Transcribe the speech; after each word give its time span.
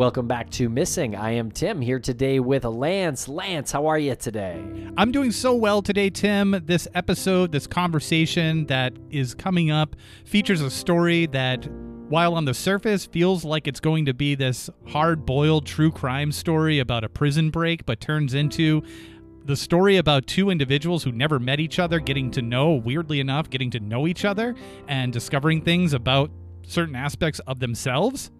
Welcome 0.00 0.26
back 0.26 0.48
to 0.52 0.70
Missing. 0.70 1.14
I 1.14 1.32
am 1.32 1.50
Tim 1.50 1.82
here 1.82 1.98
today 1.98 2.40
with 2.40 2.64
Lance. 2.64 3.28
Lance, 3.28 3.70
how 3.70 3.86
are 3.86 3.98
you 3.98 4.14
today? 4.14 4.64
I'm 4.96 5.12
doing 5.12 5.30
so 5.30 5.54
well 5.54 5.82
today, 5.82 6.08
Tim. 6.08 6.58
This 6.64 6.88
episode, 6.94 7.52
this 7.52 7.66
conversation 7.66 8.64
that 8.68 8.94
is 9.10 9.34
coming 9.34 9.70
up, 9.70 9.94
features 10.24 10.62
a 10.62 10.70
story 10.70 11.26
that, 11.26 11.66
while 12.08 12.34
on 12.34 12.46
the 12.46 12.54
surface 12.54 13.04
feels 13.04 13.44
like 13.44 13.68
it's 13.68 13.78
going 13.78 14.06
to 14.06 14.14
be 14.14 14.34
this 14.34 14.70
hard 14.86 15.26
boiled 15.26 15.66
true 15.66 15.90
crime 15.90 16.32
story 16.32 16.78
about 16.78 17.04
a 17.04 17.10
prison 17.10 17.50
break, 17.50 17.84
but 17.84 18.00
turns 18.00 18.32
into 18.32 18.82
the 19.44 19.54
story 19.54 19.98
about 19.98 20.26
two 20.26 20.48
individuals 20.48 21.04
who 21.04 21.12
never 21.12 21.38
met 21.38 21.60
each 21.60 21.78
other 21.78 22.00
getting 22.00 22.30
to 22.30 22.40
know, 22.40 22.72
weirdly 22.72 23.20
enough, 23.20 23.50
getting 23.50 23.70
to 23.72 23.80
know 23.80 24.06
each 24.06 24.24
other 24.24 24.54
and 24.88 25.12
discovering 25.12 25.60
things 25.60 25.92
about 25.92 26.30
certain 26.62 26.96
aspects 26.96 27.38
of 27.40 27.60
themselves 27.60 28.30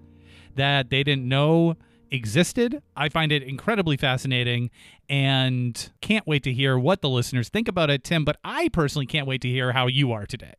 that 0.56 0.90
they 0.90 1.02
didn't 1.02 1.28
know 1.28 1.76
existed. 2.10 2.82
I 2.96 3.08
find 3.08 3.32
it 3.32 3.42
incredibly 3.42 3.96
fascinating 3.96 4.70
and 5.08 5.90
can't 6.00 6.26
wait 6.26 6.42
to 6.44 6.52
hear 6.52 6.78
what 6.78 7.00
the 7.02 7.08
listeners 7.08 7.48
think 7.48 7.68
about 7.68 7.90
it, 7.90 8.04
Tim. 8.04 8.24
But 8.24 8.38
I 8.44 8.68
personally 8.68 9.06
can't 9.06 9.26
wait 9.26 9.40
to 9.42 9.48
hear 9.48 9.72
how 9.72 9.86
you 9.86 10.12
are 10.12 10.26
today. 10.26 10.54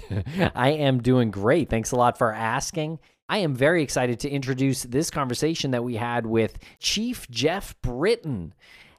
I 0.54 0.70
am 0.70 1.00
doing 1.00 1.30
great. 1.30 1.70
Thanks 1.70 1.92
a 1.92 1.96
lot 1.96 2.18
for 2.18 2.32
asking. 2.32 2.98
I 3.28 3.38
am 3.38 3.54
very 3.54 3.82
excited 3.82 4.20
to 4.20 4.30
introduce 4.30 4.84
this 4.84 5.10
conversation 5.10 5.72
that 5.72 5.82
we 5.82 5.96
had 5.96 6.26
with 6.26 6.58
Chief 6.78 7.28
Geoff 7.28 7.74
Britton. 7.82 8.54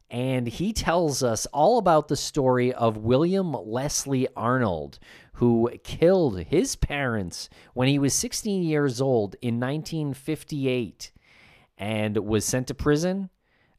And 0.10 0.48
he 0.48 0.72
tells 0.72 1.22
us 1.22 1.46
all 1.48 1.78
about 1.78 2.08
the 2.08 2.16
story 2.16 2.74
of 2.74 2.98
William 2.98 3.54
Leslie 3.54 4.28
Arnold, 4.36 5.00
who 5.38 5.70
killed 5.84 6.40
his 6.40 6.76
parents 6.76 7.48
when 7.76 7.88
he 7.88 8.00
was 8.00 8.14
16 8.16 8.64
years 8.64 9.00
old 9.00 9.36
in 9.40 9.60
1958 9.60 11.12
and 11.78 12.18
was 12.18 12.44
sent 12.44 12.66
to 12.66 12.74
prison, 12.74 13.30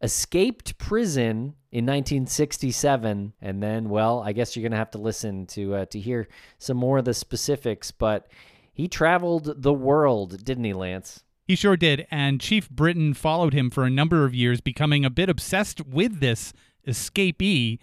escaped 0.00 0.78
prison 0.78 1.56
in 1.72 1.84
1967, 1.84 3.32
and 3.42 3.60
then, 3.60 3.88
well, 3.88 4.20
I 4.20 4.32
guess 4.32 4.54
you're 4.54 4.62
going 4.62 4.70
to 4.70 4.78
have 4.78 4.92
to 4.92 4.98
listen 4.98 5.46
to 5.46 5.74
uh, 5.74 5.84
to 5.86 5.98
hear 5.98 6.28
some 6.60 6.76
more 6.76 6.98
of 6.98 7.04
the 7.04 7.12
specifics, 7.14 7.90
but 7.90 8.28
he 8.72 8.86
traveled 8.86 9.60
the 9.60 9.74
world, 9.74 10.44
didn't 10.44 10.62
he, 10.62 10.72
Lance? 10.72 11.24
He 11.44 11.56
sure 11.56 11.76
did, 11.76 12.06
and 12.08 12.40
Chief 12.40 12.70
Britton 12.70 13.14
followed 13.14 13.52
him 13.52 13.68
for 13.68 13.82
a 13.82 13.90
number 13.90 14.24
of 14.24 14.32
years, 14.32 14.60
becoming 14.60 15.04
a 15.04 15.10
bit 15.10 15.28
obsessed 15.28 15.84
with 15.84 16.20
this 16.20 16.52
escapee 16.86 17.78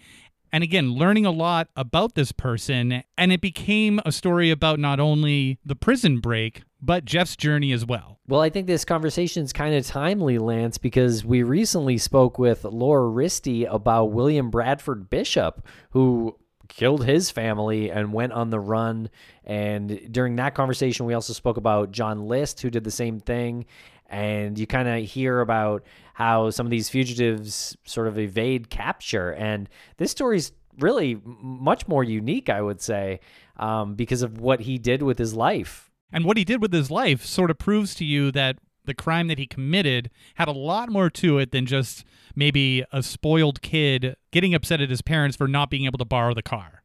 and 0.52 0.62
again, 0.64 0.94
learning 0.94 1.26
a 1.26 1.30
lot 1.30 1.68
about 1.76 2.14
this 2.14 2.32
person. 2.32 3.02
And 3.16 3.32
it 3.32 3.40
became 3.40 4.00
a 4.04 4.12
story 4.12 4.50
about 4.50 4.78
not 4.78 5.00
only 5.00 5.58
the 5.64 5.76
prison 5.76 6.20
break, 6.20 6.62
but 6.80 7.04
Geoff's 7.04 7.36
journey 7.36 7.72
as 7.72 7.84
well. 7.84 8.18
Well, 8.28 8.40
I 8.40 8.50
think 8.50 8.66
this 8.66 8.84
conversation 8.84 9.44
is 9.44 9.52
kind 9.52 9.74
of 9.74 9.86
timely, 9.86 10.38
Lance, 10.38 10.78
because 10.78 11.24
we 11.24 11.42
recently 11.42 11.96
spoke 11.98 12.38
with 12.38 12.64
Laura 12.64 13.10
Risti 13.10 13.72
about 13.72 14.06
William 14.06 14.50
Bradford 14.50 15.08
Bishop, 15.08 15.64
who 15.90 16.36
killed 16.68 17.04
his 17.04 17.30
family 17.30 17.90
and 17.90 18.12
went 18.12 18.32
on 18.32 18.50
the 18.50 18.58
run. 18.58 19.10
And 19.44 20.00
during 20.10 20.36
that 20.36 20.54
conversation, 20.54 21.06
we 21.06 21.14
also 21.14 21.32
spoke 21.32 21.56
about 21.56 21.92
John 21.92 22.26
List, 22.26 22.60
who 22.62 22.70
did 22.70 22.84
the 22.84 22.90
same 22.90 23.20
thing. 23.20 23.66
And 24.08 24.58
you 24.58 24.66
kind 24.66 24.88
of 24.88 25.04
hear 25.04 25.40
about 25.40 25.84
how 26.16 26.48
some 26.48 26.66
of 26.66 26.70
these 26.70 26.88
fugitives 26.88 27.76
sort 27.84 28.06
of 28.06 28.18
evade 28.18 28.70
capture. 28.70 29.34
And 29.34 29.68
this 29.98 30.10
story's 30.10 30.50
really 30.78 31.20
much 31.22 31.86
more 31.86 32.02
unique, 32.02 32.48
I 32.48 32.62
would 32.62 32.80
say, 32.80 33.20
um, 33.58 33.96
because 33.96 34.22
of 34.22 34.40
what 34.40 34.60
he 34.60 34.78
did 34.78 35.02
with 35.02 35.18
his 35.18 35.34
life. 35.34 35.90
And 36.10 36.24
what 36.24 36.38
he 36.38 36.44
did 36.44 36.62
with 36.62 36.72
his 36.72 36.90
life 36.90 37.22
sort 37.26 37.50
of 37.50 37.58
proves 37.58 37.94
to 37.96 38.06
you 38.06 38.32
that 38.32 38.56
the 38.86 38.94
crime 38.94 39.28
that 39.28 39.36
he 39.36 39.46
committed 39.46 40.08
had 40.36 40.48
a 40.48 40.52
lot 40.52 40.88
more 40.88 41.10
to 41.10 41.36
it 41.36 41.50
than 41.50 41.66
just 41.66 42.02
maybe 42.34 42.82
a 42.92 43.02
spoiled 43.02 43.60
kid 43.60 44.16
getting 44.30 44.54
upset 44.54 44.80
at 44.80 44.88
his 44.88 45.02
parents 45.02 45.36
for 45.36 45.46
not 45.46 45.68
being 45.68 45.84
able 45.84 45.98
to 45.98 46.06
borrow 46.06 46.32
the 46.32 46.42
car. 46.42 46.82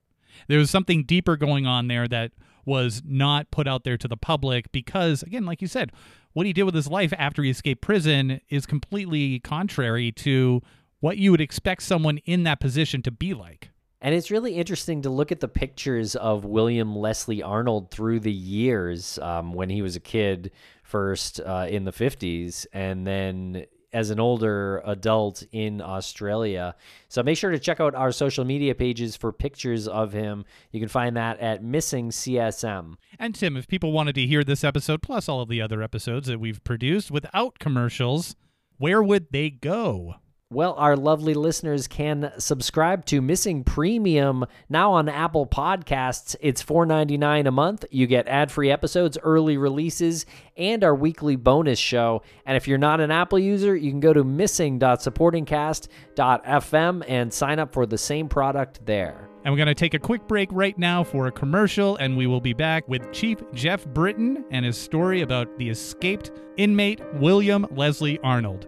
There 0.50 0.60
was 0.60 0.70
something 0.70 1.06
deeper 1.06 1.38
going 1.38 1.66
on 1.66 1.88
there 1.88 2.10
that 2.10 2.34
was 2.66 3.02
not 3.06 3.52
put 3.52 3.68
out 3.68 3.84
there 3.84 3.98
to 3.98 4.08
the 4.08 4.18
public 4.18 4.72
because, 4.72 5.24
again, 5.24 5.46
like 5.46 5.62
you 5.62 5.68
said, 5.68 5.92
what 6.34 6.46
he 6.46 6.54
did 6.54 6.64
with 6.64 6.76
his 6.76 6.88
life 6.88 7.14
after 7.18 7.44
he 7.44 7.50
escaped 7.50 7.82
prison 7.82 8.42
is 8.50 8.66
completely 8.66 9.40
contrary 9.40 10.12
to 10.12 10.62
what 11.00 11.18
you 11.18 11.32
would 11.32 11.42
expect 11.42 11.84
someone 11.84 12.18
in 12.20 12.44
that 12.44 12.60
position 12.60 13.02
to 13.02 13.12
be 13.12 13.34
like. 13.34 13.70
And 14.02 14.16
it's 14.16 14.32
really 14.32 14.56
interesting 14.56 15.04
to 15.04 15.10
look 15.10 15.32
at 15.32 15.42
the 15.42 15.48
pictures 15.48 16.16
of 16.16 16.44
William 16.44 16.96
Leslie 16.96 17.44
Arnold 17.44 17.92
through 17.92 18.22
the 18.22 18.32
years 18.32 19.20
um, 19.20 19.54
when 19.54 19.70
he 19.70 19.84
was 19.84 19.96
a 19.96 20.00
kid, 20.00 20.52
first 20.84 21.40
uh, 21.40 21.68
in 21.70 21.86
the 21.86 21.92
50s, 21.92 22.66
and 22.74 23.06
then 23.06 23.66
as 23.94 24.10
an 24.10 24.20
older 24.20 24.82
adult 24.86 25.44
in 25.52 25.82
Australia. 25.82 26.76
So 27.10 27.24
make 27.24 27.38
sure 27.38 27.52
to 27.52 27.60
check 27.60 27.80
out 27.80 27.96
our 27.96 28.12
social 28.12 28.46
media 28.46 28.74
pages 28.76 29.16
for 29.16 29.32
pictures 29.32 29.88
of 29.88 30.14
him. 30.14 30.46
You 30.72 30.80
can 30.80 30.90
find 30.90 31.16
that 31.18 31.40
at 31.40 31.64
Missing 31.64 32.12
CSM. 32.12 32.96
And 33.20 33.36
Tim, 33.36 33.58
if 33.58 33.68
people 33.68 33.92
wanted 33.92 34.16
to 34.16 34.26
hear 34.26 34.44
this 34.44 34.64
episode 34.64 35.02
plus 35.02 35.28
all 35.28 35.42
of 35.42 35.50
the 35.50 35.62
other 35.62 35.82
episodes 35.82 36.28
that 36.28 36.40
we've 36.40 36.64
produced 36.64 37.12
without 37.12 37.60
commercials, 37.60 38.36
where 38.78 39.04
would 39.04 39.28
they 39.32 39.50
go? 39.50 40.16
Well, 40.52 40.74
our 40.74 40.98
lovely 40.98 41.34
listeners 41.34 41.88
can 41.88 42.34
subscribe 42.38 43.06
to 43.06 43.22
Missing 43.22 43.64
Premium 43.64 44.46
now 44.68 44.92
on 44.92 45.08
Apple 45.08 45.48
Podcasts. 45.48 46.36
It's 46.42 46.62
$4.99 46.62 47.48
a 47.48 47.52
month. 47.52 47.86
You 47.90 48.06
get 48.06 48.28
ad 48.28 48.52
free 48.52 48.70
episodes, 48.70 49.18
early 49.24 49.56
releases, 49.56 50.26
and 50.58 50.84
our 50.84 50.94
weekly 50.94 51.38
bonus 51.38 51.80
show. 51.80 52.22
And 52.46 52.58
if 52.58 52.68
you're 52.68 52.78
not 52.78 53.00
an 53.00 53.12
Apple 53.12 53.40
user, 53.40 53.78
you 53.78 53.92
can 53.92 54.02
go 54.02 54.12
to 54.12 54.26
missing.supportingcast.fm 54.26 57.04
and 57.08 57.34
sign 57.34 57.60
up 57.60 57.72
for 57.72 57.86
the 57.86 57.98
same 57.98 58.28
product 58.28 58.86
there. 58.86 59.30
And 59.46 59.54
we're 59.54 59.58
going 59.58 59.68
to 59.68 59.74
take 59.74 59.94
a 59.94 60.00
quick 60.00 60.28
break 60.28 60.50
right 60.52 60.78
now 60.78 61.06
for 61.06 61.28
a 61.28 61.32
commercial, 61.32 61.96
and 61.96 62.18
we 62.18 62.28
will 62.28 62.42
be 62.42 62.52
back 62.52 62.86
with 62.90 63.10
Chief 63.14 63.38
Geoff 63.54 63.86
Britton 63.86 64.44
and 64.52 64.66
his 64.66 64.78
story 64.78 65.22
about 65.22 65.58
the 65.58 65.70
escaped 65.70 66.32
inmate 66.58 67.00
William 67.14 67.66
Leslie 67.72 68.20
Arnold. 68.20 68.68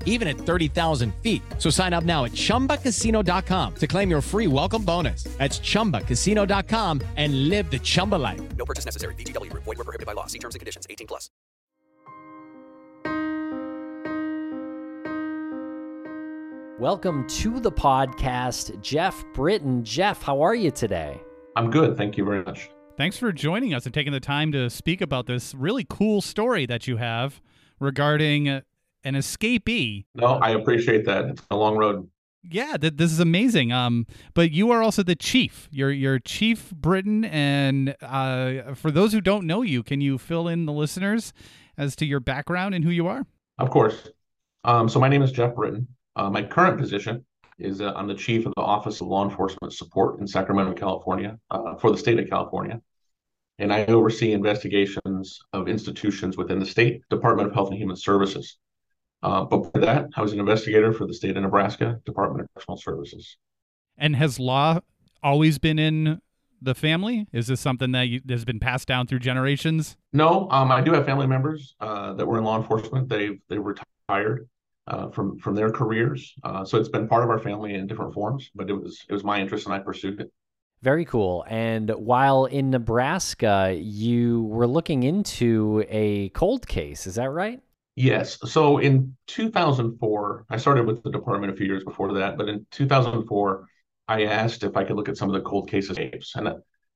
even 0.05 0.29
at 0.29 0.37
30,000 0.37 1.13
feet. 1.15 1.41
So 1.57 1.69
sign 1.69 1.91
up 1.91 2.05
now 2.05 2.23
at 2.23 2.31
chumbacasino.com 2.31 3.75
to 3.75 3.87
claim 3.87 4.09
your 4.09 4.21
free 4.21 4.47
welcome 4.47 4.85
bonus. 4.85 5.23
That's 5.37 5.59
chumbacasino.com 5.59 7.01
and 7.17 7.49
live 7.49 7.69
the 7.69 7.79
Chumba 7.79 8.15
life. 8.15 8.41
No 8.55 8.63
purchase 8.65 8.85
necessary. 8.85 9.15
VGW. 9.15 9.51
Void 9.53 9.65
were 9.65 9.75
prohibited 9.75 10.05
by 10.05 10.13
law. 10.13 10.27
See 10.27 10.39
terms 10.39 10.55
and 10.55 10.59
conditions. 10.59 10.85
18 10.89 11.07
plus. 11.07 11.29
Welcome 16.81 17.27
to 17.27 17.59
the 17.59 17.71
podcast, 17.71 18.81
Geoff 18.81 19.23
Britton. 19.35 19.83
Geoff, 19.83 20.23
how 20.23 20.41
are 20.41 20.55
you 20.55 20.71
today? 20.71 21.21
I'm 21.55 21.69
good. 21.69 21.95
Thank 21.95 22.17
you 22.17 22.25
very 22.25 22.43
much. 22.43 22.71
Thanks 22.97 23.17
for 23.17 23.31
joining 23.31 23.75
us 23.75 23.85
and 23.85 23.93
taking 23.93 24.13
the 24.13 24.19
time 24.19 24.51
to 24.53 24.67
speak 24.67 24.99
about 24.99 25.27
this 25.27 25.53
really 25.53 25.85
cool 25.87 26.21
story 26.21 26.65
that 26.65 26.87
you 26.87 26.97
have 26.97 27.39
regarding 27.79 28.63
an 29.03 29.15
escapee. 29.15 30.05
No, 30.15 30.25
I 30.25 30.51
appreciate 30.51 31.05
that. 31.05 31.25
It's 31.25 31.41
a 31.49 31.55
long 31.55 31.77
road. 31.77 32.09
Yeah, 32.43 32.77
th- 32.77 32.95
this 32.95 33.11
is 33.11 33.19
amazing. 33.19 33.71
Um, 33.71 34.07
but 34.33 34.51
you 34.51 34.71
are 34.71 34.81
also 34.81 35.03
the 35.03 35.15
chief. 35.15 35.69
You're 35.71 35.91
you're 35.91 36.19
Chief 36.19 36.71
Britton, 36.71 37.25
and 37.25 37.95
uh, 38.01 38.73
for 38.73 38.89
those 38.89 39.13
who 39.13 39.21
don't 39.21 39.45
know 39.45 39.61
you, 39.61 39.83
can 39.83 40.01
you 40.01 40.17
fill 40.17 40.47
in 40.47 40.65
the 40.65 40.73
listeners 40.73 41.33
as 41.77 41.95
to 41.97 42.05
your 42.05 42.19
background 42.19 42.73
and 42.73 42.83
who 42.83 42.89
you 42.89 43.07
are? 43.07 43.25
Of 43.59 43.69
course. 43.69 44.09
Um, 44.63 44.89
so 44.89 44.99
my 44.99 45.07
name 45.07 45.21
is 45.21 45.31
Geoff 45.31 45.55
Britton. 45.55 45.87
Uh, 46.15 46.29
my 46.29 46.43
current 46.43 46.79
position 46.79 47.25
is 47.59 47.79
uh, 47.79 47.93
I'm 47.95 48.07
the 48.07 48.15
chief 48.15 48.45
of 48.45 48.53
the 48.55 48.61
Office 48.61 49.01
of 49.01 49.07
Law 49.07 49.23
Enforcement 49.23 49.73
Support 49.73 50.19
in 50.19 50.27
Sacramento, 50.27 50.73
California, 50.73 51.37
uh, 51.51 51.75
for 51.75 51.91
the 51.91 51.97
state 51.97 52.19
of 52.19 52.29
California. 52.29 52.81
And 53.59 53.71
I 53.71 53.85
oversee 53.85 54.31
investigations 54.31 55.39
of 55.53 55.67
institutions 55.67 56.37
within 56.37 56.57
the 56.57 56.65
state 56.65 57.03
Department 57.09 57.49
of 57.49 57.53
Health 57.53 57.69
and 57.69 57.77
Human 57.77 57.95
Services. 57.95 58.57
Uh, 59.23 59.43
but 59.43 59.71
for 59.71 59.79
that, 59.79 60.07
I 60.15 60.21
was 60.21 60.33
an 60.33 60.39
investigator 60.39 60.93
for 60.93 61.05
the 61.05 61.13
state 61.13 61.37
of 61.37 61.43
Nebraska 61.43 61.99
Department 62.05 62.41
of 62.41 62.53
Correctional 62.53 62.77
Services. 62.77 63.37
And 63.97 64.15
has 64.15 64.39
law 64.39 64.79
always 65.21 65.59
been 65.59 65.77
in 65.77 66.21
the 66.61 66.75
family? 66.75 67.27
Is 67.31 67.47
this 67.47 67.59
something 67.59 67.91
that 67.91 68.07
you, 68.07 68.21
has 68.29 68.45
been 68.45 68.59
passed 68.59 68.87
down 68.87 69.07
through 69.07 69.19
generations? 69.19 69.97
No, 70.13 70.47
um, 70.51 70.71
I 70.71 70.81
do 70.81 70.93
have 70.93 71.05
family 71.05 71.27
members 71.27 71.75
uh, 71.79 72.13
that 72.13 72.25
were 72.25 72.37
in 72.37 72.43
law 72.43 72.57
enforcement. 72.57 73.09
They 73.09 73.39
they 73.49 73.57
retired 73.57 74.47
uh, 74.87 75.09
from 75.09 75.37
from 75.39 75.55
their 75.55 75.71
careers, 75.71 76.33
uh, 76.43 76.63
so 76.63 76.77
it's 76.77 76.89
been 76.89 77.07
part 77.07 77.23
of 77.23 77.29
our 77.29 77.39
family 77.39 77.73
in 77.73 77.87
different 77.87 78.13
forms. 78.13 78.51
But 78.53 78.69
it 78.69 78.73
was 78.73 79.03
it 79.09 79.13
was 79.13 79.23
my 79.23 79.39
interest, 79.39 79.65
and 79.65 79.73
I 79.73 79.79
pursued 79.79 80.21
it. 80.21 80.31
Very 80.81 81.05
cool. 81.05 81.45
And 81.47 81.91
while 81.91 82.45
in 82.45 82.71
Nebraska, 82.71 83.75
you 83.79 84.43
were 84.43 84.65
looking 84.65 85.03
into 85.03 85.85
a 85.89 86.29
cold 86.29 86.67
case. 86.67 87.05
Is 87.05 87.15
that 87.15 87.29
right? 87.29 87.61
Yes. 87.95 88.37
So 88.51 88.77
in 88.77 89.15
2004, 89.27 90.45
I 90.49 90.57
started 90.57 90.85
with 90.85 91.03
the 91.03 91.11
department 91.11 91.53
a 91.53 91.55
few 91.55 91.65
years 91.65 91.83
before 91.83 92.13
that, 92.13 92.37
but 92.37 92.47
in 92.47 92.65
2004, 92.71 93.67
I 94.07 94.23
asked 94.25 94.63
if 94.63 94.77
I 94.77 94.83
could 94.83 94.95
look 94.95 95.09
at 95.09 95.17
some 95.17 95.29
of 95.29 95.35
the 95.35 95.41
cold 95.41 95.69
case 95.69 95.89
escapes, 95.89 96.35
and 96.35 96.47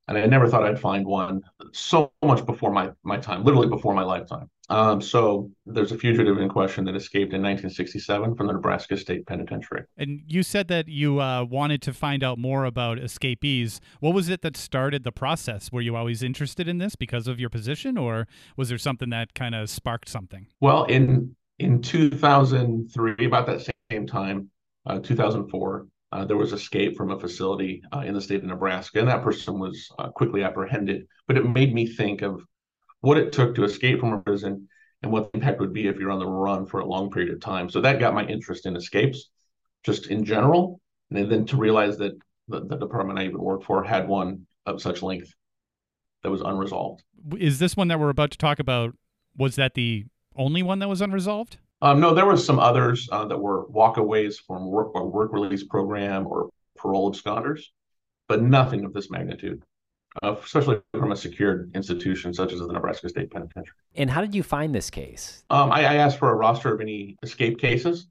and 0.08 0.16
I 0.16 0.26
never 0.26 0.48
thought 0.48 0.64
I'd 0.64 0.80
find 0.80 1.04
one 1.06 1.42
so 1.72 2.12
much 2.22 2.44
before 2.46 2.72
my 2.72 2.90
my 3.02 3.16
time, 3.16 3.44
literally 3.44 3.68
before 3.68 3.94
my 3.94 4.02
lifetime. 4.02 4.48
Um, 4.68 5.00
so 5.00 5.50
there's 5.64 5.92
a 5.92 5.98
fugitive 5.98 6.38
in 6.38 6.48
question 6.48 6.84
that 6.86 6.96
escaped 6.96 7.32
in 7.32 7.40
1967 7.40 8.34
from 8.34 8.46
the 8.48 8.52
Nebraska 8.52 8.96
State 8.96 9.24
Penitentiary. 9.26 9.84
And 9.96 10.22
you 10.26 10.42
said 10.42 10.66
that 10.68 10.88
you 10.88 11.20
uh, 11.20 11.44
wanted 11.44 11.82
to 11.82 11.92
find 11.92 12.24
out 12.24 12.36
more 12.36 12.64
about 12.64 12.98
escapees. 12.98 13.80
What 14.00 14.12
was 14.12 14.28
it 14.28 14.42
that 14.42 14.56
started 14.56 15.04
the 15.04 15.12
process? 15.12 15.70
Were 15.70 15.80
you 15.80 15.94
always 15.94 16.22
interested 16.22 16.66
in 16.66 16.78
this 16.78 16.96
because 16.96 17.28
of 17.28 17.38
your 17.38 17.50
position, 17.50 17.96
or 17.96 18.26
was 18.56 18.68
there 18.68 18.78
something 18.78 19.10
that 19.10 19.34
kind 19.34 19.54
of 19.54 19.70
sparked 19.70 20.08
something? 20.08 20.46
Well, 20.60 20.84
in 20.84 21.36
in 21.58 21.80
2003, 21.80 23.24
about 23.24 23.46
that 23.46 23.72
same 23.90 24.06
time, 24.06 24.50
uh, 24.84 24.98
2004, 24.98 25.86
uh, 26.12 26.24
there 26.24 26.36
was 26.36 26.52
escape 26.52 26.96
from 26.96 27.10
a 27.10 27.18
facility 27.18 27.82
uh, 27.92 28.00
in 28.00 28.14
the 28.14 28.20
state 28.20 28.40
of 28.40 28.44
Nebraska, 28.44 29.00
and 29.00 29.08
that 29.08 29.22
person 29.22 29.58
was 29.58 29.88
uh, 29.98 30.08
quickly 30.08 30.42
apprehended. 30.42 31.06
But 31.26 31.36
it 31.36 31.48
made 31.48 31.74
me 31.74 31.86
think 31.86 32.22
of 32.22 32.42
what 33.00 33.18
it 33.18 33.32
took 33.32 33.54
to 33.54 33.64
escape 33.64 34.00
from 34.00 34.12
a 34.12 34.20
prison 34.20 34.68
and 35.02 35.12
what 35.12 35.30
the 35.32 35.38
impact 35.38 35.60
would 35.60 35.72
be 35.72 35.88
if 35.88 35.96
you're 35.96 36.10
on 36.10 36.18
the 36.18 36.26
run 36.26 36.66
for 36.66 36.80
a 36.80 36.86
long 36.86 37.10
period 37.10 37.32
of 37.32 37.40
time. 37.40 37.68
So 37.68 37.80
that 37.80 38.00
got 38.00 38.14
my 38.14 38.26
interest 38.26 38.66
in 38.66 38.76
escapes, 38.76 39.30
just 39.84 40.06
in 40.06 40.24
general, 40.24 40.80
and 41.10 41.30
then 41.30 41.44
to 41.46 41.56
realize 41.56 41.98
that 41.98 42.12
the, 42.48 42.60
the 42.64 42.76
department 42.76 43.18
I 43.18 43.24
even 43.24 43.40
worked 43.40 43.64
for 43.64 43.82
had 43.82 44.08
one 44.08 44.46
of 44.64 44.80
such 44.80 45.02
length 45.02 45.32
that 46.22 46.30
was 46.30 46.40
unresolved. 46.40 47.02
Is 47.38 47.58
this 47.58 47.76
one 47.76 47.88
that 47.88 48.00
we're 48.00 48.10
about 48.10 48.30
to 48.30 48.38
talk 48.38 48.58
about? 48.58 48.94
Was 49.36 49.56
that 49.56 49.74
the 49.74 50.06
only 50.34 50.62
one 50.62 50.78
that 50.78 50.88
was 50.88 51.00
unresolved? 51.00 51.58
Um, 51.82 52.00
no, 52.00 52.14
there 52.14 52.26
was 52.26 52.44
some 52.44 52.58
others 52.58 53.08
uh, 53.12 53.26
that 53.26 53.38
were 53.38 53.66
walkaways 53.68 54.36
from 54.46 54.70
work 54.70 54.94
or 54.94 55.08
work 55.10 55.32
release 55.32 55.64
program 55.64 56.26
or 56.26 56.48
parole 56.76 57.12
absconders, 57.12 57.60
but 58.28 58.42
nothing 58.42 58.84
of 58.84 58.94
this 58.94 59.10
magnitude, 59.10 59.62
uh, 60.22 60.36
especially 60.42 60.80
from 60.92 61.12
a 61.12 61.16
secured 61.16 61.70
institution 61.74 62.32
such 62.32 62.52
as 62.52 62.60
the 62.60 62.72
Nebraska 62.72 63.08
State 63.08 63.30
Penitentiary. 63.30 63.74
And 63.94 64.10
how 64.10 64.22
did 64.22 64.34
you 64.34 64.42
find 64.42 64.74
this 64.74 64.88
case? 64.88 65.44
Um, 65.50 65.70
I, 65.70 65.80
I, 65.80 65.94
asked 65.96 66.18
for 66.18 66.30
a 66.30 66.34
roster 66.34 66.74
of 66.74 66.80
any 66.80 67.16
escape 67.22 67.58
cases, 67.58 68.08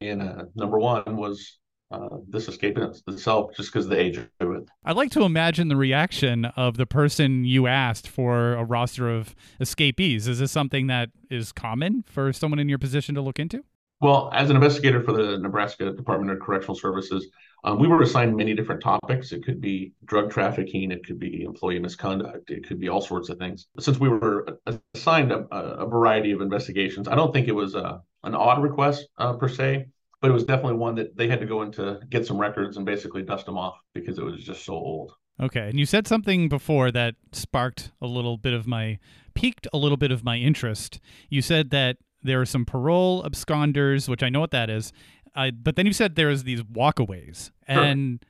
and 0.00 0.22
uh, 0.22 0.44
number 0.54 0.78
one 0.78 1.16
was 1.16 1.58
uh, 1.94 2.08
this 2.28 2.48
escape 2.48 2.78
itself 2.78 3.52
just 3.56 3.72
because 3.72 3.86
of 3.86 3.90
the 3.90 3.98
age 3.98 4.18
of 4.18 4.26
it. 4.40 4.68
I'd 4.84 4.96
like 4.96 5.10
to 5.12 5.22
imagine 5.22 5.68
the 5.68 5.76
reaction 5.76 6.46
of 6.56 6.76
the 6.76 6.86
person 6.86 7.44
you 7.44 7.66
asked 7.66 8.08
for 8.08 8.54
a 8.54 8.64
roster 8.64 9.08
of 9.08 9.34
escapees. 9.60 10.26
Is 10.26 10.38
this 10.38 10.52
something 10.52 10.86
that 10.88 11.10
is 11.30 11.52
common 11.52 12.04
for 12.08 12.32
someone 12.32 12.58
in 12.58 12.68
your 12.68 12.78
position 12.78 13.14
to 13.14 13.20
look 13.20 13.38
into? 13.38 13.64
Well, 14.00 14.28
as 14.34 14.50
an 14.50 14.56
investigator 14.56 15.02
for 15.02 15.12
the 15.12 15.38
Nebraska 15.38 15.90
Department 15.92 16.32
of 16.32 16.40
Correctional 16.40 16.74
Services, 16.74 17.28
um, 17.62 17.78
we 17.78 17.88
were 17.88 18.02
assigned 18.02 18.36
many 18.36 18.52
different 18.52 18.82
topics. 18.82 19.32
It 19.32 19.44
could 19.44 19.60
be 19.60 19.92
drug 20.04 20.30
trafficking, 20.30 20.90
it 20.90 21.06
could 21.06 21.18
be 21.18 21.44
employee 21.44 21.78
misconduct, 21.78 22.50
it 22.50 22.66
could 22.66 22.78
be 22.78 22.88
all 22.88 23.00
sorts 23.00 23.30
of 23.30 23.38
things. 23.38 23.68
Since 23.78 23.98
we 23.98 24.08
were 24.08 24.58
assigned 24.94 25.32
a, 25.32 25.46
a 25.54 25.86
variety 25.86 26.32
of 26.32 26.40
investigations, 26.42 27.08
I 27.08 27.14
don't 27.14 27.32
think 27.32 27.48
it 27.48 27.54
was 27.54 27.74
a, 27.74 28.02
an 28.24 28.34
odd 28.34 28.62
request 28.62 29.06
uh, 29.16 29.34
per 29.34 29.48
se 29.48 29.86
but 30.24 30.30
it 30.30 30.32
was 30.32 30.44
definitely 30.44 30.78
one 30.78 30.94
that 30.94 31.14
they 31.18 31.28
had 31.28 31.38
to 31.38 31.44
go 31.44 31.60
into 31.60 32.00
get 32.08 32.26
some 32.26 32.40
records 32.40 32.78
and 32.78 32.86
basically 32.86 33.20
dust 33.20 33.44
them 33.44 33.58
off 33.58 33.78
because 33.92 34.16
it 34.16 34.24
was 34.24 34.42
just 34.42 34.64
so 34.64 34.72
old. 34.72 35.12
Okay, 35.38 35.68
and 35.68 35.78
you 35.78 35.84
said 35.84 36.06
something 36.06 36.48
before 36.48 36.90
that 36.92 37.16
sparked 37.32 37.92
a 38.00 38.06
little 38.06 38.38
bit 38.38 38.54
of 38.54 38.66
my 38.66 38.98
piqued 39.34 39.66
a 39.74 39.76
little 39.76 39.98
bit 39.98 40.10
of 40.10 40.24
my 40.24 40.38
interest. 40.38 40.98
You 41.28 41.42
said 41.42 41.68
that 41.72 41.98
there 42.22 42.40
are 42.40 42.46
some 42.46 42.64
parole 42.64 43.22
absconders, 43.22 44.08
which 44.08 44.22
I 44.22 44.30
know 44.30 44.40
what 44.40 44.50
that 44.52 44.70
is, 44.70 44.94
uh, 45.36 45.50
but 45.50 45.76
then 45.76 45.84
you 45.84 45.92
said 45.92 46.14
there's 46.14 46.44
these 46.44 46.62
walkaways, 46.62 47.50
and 47.68 48.24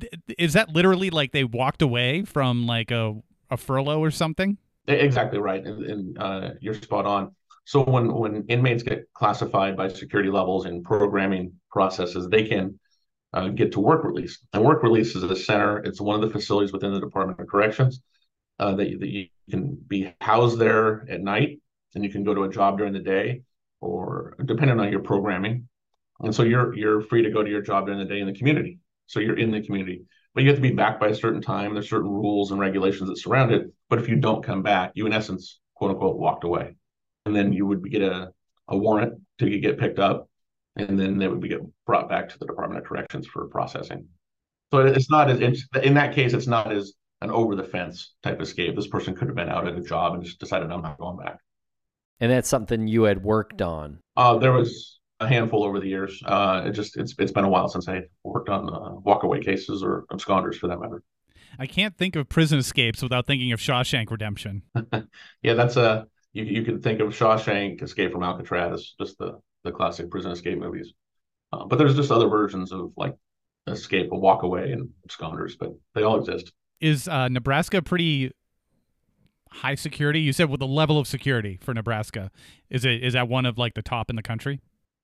sure. 0.00 0.10
th- 0.26 0.38
is 0.40 0.54
that 0.54 0.70
literally 0.70 1.10
like 1.10 1.30
they 1.30 1.44
walked 1.44 1.80
away 1.80 2.24
from 2.24 2.66
like 2.66 2.90
a 2.90 3.22
a 3.52 3.56
furlough 3.56 4.00
or 4.00 4.10
something? 4.10 4.58
Exactly 4.88 5.38
right, 5.38 5.64
and, 5.64 5.84
and 5.84 6.18
uh, 6.18 6.50
you're 6.60 6.74
spot 6.74 7.06
on. 7.06 7.36
So 7.66 7.82
when 7.82 8.14
when 8.14 8.44
inmates 8.48 8.84
get 8.84 9.12
classified 9.12 9.76
by 9.76 9.88
security 9.88 10.30
levels 10.30 10.66
and 10.66 10.84
programming 10.84 11.54
processes, 11.68 12.28
they 12.28 12.44
can 12.44 12.78
uh, 13.32 13.48
get 13.48 13.72
to 13.72 13.80
work 13.80 14.04
release. 14.04 14.38
And 14.52 14.64
work 14.64 14.84
release 14.84 15.16
is 15.16 15.24
a 15.24 15.34
center. 15.34 15.78
It's 15.78 16.00
one 16.00 16.14
of 16.14 16.20
the 16.20 16.32
facilities 16.32 16.72
within 16.72 16.94
the 16.94 17.00
Department 17.00 17.40
of 17.40 17.48
Corrections 17.48 18.00
uh, 18.60 18.76
that, 18.76 19.00
that 19.00 19.08
you 19.08 19.26
can 19.50 19.74
be 19.74 20.14
housed 20.20 20.60
there 20.60 21.10
at 21.10 21.20
night, 21.20 21.60
and 21.96 22.04
you 22.04 22.10
can 22.10 22.22
go 22.22 22.34
to 22.34 22.44
a 22.44 22.48
job 22.48 22.78
during 22.78 22.92
the 22.92 23.00
day, 23.00 23.42
or 23.80 24.36
depending 24.44 24.78
on 24.78 24.92
your 24.92 25.02
programming. 25.02 25.68
And 26.20 26.32
so 26.32 26.44
you're 26.44 26.72
you're 26.72 27.00
free 27.00 27.22
to 27.22 27.30
go 27.30 27.42
to 27.42 27.50
your 27.50 27.62
job 27.62 27.86
during 27.86 27.98
the 27.98 28.06
day 28.14 28.20
in 28.20 28.28
the 28.28 28.38
community. 28.38 28.78
So 29.08 29.18
you're 29.18 29.38
in 29.38 29.50
the 29.50 29.60
community, 29.60 30.04
but 30.34 30.44
you 30.44 30.50
have 30.50 30.58
to 30.58 30.62
be 30.62 30.70
back 30.70 31.00
by 31.00 31.08
a 31.08 31.14
certain 31.16 31.42
time. 31.42 31.74
There's 31.74 31.90
certain 31.90 32.10
rules 32.10 32.52
and 32.52 32.60
regulations 32.60 33.08
that 33.08 33.18
surround 33.18 33.50
it. 33.50 33.72
But 33.90 33.98
if 33.98 34.08
you 34.08 34.14
don't 34.14 34.44
come 34.44 34.62
back, 34.62 34.92
you 34.94 35.04
in 35.06 35.12
essence, 35.12 35.58
quote 35.74 35.90
unquote, 35.90 36.16
walked 36.16 36.44
away 36.44 36.76
and 37.26 37.34
then 37.34 37.52
you 37.52 37.66
would 37.66 37.88
get 37.90 38.02
a, 38.02 38.30
a 38.68 38.76
warrant 38.76 39.20
to 39.38 39.58
get 39.58 39.78
picked 39.78 39.98
up, 39.98 40.28
and 40.76 40.98
then 40.98 41.18
they 41.18 41.28
would 41.28 41.40
be 41.40 41.48
get 41.48 41.60
brought 41.84 42.08
back 42.08 42.28
to 42.30 42.38
the 42.38 42.46
Department 42.46 42.80
of 42.80 42.86
Corrections 42.86 43.26
for 43.26 43.46
processing. 43.48 44.06
So 44.72 44.80
it's 44.80 45.10
not 45.10 45.30
as 45.30 45.64
in 45.82 45.94
that 45.94 46.14
case, 46.14 46.32
it's 46.32 46.46
not 46.46 46.72
as 46.72 46.94
an 47.20 47.30
over 47.30 47.54
the 47.54 47.64
fence 47.64 48.14
type 48.22 48.40
escape. 48.40 48.74
This 48.76 48.88
person 48.88 49.14
could 49.14 49.28
have 49.28 49.36
been 49.36 49.48
out 49.48 49.66
at 49.66 49.76
a 49.76 49.80
job 49.80 50.14
and 50.14 50.24
just 50.24 50.40
decided 50.40 50.70
I'm 50.70 50.82
not 50.82 50.98
going 50.98 51.16
back. 51.16 51.38
And 52.20 52.32
that's 52.32 52.48
something 52.48 52.88
you 52.88 53.04
had 53.04 53.22
worked 53.22 53.60
on. 53.60 53.98
Uh, 54.16 54.38
there 54.38 54.52
was 54.52 54.98
a 55.20 55.28
handful 55.28 55.64
over 55.64 55.80
the 55.80 55.88
years. 55.88 56.20
Uh, 56.24 56.64
it 56.66 56.72
just 56.72 56.96
it's 56.96 57.14
it's 57.18 57.32
been 57.32 57.44
a 57.44 57.48
while 57.48 57.68
since 57.68 57.88
I 57.88 58.02
worked 58.22 58.48
on 58.48 58.68
uh, 58.68 59.00
walkaway 59.04 59.44
cases 59.44 59.82
or 59.82 60.04
absconders 60.10 60.56
for 60.56 60.68
that 60.68 60.80
matter. 60.80 61.02
I 61.58 61.66
can't 61.66 61.96
think 61.96 62.16
of 62.16 62.28
prison 62.28 62.58
escapes 62.58 63.02
without 63.02 63.26
thinking 63.26 63.52
of 63.52 63.60
Shawshank 63.60 64.10
Redemption. 64.10 64.62
yeah, 65.42 65.54
that's 65.54 65.76
a 65.76 66.06
you 66.36 66.44
you 66.44 66.62
can 66.62 66.80
think 66.80 67.00
of 67.00 67.08
Shawshank, 67.08 67.82
Escape 67.82 68.12
from 68.12 68.22
Alcatraz, 68.22 68.94
just 69.00 69.18
the 69.18 69.40
the 69.64 69.72
classic 69.72 70.10
prison 70.10 70.30
escape 70.30 70.58
movies. 70.58 70.92
Uh, 71.52 71.64
but 71.64 71.76
there's 71.78 71.96
just 71.96 72.10
other 72.10 72.28
versions 72.28 72.72
of 72.72 72.92
like 72.96 73.14
Escape, 73.66 74.12
a 74.12 74.18
Walk 74.18 74.42
Away, 74.42 74.72
and 74.72 74.90
Absconders, 75.08 75.54
but 75.58 75.72
they 75.94 76.02
all 76.02 76.18
exist. 76.18 76.52
Is 76.80 77.08
uh, 77.08 77.28
Nebraska 77.28 77.80
pretty 77.82 78.32
high 79.50 79.74
security? 79.74 80.20
You 80.20 80.32
said 80.32 80.50
with 80.50 80.60
the 80.60 80.66
level 80.66 80.98
of 80.98 81.08
security 81.08 81.58
for 81.62 81.72
Nebraska, 81.72 82.30
is 82.68 82.84
it 82.84 83.02
is 83.02 83.14
that 83.14 83.28
one 83.28 83.46
of 83.46 83.56
like 83.56 83.74
the 83.74 83.82
top 83.82 84.10
in 84.10 84.16
the 84.16 84.22
country? 84.22 84.60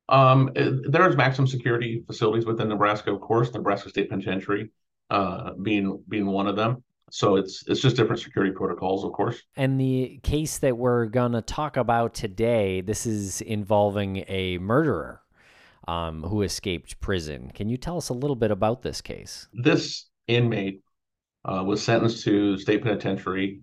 Um, 0.08 0.50
there's 0.54 1.16
maximum 1.16 1.46
security 1.46 2.02
facilities 2.06 2.44
within 2.44 2.68
Nebraska, 2.68 3.12
of 3.12 3.20
course. 3.20 3.52
Nebraska 3.54 3.88
State 3.88 4.10
Penitentiary 4.10 4.70
uh, 5.08 5.54
being 5.54 6.02
being 6.08 6.26
one 6.26 6.46
of 6.46 6.56
them. 6.56 6.84
So 7.12 7.36
it's 7.36 7.62
it's 7.66 7.82
just 7.82 7.96
different 7.96 8.22
security 8.22 8.54
protocols, 8.54 9.04
of 9.04 9.12
course. 9.12 9.42
And 9.54 9.78
the 9.78 10.18
case 10.22 10.56
that 10.58 10.78
we're 10.78 11.04
gonna 11.04 11.42
talk 11.42 11.76
about 11.76 12.14
today, 12.14 12.80
this 12.80 13.04
is 13.04 13.42
involving 13.42 14.24
a 14.28 14.56
murderer 14.56 15.20
um, 15.86 16.22
who 16.22 16.40
escaped 16.40 16.98
prison. 17.00 17.50
Can 17.54 17.68
you 17.68 17.76
tell 17.76 17.98
us 17.98 18.08
a 18.08 18.14
little 18.14 18.34
bit 18.34 18.50
about 18.50 18.80
this 18.80 19.02
case? 19.02 19.46
This 19.52 20.08
inmate 20.26 20.80
uh, 21.44 21.62
was 21.66 21.82
sentenced 21.82 22.24
to 22.24 22.56
state 22.56 22.82
penitentiary 22.82 23.60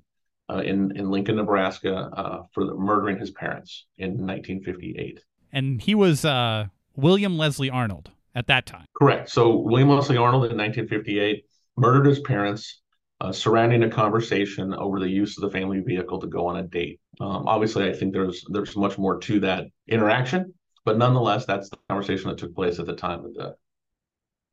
uh, 0.48 0.58
in 0.60 0.96
in 0.96 1.10
Lincoln, 1.10 1.38
Nebraska, 1.38 1.96
uh, 1.96 2.44
for 2.52 2.76
murdering 2.76 3.18
his 3.18 3.32
parents 3.32 3.88
in 3.98 4.12
1958. 4.28 5.22
And 5.52 5.82
he 5.82 5.96
was 5.96 6.24
uh, 6.24 6.68
William 6.96 7.36
Leslie 7.36 7.72
Arnold 7.72 8.12
at 8.36 8.46
that 8.46 8.68
time. 8.68 8.86
Correct. 8.96 9.28
So 9.28 9.56
William 9.56 9.90
Leslie 9.90 10.18
Arnold 10.18 10.44
in 10.44 10.56
1958 10.56 11.46
murdered 11.78 12.06
his 12.06 12.20
parents 12.20 12.82
uh, 13.22 13.32
surrounding 13.32 13.84
a 13.84 13.90
conversation 13.90 14.74
over 14.74 15.00
the 15.00 15.10
use 15.10 15.38
of 15.38 15.42
the 15.42 15.50
family 15.50 15.82
vehicle 15.82 16.20
to 16.20 16.28
go 16.28 16.48
on 16.48 16.58
a 16.58 16.64
date. 16.64 17.00
Um, 17.20 17.48
obviously, 17.48 17.90
I 17.90 17.94
think 17.94 18.14
there's 18.14 18.46
there's 18.50 18.76
much 18.76 18.98
more 18.98 19.20
to 19.20 19.40
that 19.42 19.66
interaction, 19.88 20.54
but 20.86 20.98
nonetheless, 20.98 21.46
that's 21.46 21.70
the 21.70 21.78
conversation 21.90 22.30
that 22.30 22.38
took 22.38 22.56
place 22.56 22.80
at 22.80 22.86
the 22.86 22.96
time 22.96 23.26
of 23.26 23.34
the 23.34 23.56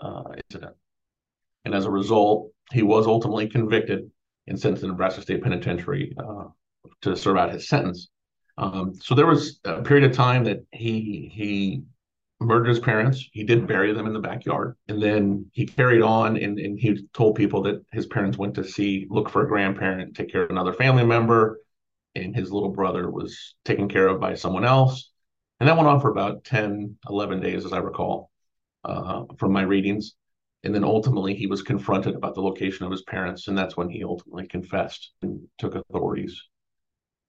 uh, 0.01 0.33
incident. 0.49 0.75
And 1.65 1.75
as 1.75 1.85
a 1.85 1.91
result, 1.91 2.51
he 2.73 2.83
was 2.83 3.07
ultimately 3.07 3.49
convicted 3.49 4.11
and 4.47 4.59
sent 4.59 4.77
to 4.77 4.83
the 4.83 4.89
Nebraska 4.89 5.23
State 5.23 5.43
Penitentiary 5.43 6.15
uh, 6.19 6.45
to 7.03 7.17
serve 7.17 7.37
out 7.37 7.53
his 7.53 7.69
sentence. 7.69 8.09
Um, 8.59 8.95
so 8.95 9.15
there 9.15 9.27
was 9.27 9.61
a 9.65 9.83
period 9.83 10.11
of 10.11 10.17
time 10.17 10.45
that 10.45 10.65
he 10.73 11.31
he 11.33 11.83
murdered 12.41 12.69
his 12.69 12.79
parents. 12.79 13.29
He 13.33 13.45
did 13.45 13.67
bury 13.67 13.93
them 13.93 14.07
in 14.07 14.13
the 14.13 14.21
backyard. 14.21 14.77
And 14.89 15.03
then 15.03 15.47
he 15.53 15.67
carried 15.67 16.03
on 16.03 16.37
and, 16.37 16.59
and 16.59 16.79
he 16.79 17.07
told 17.15 17.37
people 17.37 17.63
that 17.63 17.85
his 17.93 18.07
parents 18.07 18.37
went 18.37 18.55
to 18.55 18.65
see, 18.65 19.07
look 19.09 19.29
for 19.29 19.43
a 19.43 19.49
grandparent, 19.49 20.15
take 20.15 20.31
care 20.31 20.43
of 20.43 20.51
another 20.51 20.73
family 20.73 21.05
member. 21.05 21.61
And 22.15 22.35
his 22.35 22.51
little 22.51 22.71
brother 22.71 23.11
was 23.11 23.55
taken 23.65 23.89
care 23.89 24.09
of 24.09 24.21
by 24.21 24.35
someone 24.35 24.65
else. 24.65 25.11
And 25.61 25.69
that 25.69 25.77
went 25.77 25.89
on 25.89 26.01
for 26.01 26.11
about 26.11 26.45
10, 26.45 26.97
11 27.09 27.41
days, 27.41 27.65
as 27.65 27.73
I 27.73 27.79
recall, 27.79 28.31
uh, 28.85 29.25
from 29.39 29.53
my 29.53 29.63
readings. 29.63 30.15
And 30.63 30.75
then 30.75 30.85
ultimately, 30.85 31.35
he 31.35 31.47
was 31.47 31.63
confronted 31.63 32.15
about 32.15 32.35
the 32.35 32.43
location 32.43 32.85
of 32.85 32.91
his 32.91 33.03
parents, 33.03 33.49
and 33.49 33.57
that's 33.57 33.77
when 33.77 33.89
he 33.89 34.03
ultimately 34.03 34.49
confessed 34.49 35.13
and 35.23 35.47
took 35.59 35.75
authorities 35.75 36.43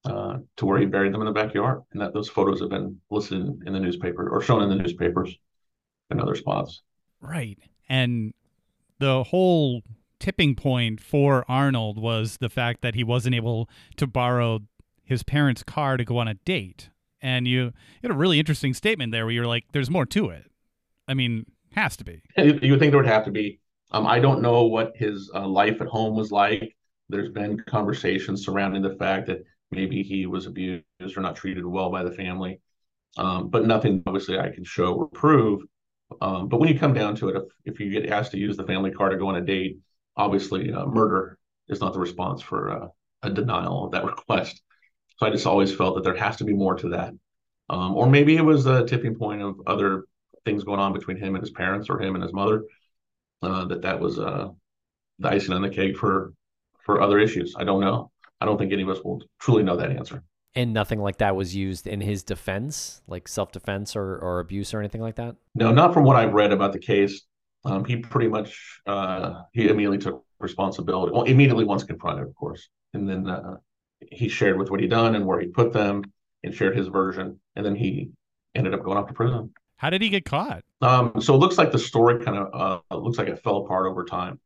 uh, 0.10 0.38
to 0.58 0.66
where 0.66 0.80
he 0.80 0.86
buried 0.86 1.14
them 1.14 1.22
in 1.22 1.28
the 1.28 1.34
backyard. 1.34 1.82
And 1.92 2.02
that 2.02 2.14
those 2.14 2.30
photos 2.30 2.60
have 2.62 2.70
been 2.70 3.00
listed 3.10 3.42
in 3.66 3.74
the 3.74 3.80
newspaper 3.80 4.30
or 4.30 4.42
shown 4.42 4.64
in 4.64 4.70
the 4.70 4.76
newspapers 4.76 5.36
and 6.10 6.22
other 6.22 6.36
spots. 6.36 6.82
Right. 7.22 7.58
And 7.90 8.34
the 9.00 9.24
whole 9.24 9.82
tipping 10.20 10.56
point 10.56 11.02
for 11.02 11.46
Arnold 11.48 12.00
was 12.00 12.38
the 12.38 12.50
fact 12.50 12.82
that 12.82 12.96
he 12.96 13.04
wasn't 13.04 13.36
able 13.36 13.70
to 13.98 14.08
borrow 14.08 14.62
his 15.04 15.24
parents' 15.24 15.64
car 15.64 15.98
to 15.98 16.04
go 16.04 16.18
on 16.18 16.28
a 16.28 16.34
date. 16.34 16.90
And 17.22 17.48
you, 17.48 17.62
you 17.62 17.74
had 18.04 18.12
a 18.12 18.16
really 18.16 18.40
interesting 18.40 18.74
statement 18.74 19.12
there 19.12 19.26
where 19.26 19.34
you're 19.34 19.48
like, 19.48 19.66
there's 19.72 19.90
more 19.90 20.06
to 20.08 20.30
it. 20.30 20.52
I 21.08 21.14
mean, 21.14 21.46
has 21.72 21.96
to 21.98 22.04
be. 22.04 22.22
You 22.38 22.72
would 22.72 22.80
think 22.80 22.92
there 22.92 23.00
would 23.00 23.08
have 23.08 23.26
to 23.26 23.32
be. 23.32 23.60
Um, 23.92 24.06
I 24.06 24.20
don't 24.20 24.42
know 24.42 24.64
what 24.64 24.94
his 24.96 25.32
uh, 25.34 25.48
life 25.48 25.80
at 25.80 25.88
home 25.88 26.16
was 26.16 26.32
like. 26.32 26.76
There's 27.10 27.30
been 27.30 27.60
conversations 27.62 28.44
surrounding 28.44 28.82
the 28.82 28.96
fact 28.96 29.28
that 29.28 29.44
maybe 29.72 30.04
he 30.04 30.26
was 30.26 30.46
abused 30.46 30.84
or 31.02 31.22
not 31.22 31.36
treated 31.36 31.66
well 31.66 31.90
by 31.90 32.04
the 32.04 32.12
family, 32.12 32.60
um, 33.18 33.50
but 33.50 33.66
nothing 33.66 34.04
obviously 34.06 34.38
I 34.38 34.50
can 34.50 34.64
show 34.64 34.94
or 34.94 35.08
prove. 35.08 35.62
Um, 36.22 36.48
but 36.48 36.60
when 36.60 36.70
you 36.70 36.80
come 36.80 36.94
down 36.94 37.16
to 37.18 37.30
it, 37.30 37.36
if, 37.36 37.74
if 37.74 37.80
you 37.80 37.92
get 37.92 38.10
asked 38.12 38.32
to 38.32 38.38
use 38.38 38.56
the 38.56 38.66
family 38.66 38.92
car 38.92 39.10
to 39.10 39.18
go 39.18 39.28
on 39.28 39.36
a 39.36 39.42
date, 39.42 39.80
obviously 40.16 40.72
uh, 40.72 40.86
murder 40.86 41.38
is 41.68 41.82
not 41.82 41.94
the 41.94 42.00
response 42.00 42.42
for 42.42 42.72
uh, 42.72 42.88
a 43.24 43.30
denial 43.30 43.86
of 43.86 43.92
that 43.92 44.06
request. 44.16 44.62
So 45.18 45.26
I 45.26 45.32
just 45.32 45.48
always 45.48 45.74
felt 45.74 45.96
that 45.96 46.04
there 46.04 46.16
has 46.16 46.38
to 46.38 46.44
be 46.44 46.54
more 46.54 46.76
to 46.76 46.90
that. 46.90 47.14
Um, 47.70 47.96
or 47.96 48.08
maybe 48.08 48.38
it 48.38 48.46
was 48.46 48.66
a 48.66 48.86
tipping 48.86 49.16
point 49.16 49.42
of 49.42 49.60
other 49.68 50.06
things 50.46 50.64
going 50.64 50.80
on 50.80 50.94
between 50.94 51.18
him 51.18 51.36
and 51.36 51.44
his 51.44 51.52
parents 51.52 51.90
or 51.90 52.02
him 52.02 52.16
and 52.16 52.24
his 52.24 52.34
mother. 52.34 52.64
Uh, 53.42 53.66
that 53.66 53.82
that 53.84 54.00
was 54.00 54.18
uh, 54.18 54.48
the 55.20 55.30
icing 55.30 55.54
on 55.54 55.62
the 55.62 55.70
cake 55.70 55.98
for 55.98 56.34
for 56.84 57.02
other 57.02 57.20
issues. 57.20 57.54
I 57.58 57.66
don't 57.66 57.82
know. 57.82 58.12
I 58.42 58.46
don't 58.46 58.58
think 58.58 58.72
any 58.72 58.84
of 58.84 58.90
us 58.90 59.00
will 59.04 59.22
truly 59.40 59.64
know 59.64 59.78
that 59.78 59.92
answer. 59.92 60.24
And 60.56 60.74
nothing 60.74 61.00
like 61.00 61.18
that 61.18 61.36
was 61.36 61.56
used 61.56 61.86
in 61.86 62.02
his 62.02 62.24
defense, 62.24 63.02
like 63.08 63.28
self 63.28 63.52
defense 63.52 63.96
or, 63.96 64.18
or 64.18 64.40
abuse 64.40 64.74
or 64.74 64.80
anything 64.80 65.02
like 65.02 65.16
that? 65.16 65.36
No, 65.54 65.72
not 65.72 65.94
from 65.94 66.04
what 66.04 66.16
I've 66.16 66.34
read 66.34 66.52
about 66.52 66.74
the 66.74 66.80
case. 66.80 67.22
Um, 67.64 67.86
he 67.86 67.98
pretty 67.98 68.28
much 68.28 68.80
uh, 68.86 69.42
he 69.54 69.68
immediately 69.68 69.98
took 69.98 70.24
responsibility. 70.40 71.12
Well, 71.12 71.24
immediately 71.24 71.66
once 71.66 71.84
confronted, 71.84 72.28
of 72.28 72.34
course, 72.36 72.70
and 72.94 73.08
then 73.08 73.30
uh, 73.30 73.58
he 74.12 74.30
shared 74.30 74.58
with 74.58 74.72
what 74.72 74.80
he'd 74.80 74.90
done 74.90 75.16
and 75.16 75.26
where 75.26 75.40
he 75.40 75.48
put 75.48 75.74
them, 75.74 76.04
and 76.44 76.54
shared 76.54 76.76
his 76.76 76.88
version, 76.88 77.40
and 77.56 77.66
then 77.66 77.76
he 77.76 78.10
ended 78.56 78.74
up 78.74 78.84
going 78.84 78.98
off 78.98 79.08
to 79.08 79.14
prison. 79.14 79.52
How 79.78 79.90
did 79.90 80.02
he 80.02 80.10
get 80.10 80.26
caught? 80.26 80.64
Um, 80.82 81.14
so 81.20 81.36
it 81.36 81.38
looks 81.38 81.58
like 81.58 81.72
the 81.72 81.80
story 81.80 82.24
kind 82.24 82.38
of 82.38 82.82
uh, 82.92 82.96
looks 82.96 83.18
like 83.18 83.28
it 83.28 83.44
fell 83.44 83.58
apart 83.58 83.86
over 83.88 84.06
time, 84.06 84.40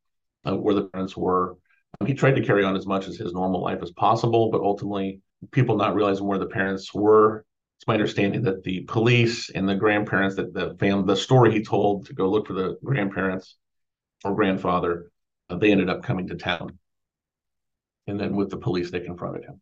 uh, 0.45 0.55
where 0.55 0.75
the 0.75 0.85
parents 0.85 1.15
were. 1.15 1.57
He 2.05 2.13
tried 2.13 2.35
to 2.35 2.45
carry 2.45 2.63
on 2.63 2.75
as 2.75 2.85
much 2.85 3.07
as 3.07 3.17
his 3.17 3.33
normal 3.33 3.61
life 3.61 3.79
as 3.81 3.91
possible, 3.91 4.49
but 4.51 4.61
ultimately, 4.61 5.21
people 5.51 5.75
not 5.77 5.95
realizing 5.95 6.25
where 6.25 6.39
the 6.39 6.47
parents 6.47 6.93
were. 6.93 7.45
It's 7.77 7.87
my 7.87 7.95
understanding 7.95 8.43
that 8.43 8.63
the 8.63 8.81
police 8.81 9.49
and 9.49 9.67
the 9.67 9.75
grandparents, 9.75 10.35
that 10.35 10.53
the 10.53 10.75
fam, 10.79 11.05
the 11.05 11.15
story 11.15 11.51
he 11.51 11.63
told 11.63 12.05
to 12.05 12.13
go 12.13 12.29
look 12.29 12.47
for 12.47 12.53
the 12.53 12.77
grandparents 12.83 13.57
or 14.23 14.35
grandfather, 14.35 15.11
uh, 15.49 15.57
they 15.57 15.71
ended 15.71 15.89
up 15.89 16.03
coming 16.03 16.27
to 16.27 16.35
town, 16.35 16.77
and 18.07 18.19
then 18.19 18.35
with 18.35 18.49
the 18.49 18.57
police, 18.57 18.91
they 18.91 18.99
confronted 18.99 19.45
him. 19.45 19.61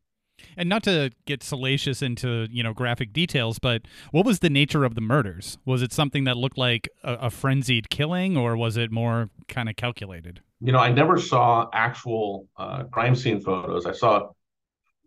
And 0.57 0.69
not 0.69 0.83
to 0.83 1.11
get 1.25 1.43
salacious 1.43 2.01
into 2.01 2.47
you 2.51 2.63
know 2.63 2.73
graphic 2.73 3.13
details, 3.13 3.59
but 3.59 3.83
what 4.11 4.25
was 4.25 4.39
the 4.39 4.49
nature 4.49 4.83
of 4.83 4.95
the 4.95 5.01
murders? 5.01 5.57
Was 5.65 5.81
it 5.81 5.93
something 5.93 6.23
that 6.25 6.37
looked 6.37 6.57
like 6.57 6.89
a, 7.03 7.13
a 7.13 7.29
frenzied 7.29 7.89
killing, 7.89 8.37
or 8.37 8.55
was 8.55 8.77
it 8.77 8.91
more 8.91 9.29
kind 9.47 9.69
of 9.69 9.75
calculated? 9.75 10.41
You 10.61 10.71
know, 10.73 10.79
I 10.79 10.91
never 10.91 11.17
saw 11.17 11.69
actual 11.73 12.47
uh, 12.57 12.83
crime 12.85 13.15
scene 13.15 13.39
photos. 13.39 13.85
I 13.85 13.93
saw 13.93 14.29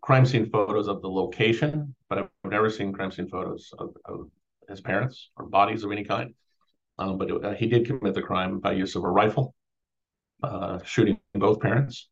crime 0.01 0.25
scene 0.25 0.49
photos 0.49 0.87
of 0.87 1.01
the 1.01 1.09
location, 1.09 1.95
but 2.09 2.17
I've 2.17 2.51
never 2.51 2.69
seen 2.69 2.91
crime 2.91 3.11
scene 3.11 3.29
photos 3.29 3.71
of, 3.77 3.95
of 4.05 4.29
his 4.67 4.81
parents 4.81 5.29
or 5.37 5.45
bodies 5.45 5.83
of 5.83 5.91
any 5.91 6.03
kind. 6.03 6.33
Um, 6.97 7.17
but 7.17 7.29
it, 7.29 7.45
uh, 7.45 7.53
he 7.53 7.67
did 7.67 7.85
commit 7.85 8.13
the 8.13 8.21
crime 8.21 8.59
by 8.59 8.73
use 8.73 8.95
of 8.95 9.03
a 9.03 9.09
rifle, 9.09 9.55
uh, 10.43 10.79
shooting 10.83 11.19
both 11.33 11.59
parents, 11.59 12.09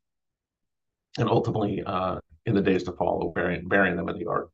and 1.17 1.27
ultimately 1.29 1.83
uh, 1.86 2.19
in 2.45 2.55
the 2.55 2.62
days 2.62 2.83
to 2.83 2.91
follow, 2.93 3.31
burying, 3.33 3.67
burying 3.67 3.95
them 3.95 4.10
in 4.10 4.15
the 4.15 4.24
yard. 4.24 4.48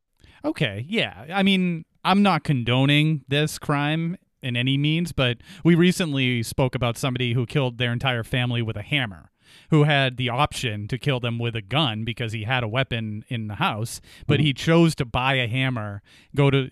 Okay, 0.44 0.86
yeah. 0.88 1.26
I 1.34 1.44
mean, 1.44 1.86
I'm 2.04 2.24
not 2.24 2.44
condoning 2.44 3.24
this 3.28 3.60
crime 3.60 4.18
in 4.48 4.56
any 4.56 4.78
means, 4.78 5.12
but 5.12 5.38
we 5.64 5.76
recently 5.76 6.42
spoke 6.42 6.74
about 6.74 6.98
somebody 6.98 7.34
who 7.34 7.46
killed 7.46 7.78
their 7.78 7.92
entire 7.92 8.24
family 8.24 8.62
with 8.62 8.78
a 8.78 8.82
hammer, 8.82 9.30
who 9.70 9.84
had 9.84 10.18
the 10.18 10.30
option 10.30 10.88
to 10.88 10.98
kill 10.98 11.20
them 11.20 11.38
with 11.38 11.56
a 11.56 11.62
gun 11.62 12.04
because 12.04 12.32
he 12.32 12.44
had 12.44 12.64
a 12.64 12.68
weapon 12.68 13.26
in 13.28 13.48
the 13.48 13.56
house, 13.56 14.02
but 14.26 14.36
mm-hmm. 14.36 14.46
he 14.46 14.54
chose 14.54 14.96
to 14.96 15.06
buy 15.06 15.36
a 15.36 15.48
hammer, 15.48 16.02
go 16.36 16.50
to 16.50 16.70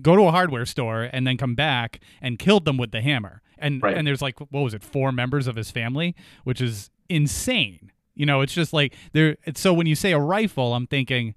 go 0.00 0.16
to 0.16 0.22
a 0.22 0.30
hardware 0.30 0.66
store, 0.66 1.08
and 1.12 1.26
then 1.26 1.36
come 1.36 1.54
back 1.54 2.00
and 2.20 2.38
killed 2.38 2.64
them 2.64 2.76
with 2.76 2.90
the 2.90 3.02
hammer. 3.02 3.42
And 3.58 3.82
right. 3.82 3.96
and 3.96 4.06
there's 4.06 4.22
like 4.22 4.40
what 4.40 4.60
was 4.60 4.74
it, 4.74 4.82
four 4.82 5.12
members 5.12 5.46
of 5.46 5.56
his 5.56 5.70
family, 5.70 6.16
which 6.44 6.60
is 6.60 6.90
insane. 7.08 7.92
You 8.14 8.26
know, 8.26 8.40
it's 8.40 8.54
just 8.54 8.72
like 8.72 8.94
there. 9.12 9.36
So 9.54 9.72
when 9.72 9.86
you 9.86 9.94
say 9.94 10.12
a 10.12 10.18
rifle, 10.18 10.74
I'm 10.74 10.86
thinking, 10.86 11.34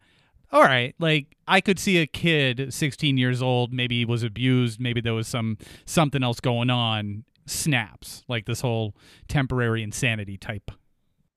all 0.53 0.61
right, 0.61 0.93
like 0.99 1.35
I 1.47 1.59
could 1.59 1.79
see 1.79 1.97
a 1.97 2.05
kid, 2.05 2.71
16 2.73 3.17
years 3.17 3.41
old, 3.41 3.73
maybe 3.73 4.05
was 4.05 4.21
abused, 4.21 4.79
maybe 4.79 5.01
there 5.01 5.15
was 5.15 5.27
some 5.27 5.57
something 5.85 6.23
else 6.23 6.39
going 6.39 6.69
on. 6.69 7.25
Snaps 7.45 8.23
like 8.29 8.45
this 8.45 8.61
whole 8.61 8.95
temporary 9.27 9.83
insanity 9.83 10.37
type. 10.37 10.71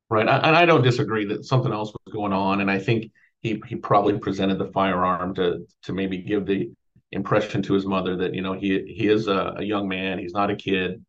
Right, 0.09 0.29
and 0.29 0.55
I 0.55 0.65
don't 0.65 0.83
disagree 0.83 1.25
that 1.25 1.45
something 1.45 1.73
else 1.73 1.93
was 1.93 2.15
going 2.15 2.33
on, 2.33 2.61
and 2.61 2.71
I 2.71 2.79
think 2.79 3.11
he 3.43 3.61
he 3.67 3.75
probably 3.75 4.19
presented 4.19 4.59
the 4.59 4.67
firearm 4.67 5.35
to 5.35 5.67
to 5.83 5.93
maybe 5.93 6.19
give 6.19 6.47
the 6.47 6.71
impression 7.11 7.63
to 7.63 7.75
his 7.75 7.87
mother 7.87 8.17
that 8.17 8.35
you 8.35 8.43
know 8.43 8.53
he 8.53 8.85
he 8.87 9.09
is 9.09 9.27
a, 9.27 9.55
a 9.57 9.65
young 9.65 9.89
man, 9.89 10.19
he's 10.21 10.33
not 10.33 10.51
a 10.51 10.55
kid, 10.55 11.05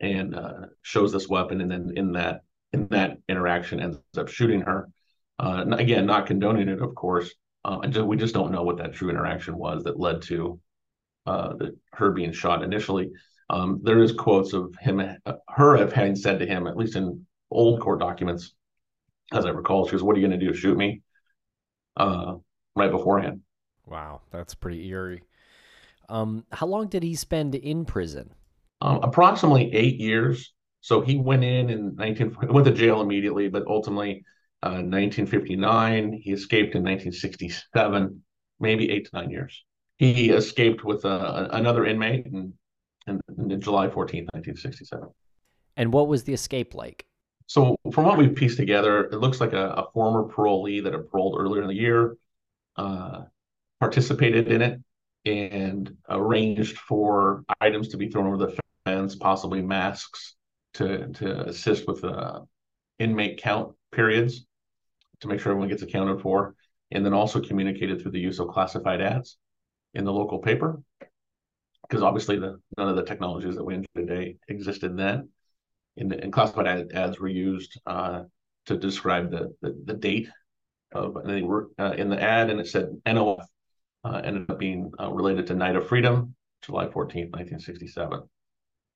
and 0.00 0.34
uh, 0.34 0.66
shows 0.80 1.12
this 1.12 1.28
weapon, 1.28 1.60
and 1.60 1.70
then 1.70 1.92
in 1.96 2.12
that 2.12 2.42
in 2.72 2.86
that 2.88 3.18
interaction 3.28 3.80
ends 3.80 3.98
up 4.16 4.28
shooting 4.28 4.62
her. 4.62 4.88
Uh, 5.42 5.64
again, 5.76 6.06
not 6.06 6.26
condoning 6.26 6.68
it, 6.68 6.80
of 6.80 6.94
course. 6.94 7.34
Uh, 7.64 7.80
and 7.82 7.92
just, 7.92 8.06
we 8.06 8.16
just 8.16 8.34
don't 8.34 8.52
know 8.52 8.62
what 8.62 8.76
that 8.76 8.94
true 8.94 9.10
interaction 9.10 9.56
was 9.56 9.82
that 9.82 9.98
led 9.98 10.22
to 10.22 10.60
uh, 11.26 11.54
the, 11.54 11.76
her 11.92 12.12
being 12.12 12.32
shot 12.32 12.62
initially. 12.62 13.10
Um, 13.50 13.80
there 13.82 14.00
is 14.02 14.12
quotes 14.12 14.52
of 14.52 14.74
him, 14.80 15.00
uh, 15.00 15.32
her 15.48 15.74
of 15.76 15.92
having 15.92 16.14
said 16.14 16.38
to 16.38 16.46
him, 16.46 16.68
at 16.68 16.76
least 16.76 16.94
in 16.94 17.26
old 17.50 17.80
court 17.80 17.98
documents, 17.98 18.54
as 19.32 19.44
I 19.44 19.50
recall, 19.50 19.84
she 19.86 19.92
goes, 19.92 20.02
"What 20.02 20.16
are 20.16 20.20
you 20.20 20.28
going 20.28 20.38
to 20.38 20.46
do? 20.46 20.54
Shoot 20.54 20.76
me?" 20.76 21.02
Uh, 21.96 22.34
right 22.76 22.90
beforehand. 22.90 23.40
Wow, 23.86 24.20
that's 24.30 24.54
pretty 24.54 24.86
eerie. 24.88 25.22
Um, 26.08 26.44
how 26.52 26.66
long 26.66 26.88
did 26.88 27.02
he 27.02 27.14
spend 27.14 27.54
in 27.54 27.84
prison? 27.84 28.30
Um, 28.80 29.00
approximately 29.02 29.72
eight 29.74 29.98
years. 29.98 30.52
So 30.80 31.00
he 31.00 31.16
went 31.16 31.44
in 31.44 31.70
in 31.70 31.94
19 31.96 32.36
went 32.48 32.66
to 32.66 32.72
jail 32.72 33.00
immediately, 33.00 33.48
but 33.48 33.64
ultimately 33.66 34.24
uh, 34.62 34.82
1959 34.82 36.12
he 36.12 36.32
escaped 36.32 36.74
in 36.74 36.82
1967, 36.82 38.22
maybe 38.60 38.90
eight 38.90 39.06
to 39.06 39.10
nine 39.14 39.30
years. 39.30 39.64
He 39.96 40.30
escaped 40.30 40.84
with 40.84 41.04
uh, 41.04 41.48
another 41.52 41.86
inmate 41.86 42.26
in, 42.26 42.52
in, 43.06 43.20
in 43.38 43.60
July 43.60 43.88
14, 43.88 44.24
1967. 44.32 45.08
And 45.76 45.92
what 45.92 46.08
was 46.08 46.24
the 46.24 46.32
escape 46.32 46.74
like? 46.74 47.04
So 47.46 47.76
from 47.92 48.04
what 48.04 48.18
we've 48.18 48.34
pieced 48.34 48.56
together, 48.56 49.04
it 49.04 49.18
looks 49.18 49.40
like 49.40 49.52
a, 49.52 49.68
a 49.70 49.90
former 49.92 50.24
parolee 50.24 50.82
that 50.82 50.92
had 50.92 51.10
paroled 51.10 51.36
earlier 51.38 51.62
in 51.62 51.68
the 51.68 51.74
year 51.74 52.16
uh, 52.76 53.22
participated 53.80 54.48
in 54.48 54.62
it 54.62 54.80
and 55.24 55.96
arranged 56.08 56.78
for 56.78 57.44
items 57.60 57.88
to 57.88 57.96
be 57.96 58.08
thrown 58.08 58.26
over 58.26 58.36
the 58.36 58.56
fence, 58.84 59.14
possibly 59.14 59.62
masks, 59.62 60.36
to 60.74 61.08
to 61.08 61.42
assist 61.48 61.86
with 61.86 62.02
uh, 62.04 62.40
inmate 62.98 63.40
count 63.40 63.74
periods 63.92 64.46
to 65.22 65.28
make 65.28 65.40
sure 65.40 65.52
everyone 65.52 65.68
gets 65.68 65.82
accounted 65.82 66.20
for, 66.20 66.54
and 66.90 67.04
then 67.04 67.14
also 67.14 67.40
communicated 67.40 68.00
through 68.00 68.10
the 68.10 68.20
use 68.20 68.38
of 68.38 68.48
classified 68.48 69.00
ads 69.00 69.38
in 69.94 70.04
the 70.04 70.12
local 70.12 70.38
paper, 70.38 70.80
because 71.88 72.02
obviously 72.02 72.38
the 72.38 72.60
none 72.76 72.88
of 72.88 72.96
the 72.96 73.04
technologies 73.04 73.56
that 73.56 73.64
we 73.64 73.74
enjoy 73.74 73.86
today 73.96 74.36
existed 74.48 74.96
then, 74.96 75.28
and, 75.96 76.12
and 76.12 76.32
classified 76.32 76.66
ad, 76.66 76.92
ads 76.94 77.18
were 77.18 77.28
used 77.28 77.80
uh, 77.86 78.22
to 78.66 78.76
describe 78.76 79.30
the, 79.30 79.54
the, 79.62 79.82
the 79.86 79.94
date 79.94 80.28
of 80.92 81.16
and 81.16 81.30
they 81.30 81.42
were 81.42 81.70
uh, 81.78 81.94
in 81.96 82.10
the 82.10 82.20
ad, 82.20 82.50
and 82.50 82.60
it 82.60 82.66
said 82.66 82.90
NOF 83.06 83.44
uh, 84.04 84.20
ended 84.24 84.50
up 84.50 84.58
being 84.58 84.90
uh, 85.00 85.10
related 85.10 85.46
to 85.46 85.54
Night 85.54 85.76
of 85.76 85.88
Freedom, 85.88 86.34
July 86.62 86.86
14th, 86.86 87.32
1967 87.32 88.22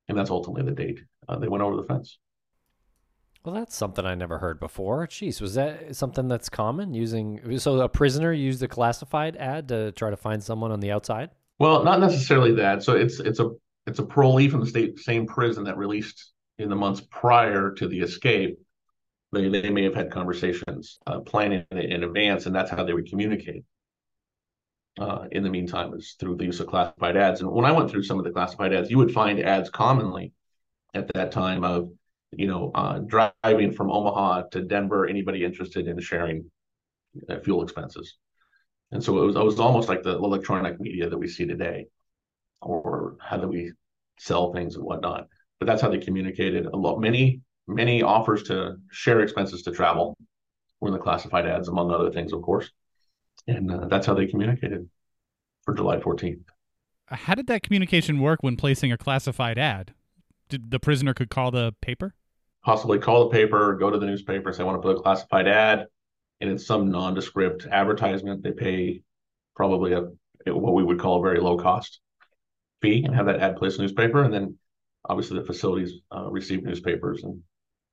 and 0.09 0.17
that's 0.17 0.31
ultimately 0.31 0.63
the 0.63 0.77
date 0.77 1.01
uh, 1.29 1.39
they 1.39 1.49
went 1.49 1.63
over 1.63 1.77
the 1.77 1.83
fence. 1.83 2.19
Well, 3.47 3.55
that's 3.55 3.77
something 3.77 4.05
I 4.05 4.17
never 4.17 4.39
heard 4.39 4.59
before. 4.59 5.07
Jeez, 5.07 5.41
was 5.41 5.55
that 5.55 5.95
something 5.95 6.27
that's 6.27 6.49
common 6.49 6.93
using? 6.93 7.59
So 7.59 7.81
a 7.81 7.89
prisoner 7.89 8.33
used 8.33 8.61
a 8.65 8.69
classified 8.69 9.37
ad 9.37 9.69
to 9.69 9.93
try 9.93 10.11
to 10.11 10.17
find 10.17 10.43
someone 10.43 10.73
on 10.73 10.81
the 10.81 10.91
outside. 10.91 11.31
Well, 11.61 11.85
not 11.85 12.01
necessarily 12.01 12.53
that. 12.57 12.83
So 12.83 12.97
it's 12.97 13.21
it's 13.21 13.39
a 13.39 13.51
it's 13.87 14.01
a 14.01 14.03
parolee 14.03 14.51
from 14.51 14.61
the 14.61 14.67
state 14.67 14.99
same 14.99 15.27
prison 15.27 15.63
that 15.65 15.79
released 15.79 16.33
in 16.59 16.69
the 16.69 16.75
months 16.75 17.01
prior 17.11 17.71
to 17.71 17.87
the 17.87 18.01
escape, 18.01 18.59
they, 19.33 19.49
they 19.49 19.71
may 19.71 19.85
have 19.85 19.95
had 19.95 20.11
conversations 20.11 20.99
uh, 21.07 21.21
planning 21.21 21.65
in, 21.71 21.79
in 21.79 22.03
advance, 22.05 22.47
and 22.47 22.55
that's 22.55 22.71
how 22.71 22.83
they 22.83 22.95
would 22.95 23.09
communicate. 23.09 23.65
Uh, 24.99 25.27
in 25.31 25.43
the 25.43 25.51
meantime, 25.51 25.93
is 25.95 26.17
through 26.19 26.35
the 26.37 26.47
use 26.47 26.59
of 26.59 26.67
classified 26.67 27.17
ads. 27.17 27.43
And 27.43 27.51
when 27.51 27.67
I 27.67 27.73
went 27.73 27.91
through 27.91 28.03
some 28.03 28.19
of 28.19 28.25
the 28.25 28.31
classified 28.31 28.73
ads, 28.73 28.91
you 28.91 28.97
would 28.97 29.13
find 29.13 29.39
ads 29.39 29.69
commonly 29.69 30.33
at 30.95 31.13
that 31.13 31.33
time 31.33 31.65
of, 31.65 31.91
you 32.37 32.47
know, 32.47 32.71
uh, 32.75 32.99
driving 32.99 33.73
from 33.73 33.91
Omaha 33.91 34.43
to 34.53 34.63
Denver. 34.63 35.07
Anybody 35.07 35.45
interested 35.45 35.89
in 35.89 35.99
sharing 36.01 36.51
uh, 37.29 37.39
fuel 37.41 37.63
expenses? 37.63 38.17
And 38.93 39.03
so 39.03 39.23
it 39.23 39.27
was, 39.27 39.37
it 39.37 39.43
was 39.43 39.61
almost 39.61 39.89
like 39.89 40.03
the 40.03 40.17
electronic 40.17 40.81
media 40.81 41.09
that 41.09 41.19
we 41.19 41.29
see 41.29 41.47
today, 41.47 41.87
or 42.61 43.17
how 43.21 43.37
do 43.37 43.49
we 43.49 43.73
sell 44.19 44.53
things 44.53 44.77
and 44.77 44.85
whatnot. 44.85 45.27
But 45.59 45.67
that's 45.67 45.83
how 45.83 45.89
they 45.89 45.99
communicated. 45.99 46.67
A 46.67 46.77
lot, 46.77 47.01
many, 47.01 47.41
many 47.67 48.03
offers 48.03 48.45
to 48.45 48.77
share 48.91 49.21
expenses 49.21 49.63
to 49.63 49.73
travel 49.73 50.17
were 50.81 50.89
in 50.89 50.95
the 50.95 51.01
classified 51.01 51.47
ads, 51.47 51.69
among 51.69 51.91
other 51.91 52.11
things, 52.11 52.33
of 52.33 52.43
course. 52.43 52.71
And 53.47 53.71
uh, 53.71 53.87
that's 53.89 54.07
how 54.07 54.15
they 54.15 54.27
communicated 54.27 54.89
for 55.65 55.75
July 55.75 55.99
14th. 55.99 56.45
How 57.09 57.35
did 57.35 57.47
that 57.47 57.63
communication 57.63 58.21
work 58.21 58.43
when 58.43 58.57
placing 58.57 58.91
a 58.91 58.99
classified 58.99 59.59
ad? 59.59 59.95
Did 60.49 60.71
the 60.71 60.81
prisoner 60.81 61.15
could 61.15 61.31
call 61.31 61.51
the 61.51 61.75
paper? 61.81 62.15
Possibly 62.67 62.99
call 62.99 63.29
the 63.29 63.31
paper, 63.31 63.77
go 63.77 63.91
to 63.91 63.99
the 63.99 64.07
newspaper, 64.07 64.53
say, 64.53 64.65
I 64.65 64.67
want 64.67 64.83
to 64.83 64.83
put 64.83 64.99
a 64.99 65.01
classified 65.01 65.47
ad, 65.47 65.87
and 66.41 66.51
it's 66.51 66.67
some 66.67 66.91
nondescript 66.91 67.65
advertisement. 67.65 68.43
They 68.43 68.51
pay 68.51 69.03
probably 69.55 69.93
a 69.93 70.09
what 70.53 70.75
we 70.75 70.83
would 70.83 70.99
call 70.99 71.21
a 71.21 71.23
very 71.23 71.39
low 71.39 71.57
cost 71.59 72.01
fee 72.83 73.05
and 73.05 73.15
have 73.15 73.27
that 73.27 73.39
ad 73.39 73.57
placed 73.57 73.79
in 73.79 73.85
the 73.85 73.89
newspaper, 73.89 74.25
and 74.25 74.35
then 74.35 74.59
obviously 75.05 75.39
the 75.39 75.45
facilities 75.45 75.93
uh, 76.13 76.29
receive 76.29 76.65
newspapers 76.65 77.23
and 77.23 77.41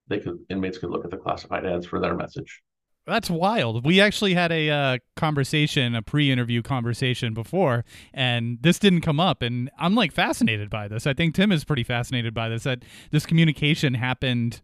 they 0.08 0.20
could 0.20 0.39
inmates 0.50 0.80
could 0.80 0.89
look 0.89 1.06
at 1.06 1.12
the 1.12 1.18
classified 1.18 1.68
ads 1.68 1.86
for 1.86 2.00
their 2.00 2.15
message. 2.15 2.63
That's 3.06 3.30
wild. 3.30 3.86
We 3.86 4.00
actually 4.00 4.34
had 4.34 4.52
a 4.52 4.70
uh, 4.70 4.98
conversation, 5.18 5.94
a 5.94 6.02
pre-interview 6.02 6.62
conversation 6.62 7.34
before, 7.34 7.84
and 8.14 8.60
this 8.62 8.80
didn't 8.80 9.02
come 9.02 9.20
up. 9.20 9.42
And 9.42 9.70
I'm 9.78 9.94
like 9.94 10.14
fascinated 10.14 10.70
by 10.70 10.88
this. 10.88 11.06
I 11.06 11.14
think 11.14 11.36
Tim 11.36 11.52
is 11.52 11.66
pretty 11.66 11.84
fascinated 11.84 12.34
by 12.34 12.48
this. 12.48 12.64
That 12.64 12.84
this 13.12 13.26
communication 13.26 13.96
happened, 13.96 14.62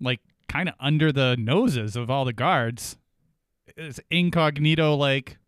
like 0.00 0.20
kind 0.48 0.68
of 0.68 0.74
under 0.80 1.12
the 1.12 1.36
noses 1.38 1.94
of 1.94 2.10
all 2.10 2.24
the 2.24 2.32
guards. 2.32 2.96
It's 3.76 4.00
incognito 4.10 4.96
like 4.96 5.38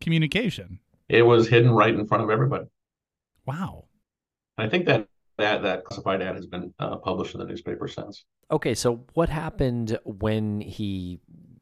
communication. 0.00 0.80
It 1.08 1.22
was 1.22 1.48
hidden 1.48 1.70
right 1.70 1.94
in 1.94 2.06
front 2.06 2.24
of 2.24 2.30
everybody. 2.30 2.66
Wow. 3.46 3.84
And 4.58 4.66
I 4.66 4.70
think 4.70 4.86
that 4.86 5.06
that 5.38 5.62
that 5.62 5.84
classified 5.84 6.22
ad 6.22 6.34
has 6.34 6.46
been 6.46 6.74
uh, 6.80 6.96
published 6.96 7.34
in 7.34 7.40
the 7.40 7.46
newspaper 7.46 7.86
since. 7.86 8.24
Okay, 8.50 8.74
so 8.74 9.04
what 9.14 9.28
happened 9.28 9.96
when 10.04 10.60
he 10.60 11.20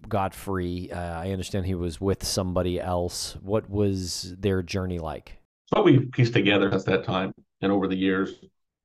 got 0.08 0.34
free? 0.34 0.90
Uh, 0.90 1.20
I 1.20 1.30
understand 1.30 1.66
he 1.66 1.74
was 1.74 2.00
with 2.00 2.24
somebody 2.24 2.80
else. 2.80 3.36
What 3.42 3.68
was 3.68 4.34
their 4.38 4.62
journey 4.62 4.98
like? 4.98 5.38
So 5.66 5.82
what 5.82 5.84
we 5.84 6.00
pieced 6.00 6.32
together 6.32 6.70
since 6.70 6.84
that 6.84 7.04
time 7.04 7.32
and 7.60 7.72
over 7.72 7.88
the 7.88 7.96
years 7.96 8.34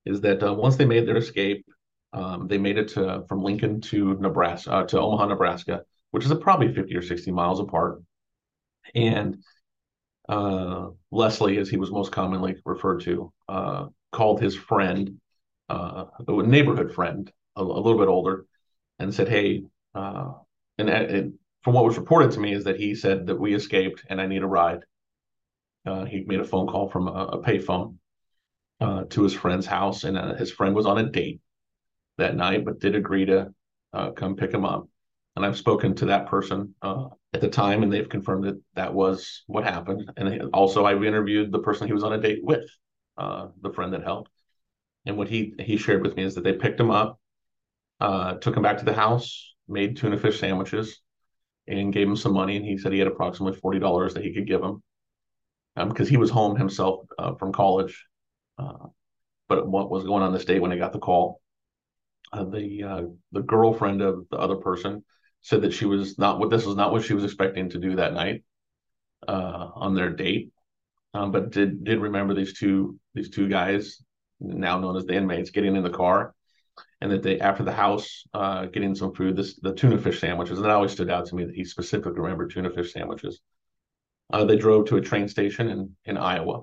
is 0.05 0.21
that 0.21 0.41
uh, 0.43 0.53
once 0.53 0.77
they 0.77 0.85
made 0.85 1.07
their 1.07 1.17
escape, 1.17 1.65
um, 2.13 2.47
they 2.47 2.57
made 2.57 2.77
it 2.77 2.89
to 2.89 3.23
from 3.29 3.43
Lincoln 3.43 3.81
to 3.81 4.15
Nebraska 4.15 4.71
uh, 4.71 4.83
to 4.85 4.99
Omaha, 4.99 5.27
Nebraska, 5.27 5.83
which 6.11 6.25
is 6.25 6.33
probably 6.35 6.73
50 6.73 6.95
or 6.95 7.01
60 7.01 7.31
miles 7.31 7.59
apart. 7.59 8.01
And 8.95 9.43
uh, 10.27 10.89
Leslie, 11.11 11.57
as 11.57 11.69
he 11.69 11.77
was 11.77 11.91
most 11.91 12.11
commonly 12.11 12.55
referred 12.65 13.01
to, 13.01 13.31
uh, 13.47 13.87
called 14.11 14.41
his 14.41 14.55
friend, 14.55 15.19
uh, 15.69 16.05
a 16.27 16.43
neighborhood 16.43 16.93
friend, 16.93 17.31
a, 17.55 17.61
a, 17.61 17.63
little 17.63 17.97
bit 17.97 18.07
older, 18.07 18.45
and 18.99 19.13
said, 19.13 19.29
"Hey," 19.29 19.63
uh, 19.95 20.33
and, 20.89 21.11
and, 21.11 21.33
from 21.61 21.73
what 21.73 21.85
was 21.85 21.97
reported 21.97 22.31
to 22.31 22.39
me 22.39 22.53
is 22.53 22.63
that 22.63 22.79
he 22.79 22.95
said 22.95 23.27
that 23.27 23.39
we 23.39 23.53
escaped 23.53 24.03
and 24.09 24.19
I 24.19 24.25
need 24.25 24.41
a 24.41 24.47
ride. 24.47 24.83
Uh, 25.85 26.05
he 26.05 26.23
made 26.25 26.39
a 26.39 26.43
phone 26.43 26.67
call 26.67 26.89
from 26.89 27.07
a, 27.07 27.11
a 27.11 27.43
payphone 27.43 27.97
uh, 28.79 29.03
to 29.09 29.21
his 29.21 29.33
friend's 29.33 29.67
house, 29.67 30.03
and 30.03 30.17
uh, 30.17 30.33
his 30.33 30.51
friend 30.51 30.75
was 30.75 30.87
on 30.87 30.97
a 30.97 31.09
date 31.09 31.39
that 32.17 32.35
night, 32.35 32.65
but 32.65 32.79
did 32.79 32.95
agree 32.95 33.25
to 33.25 33.53
uh, 33.93 34.11
come 34.11 34.35
pick 34.35 34.51
him 34.51 34.65
up. 34.65 34.87
And 35.35 35.45
I've 35.45 35.57
spoken 35.57 35.95
to 35.95 36.05
that 36.07 36.27
person 36.27 36.75
at 36.83 37.41
the 37.41 37.47
time, 37.47 37.83
and 37.83 37.93
they've 37.93 38.09
confirmed 38.09 38.43
that 38.45 38.61
that 38.75 38.93
was 38.93 39.43
what 39.47 39.63
happened. 39.63 40.11
And 40.17 40.49
also, 40.53 40.85
I've 40.85 41.03
interviewed 41.03 41.51
the 41.51 41.59
person 41.59 41.87
he 41.87 41.93
was 41.93 42.03
on 42.03 42.13
a 42.13 42.19
date 42.19 42.43
with 42.43 42.69
uh, 43.17 43.47
the 43.61 43.71
friend 43.71 43.93
that 43.93 44.03
helped. 44.03 44.29
And 45.05 45.17
what 45.17 45.29
he 45.29 45.53
he 45.59 45.77
shared 45.77 46.01
with 46.01 46.15
me 46.15 46.23
is 46.23 46.35
that 46.35 46.43
they 46.43 46.53
picked 46.53 46.79
him 46.79 46.91
up, 46.91 47.19
uh, 47.99 48.35
took 48.35 48.57
him 48.57 48.63
back 48.63 48.79
to 48.79 48.85
the 48.85 48.93
house, 48.93 49.55
made 49.67 49.97
tuna 49.97 50.17
fish 50.17 50.39
sandwiches, 50.39 51.01
and 51.67 51.93
gave 51.93 52.07
him 52.07 52.15
some 52.15 52.33
money. 52.33 52.57
And 52.57 52.65
he 52.65 52.77
said 52.77 52.91
he 52.91 52.99
had 52.99 53.07
approximately 53.07 53.59
forty 53.59 53.79
dollars 53.79 54.13
that 54.13 54.23
he 54.23 54.33
could 54.33 54.47
give 54.47 54.61
him 54.61 54.81
because 55.75 56.07
um, 56.07 56.11
he 56.11 56.17
was 56.17 56.29
home 56.29 56.55
himself 56.55 57.05
uh, 57.17 57.35
from 57.35 57.53
college. 57.53 58.05
Uh, 58.57 58.87
but 59.47 59.67
what 59.67 59.89
was 59.89 60.03
going 60.03 60.23
on 60.23 60.33
this 60.33 60.45
day 60.45 60.59
when 60.59 60.71
I 60.71 60.77
got 60.77 60.93
the 60.93 60.99
call? 60.99 61.41
Uh, 62.31 62.45
the 62.45 62.83
uh, 62.83 63.01
the 63.31 63.41
girlfriend 63.41 64.01
of 64.01 64.27
the 64.29 64.37
other 64.37 64.55
person 64.55 65.03
said 65.41 65.61
that 65.61 65.73
she 65.73 65.85
was 65.85 66.17
not 66.17 66.39
what 66.39 66.49
this 66.49 66.65
was 66.65 66.75
not 66.75 66.91
what 66.91 67.03
she 67.03 67.13
was 67.13 67.23
expecting 67.23 67.69
to 67.69 67.79
do 67.79 67.95
that 67.95 68.13
night 68.13 68.43
on 69.27 69.93
their 69.93 70.09
date 70.09 70.51
um, 71.13 71.31
but 71.31 71.51
did 71.51 71.83
did 71.83 71.99
remember 71.99 72.33
these 72.33 72.57
two 72.57 72.97
these 73.13 73.29
two 73.29 73.47
guys 73.47 74.01
now 74.39 74.79
known 74.79 74.95
as 74.95 75.05
the 75.05 75.13
inmates 75.13 75.51
getting 75.51 75.75
in 75.75 75.83
the 75.83 75.89
car 75.89 76.33
and 76.99 77.11
that 77.11 77.23
they 77.23 77.39
after 77.39 77.63
the 77.63 77.71
house 77.71 78.23
uh, 78.33 78.65
getting 78.65 78.95
some 78.95 79.13
food 79.13 79.35
this 79.35 79.55
the 79.59 79.73
tuna 79.73 79.97
fish 79.97 80.19
sandwiches 80.19 80.57
and 80.57 80.65
it 80.65 80.71
always 80.71 80.91
stood 80.91 81.09
out 81.09 81.25
to 81.25 81.35
me 81.35 81.45
that 81.45 81.55
he 81.55 81.63
specifically 81.63 82.19
remembered 82.19 82.51
tuna 82.51 82.69
fish 82.69 82.93
sandwiches. 82.93 83.41
Uh, 84.31 84.45
they 84.45 84.55
drove 84.55 84.85
to 84.85 84.97
a 84.97 85.01
train 85.01 85.27
station 85.27 85.69
in 85.69 85.95
in 86.05 86.17
iowa. 86.17 86.61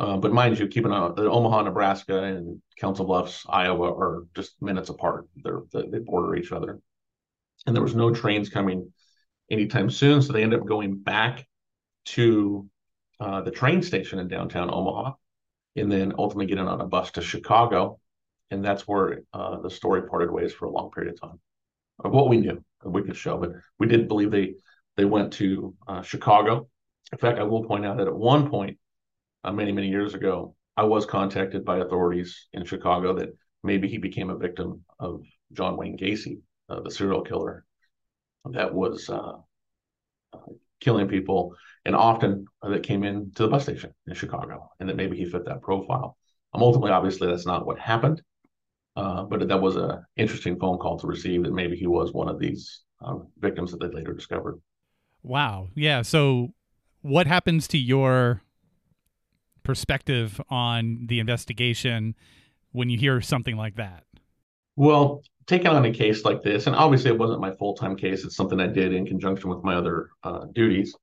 Uh, 0.00 0.16
but 0.16 0.32
mind 0.32 0.58
you 0.58 0.66
keep 0.66 0.84
an 0.84 0.92
eye 0.92 1.10
omaha 1.16 1.62
nebraska 1.62 2.24
and 2.24 2.60
council 2.76 3.04
bluffs 3.04 3.44
iowa 3.48 3.92
are 3.92 4.26
just 4.34 4.60
minutes 4.60 4.88
apart. 4.88 5.26
They're 5.42 5.62
they 5.72 5.98
border 5.98 6.36
each 6.36 6.52
other. 6.52 6.80
And 7.66 7.74
there 7.74 7.82
was 7.82 7.94
no 7.94 8.12
trains 8.12 8.48
coming 8.48 8.92
anytime 9.50 9.90
soon 9.90 10.22
so 10.22 10.32
they 10.32 10.42
end 10.42 10.54
up 10.54 10.66
going 10.66 10.98
back 10.98 11.46
to 12.06 12.68
uh, 13.20 13.40
the 13.42 13.50
train 13.50 13.82
station 13.82 14.18
in 14.18 14.28
downtown 14.28 14.72
Omaha, 14.72 15.12
and 15.76 15.90
then 15.90 16.14
ultimately 16.18 16.46
getting 16.46 16.68
on 16.68 16.80
a 16.80 16.86
bus 16.86 17.12
to 17.12 17.22
Chicago, 17.22 18.00
and 18.54 18.64
that's 18.64 18.88
where 18.88 19.20
uh, 19.32 19.60
the 19.60 19.70
story 19.70 20.02
parted 20.02 20.30
ways 20.30 20.52
for 20.52 20.66
a 20.66 20.70
long 20.70 20.90
period 20.90 21.12
of 21.12 21.20
time. 21.20 21.40
Of 22.04 22.12
what 22.12 22.28
we 22.28 22.38
knew, 22.38 22.64
we 22.84 23.02
could 23.02 23.16
show, 23.16 23.38
but 23.38 23.52
we 23.78 23.86
didn't 23.86 24.08
believe 24.08 24.30
they 24.30 24.54
they 24.96 25.04
went 25.04 25.32
to 25.34 25.74
uh, 25.86 26.02
Chicago. 26.02 26.68
In 27.12 27.18
fact, 27.18 27.38
I 27.38 27.42
will 27.44 27.64
point 27.64 27.84
out 27.84 27.98
that 27.98 28.06
at 28.06 28.14
one 28.14 28.50
point, 28.50 28.78
uh, 29.44 29.52
many 29.52 29.72
many 29.72 29.88
years 29.88 30.14
ago, 30.14 30.54
I 30.76 30.84
was 30.84 31.06
contacted 31.06 31.64
by 31.64 31.78
authorities 31.78 32.48
in 32.52 32.64
Chicago 32.64 33.14
that 33.14 33.36
maybe 33.62 33.88
he 33.88 33.98
became 33.98 34.30
a 34.30 34.36
victim 34.36 34.84
of 34.98 35.22
John 35.52 35.76
Wayne 35.76 35.96
Gacy, 35.96 36.40
uh, 36.68 36.80
the 36.80 36.90
serial 36.90 37.22
killer 37.22 37.64
that 38.50 38.74
was 38.74 39.08
uh, 39.08 39.32
killing 40.80 41.08
people 41.08 41.54
and 41.84 41.94
often 41.94 42.46
that 42.62 42.82
came 42.82 43.04
in 43.04 43.32
to 43.32 43.44
the 43.44 43.48
bus 43.48 43.64
station 43.64 43.92
in 44.06 44.14
Chicago, 44.14 44.70
and 44.80 44.88
that 44.88 44.96
maybe 44.96 45.16
he 45.16 45.24
fit 45.24 45.44
that 45.46 45.62
profile. 45.62 46.16
Um, 46.52 46.62
ultimately, 46.62 46.92
obviously, 46.92 47.28
that's 47.28 47.46
not 47.46 47.66
what 47.66 47.78
happened, 47.78 48.22
uh, 48.96 49.24
but 49.24 49.46
that 49.48 49.60
was 49.60 49.76
an 49.76 50.04
interesting 50.16 50.58
phone 50.58 50.78
call 50.78 50.98
to 50.98 51.06
receive 51.06 51.42
that 51.44 51.52
maybe 51.52 51.76
he 51.76 51.86
was 51.86 52.12
one 52.12 52.28
of 52.28 52.38
these 52.38 52.82
um, 53.02 53.28
victims 53.38 53.70
that 53.72 53.80
they 53.80 53.88
later 53.88 54.12
discovered. 54.12 54.60
Wow. 55.22 55.68
Yeah. 55.74 56.02
So, 56.02 56.52
what 57.02 57.26
happens 57.26 57.66
to 57.68 57.78
your 57.78 58.42
perspective 59.62 60.40
on 60.48 61.06
the 61.08 61.18
investigation 61.20 62.14
when 62.72 62.88
you 62.90 62.98
hear 62.98 63.20
something 63.20 63.56
like 63.56 63.76
that? 63.76 64.04
Well, 64.76 65.22
taking 65.46 65.68
on 65.68 65.84
a 65.84 65.92
case 65.92 66.24
like 66.24 66.42
this, 66.42 66.66
and 66.66 66.76
obviously 66.76 67.10
it 67.10 67.18
wasn't 67.18 67.40
my 67.40 67.52
full 67.52 67.74
time 67.74 67.96
case, 67.96 68.24
it's 68.24 68.36
something 68.36 68.60
I 68.60 68.66
did 68.66 68.92
in 68.92 69.06
conjunction 69.06 69.50
with 69.50 69.62
my 69.64 69.74
other 69.74 70.10
uh, 70.22 70.46
duties. 70.52 70.94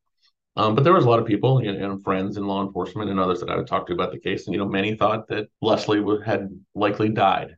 Um, 0.58 0.76
but 0.76 0.84
there 0.84 0.94
was 0.94 1.06
a 1.06 1.10
lot 1.10 1.20
of 1.20 1.26
people 1.26 1.60
and, 1.60 2.04
friends 2.04 2.36
in 2.36 2.46
law 2.46 2.66
enforcement 2.66 3.10
and 3.10 3.20
others 3.20 3.40
that 3.40 3.50
I 3.50 3.56
would 3.56 3.68
talk 3.68 3.88
to 3.88 3.94
about 3.94 4.12
the 4.12 4.20
case. 4.20 4.48
And, 4.48 4.54
you 4.54 4.60
know, 4.60 4.68
many 4.68 4.96
thought 4.96 5.28
that 5.30 5.48
Leslie 5.62 6.02
would, 6.02 6.24
had 6.24 6.50
likely 6.76 7.10
died. 7.10 7.56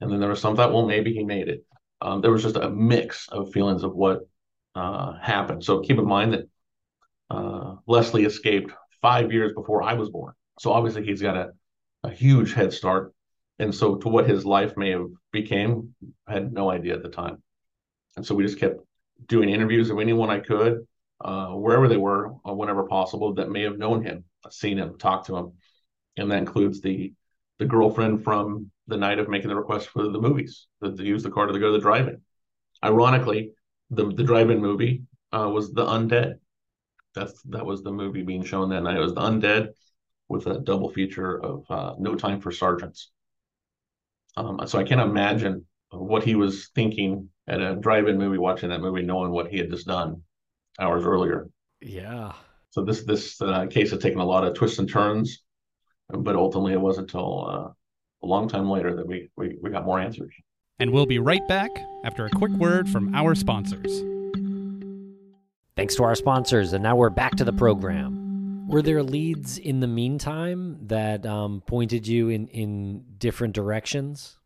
And 0.00 0.10
then 0.10 0.20
there 0.20 0.28
was 0.28 0.40
some 0.40 0.56
thought, 0.56 0.72
well, 0.72 0.86
maybe 0.86 1.12
he 1.12 1.24
made 1.24 1.48
it. 1.48 1.64
Um, 2.00 2.20
there 2.20 2.30
was 2.30 2.42
just 2.42 2.56
a 2.56 2.70
mix 2.70 3.28
of 3.28 3.52
feelings 3.52 3.82
of 3.82 3.94
what 3.94 4.28
uh, 4.74 5.18
happened. 5.18 5.64
So 5.64 5.80
keep 5.80 5.98
in 5.98 6.06
mind 6.06 6.34
that 6.34 6.48
uh, 7.30 7.76
Leslie 7.86 8.24
escaped 8.24 8.72
five 9.00 9.32
years 9.32 9.52
before 9.54 9.82
I 9.82 9.94
was 9.94 10.10
born. 10.10 10.34
So 10.60 10.72
obviously 10.72 11.04
he's 11.04 11.22
got 11.22 11.36
a, 11.36 11.50
a 12.02 12.10
huge 12.10 12.52
head 12.52 12.72
start. 12.72 13.14
And 13.58 13.74
so 13.74 13.96
to 13.96 14.08
what 14.08 14.28
his 14.28 14.44
life 14.44 14.76
may 14.76 14.90
have 14.90 15.06
became, 15.32 15.94
I 16.26 16.34
had 16.34 16.52
no 16.52 16.70
idea 16.70 16.94
at 16.94 17.02
the 17.02 17.08
time. 17.08 17.42
And 18.16 18.26
so 18.26 18.34
we 18.34 18.44
just 18.44 18.60
kept 18.60 18.80
doing 19.26 19.48
interviews 19.48 19.88
of 19.88 19.98
anyone 19.98 20.28
I 20.28 20.40
could 20.40 20.86
uh, 21.20 21.48
wherever 21.48 21.88
they 21.88 21.96
were, 21.96 22.34
uh, 22.46 22.52
whenever 22.52 22.84
possible, 22.84 23.34
that 23.34 23.50
may 23.50 23.62
have 23.62 23.78
known 23.78 24.04
him, 24.04 24.24
seen 24.50 24.78
him, 24.78 24.98
talked 24.98 25.26
to 25.26 25.36
him, 25.36 25.52
and 26.16 26.30
that 26.30 26.38
includes 26.38 26.80
the 26.80 27.12
the 27.58 27.64
girlfriend 27.64 28.22
from 28.22 28.70
the 28.88 28.96
night 28.96 29.18
of 29.18 29.28
making 29.28 29.48
the 29.48 29.56
request 29.56 29.88
for 29.88 30.02
the 30.08 30.20
movies 30.20 30.66
to, 30.82 30.94
to 30.94 31.04
use 31.04 31.22
the 31.22 31.30
car 31.30 31.46
to 31.46 31.58
go 31.58 31.66
to 31.66 31.72
the 31.72 31.80
drive-in. 31.80 32.20
Ironically, 32.84 33.52
the 33.90 34.12
the 34.12 34.22
drive-in 34.22 34.60
movie 34.60 35.02
uh, 35.32 35.48
was 35.48 35.72
The 35.72 35.84
Undead. 35.84 36.34
That's 37.14 37.40
that 37.42 37.64
was 37.64 37.82
the 37.82 37.92
movie 37.92 38.22
being 38.22 38.44
shown 38.44 38.68
that 38.70 38.82
night. 38.82 38.96
It 38.96 39.00
was 39.00 39.14
The 39.14 39.22
Undead 39.22 39.68
with 40.28 40.46
a 40.46 40.58
double 40.60 40.90
feature 40.90 41.42
of 41.42 41.64
uh, 41.70 41.94
No 41.98 42.14
Time 42.14 42.40
for 42.40 42.52
Sergeants. 42.52 43.10
Um, 44.36 44.60
so 44.66 44.78
I 44.78 44.84
can't 44.84 45.00
imagine 45.00 45.66
what 45.90 46.24
he 46.24 46.34
was 46.34 46.68
thinking 46.74 47.30
at 47.48 47.60
a 47.60 47.76
drive-in 47.76 48.18
movie, 48.18 48.38
watching 48.38 48.68
that 48.70 48.80
movie, 48.80 49.02
knowing 49.02 49.30
what 49.30 49.48
he 49.48 49.58
had 49.58 49.70
just 49.70 49.86
done 49.86 50.22
hours 50.78 51.04
earlier. 51.04 51.48
Yeah. 51.80 52.32
So 52.70 52.84
this 52.84 53.04
this 53.04 53.40
uh, 53.40 53.66
case 53.66 53.90
had 53.90 54.00
taken 54.00 54.20
a 54.20 54.24
lot 54.24 54.44
of 54.44 54.54
twists 54.54 54.78
and 54.78 54.88
turns, 54.88 55.42
but 56.10 56.36
ultimately 56.36 56.74
it 56.74 56.80
wasn't 56.80 57.08
until 57.08 57.48
uh, 57.48 57.72
a 58.26 58.28
long 58.28 58.48
time 58.48 58.68
later 58.68 58.94
that 58.96 59.06
we, 59.06 59.30
we 59.36 59.56
we 59.62 59.70
got 59.70 59.86
more 59.86 60.00
answers. 60.00 60.34
And 60.78 60.90
we'll 60.90 61.06
be 61.06 61.18
right 61.18 61.46
back 61.48 61.70
after 62.04 62.26
a 62.26 62.30
quick 62.30 62.52
word 62.52 62.88
from 62.88 63.14
our 63.14 63.34
sponsors. 63.34 64.02
Thanks 65.76 65.94
to 65.96 66.04
our 66.04 66.14
sponsors, 66.14 66.72
and 66.72 66.82
now 66.82 66.96
we're 66.96 67.10
back 67.10 67.36
to 67.36 67.44
the 67.44 67.52
program. 67.52 68.66
Were 68.68 68.82
there 68.82 69.02
leads 69.02 69.58
in 69.58 69.80
the 69.80 69.86
meantime 69.86 70.78
that 70.88 71.24
um, 71.24 71.62
pointed 71.66 72.06
you 72.06 72.28
in 72.28 72.48
in 72.48 73.04
different 73.18 73.54
directions? 73.54 74.38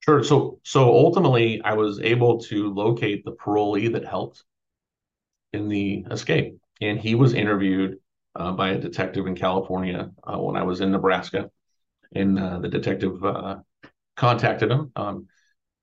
Sure. 0.00 0.22
So 0.22 0.60
so 0.62 0.90
ultimately, 0.90 1.62
I 1.62 1.72
was 1.72 1.98
able 2.00 2.38
to 2.42 2.72
locate 2.72 3.24
the 3.24 3.32
parolee 3.32 3.92
that 3.92 4.04
helped 4.04 4.44
in 5.52 5.68
the 5.68 6.04
escape, 6.10 6.58
and 6.80 7.00
he 7.00 7.14
was 7.14 7.32
interviewed 7.32 7.98
uh, 8.36 8.52
by 8.52 8.70
a 8.70 8.78
detective 8.78 9.26
in 9.26 9.34
California 9.34 10.10
uh, 10.24 10.36
when 10.36 10.56
I 10.56 10.62
was 10.62 10.80
in 10.80 10.92
Nebraska, 10.92 11.50
and 12.14 12.38
uh, 12.38 12.58
the 12.58 12.68
detective 12.68 13.24
uh, 13.24 13.56
contacted 14.16 14.70
him. 14.70 14.92
Um, 14.96 15.26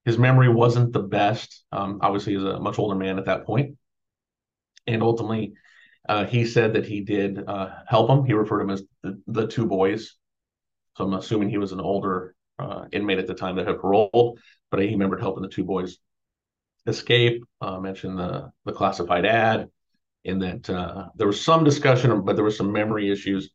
his 0.06 0.18
memory 0.18 0.50
wasn't 0.50 0.94
the 0.94 1.04
best. 1.04 1.64
Um, 1.72 2.00
obviously, 2.02 2.34
he's 2.34 2.44
a 2.44 2.60
much 2.60 2.80
older 2.80 2.96
man 2.96 3.18
at 3.20 3.26
that 3.26 3.46
point. 3.46 3.78
and 4.88 5.02
ultimately, 5.02 5.54
uh, 6.10 6.26
he 6.26 6.46
said 6.46 6.74
that 6.74 6.86
he 6.86 7.02
did 7.02 7.44
uh, 7.48 7.70
help 7.88 8.10
him. 8.10 8.26
He 8.26 8.34
referred 8.34 8.62
him 8.62 8.70
as 8.70 8.84
the, 9.02 9.22
the 9.28 9.48
two 9.48 9.66
boys. 9.66 10.16
So 10.98 11.06
I'm 11.06 11.14
assuming 11.14 11.50
he 11.50 11.58
was 11.58 11.72
an 11.72 11.80
older 11.80 12.36
uh, 12.60 12.86
inmate 12.92 13.20
at 13.20 13.28
the 13.28 13.34
time 13.34 13.56
that 13.56 13.68
had 13.68 13.80
paroled, 13.80 14.40
but 14.70 14.82
he 14.82 14.88
remembered 14.90 15.22
helping 15.22 15.44
the 15.44 15.50
two 15.50 15.64
boys 15.64 15.98
escape. 16.86 17.44
Uh, 17.62 17.80
mentioned 17.80 18.20
the 18.20 18.52
the 18.66 18.74
classified 18.74 19.26
ad, 19.26 19.70
in 20.26 20.40
that 20.40 20.64
there 21.16 21.28
was 21.28 21.42
some 21.42 21.64
discussion, 21.64 22.24
but 22.26 22.36
there 22.36 22.46
was 22.46 22.58
some 22.58 22.72
memory 22.72 23.10
issues 23.12 23.50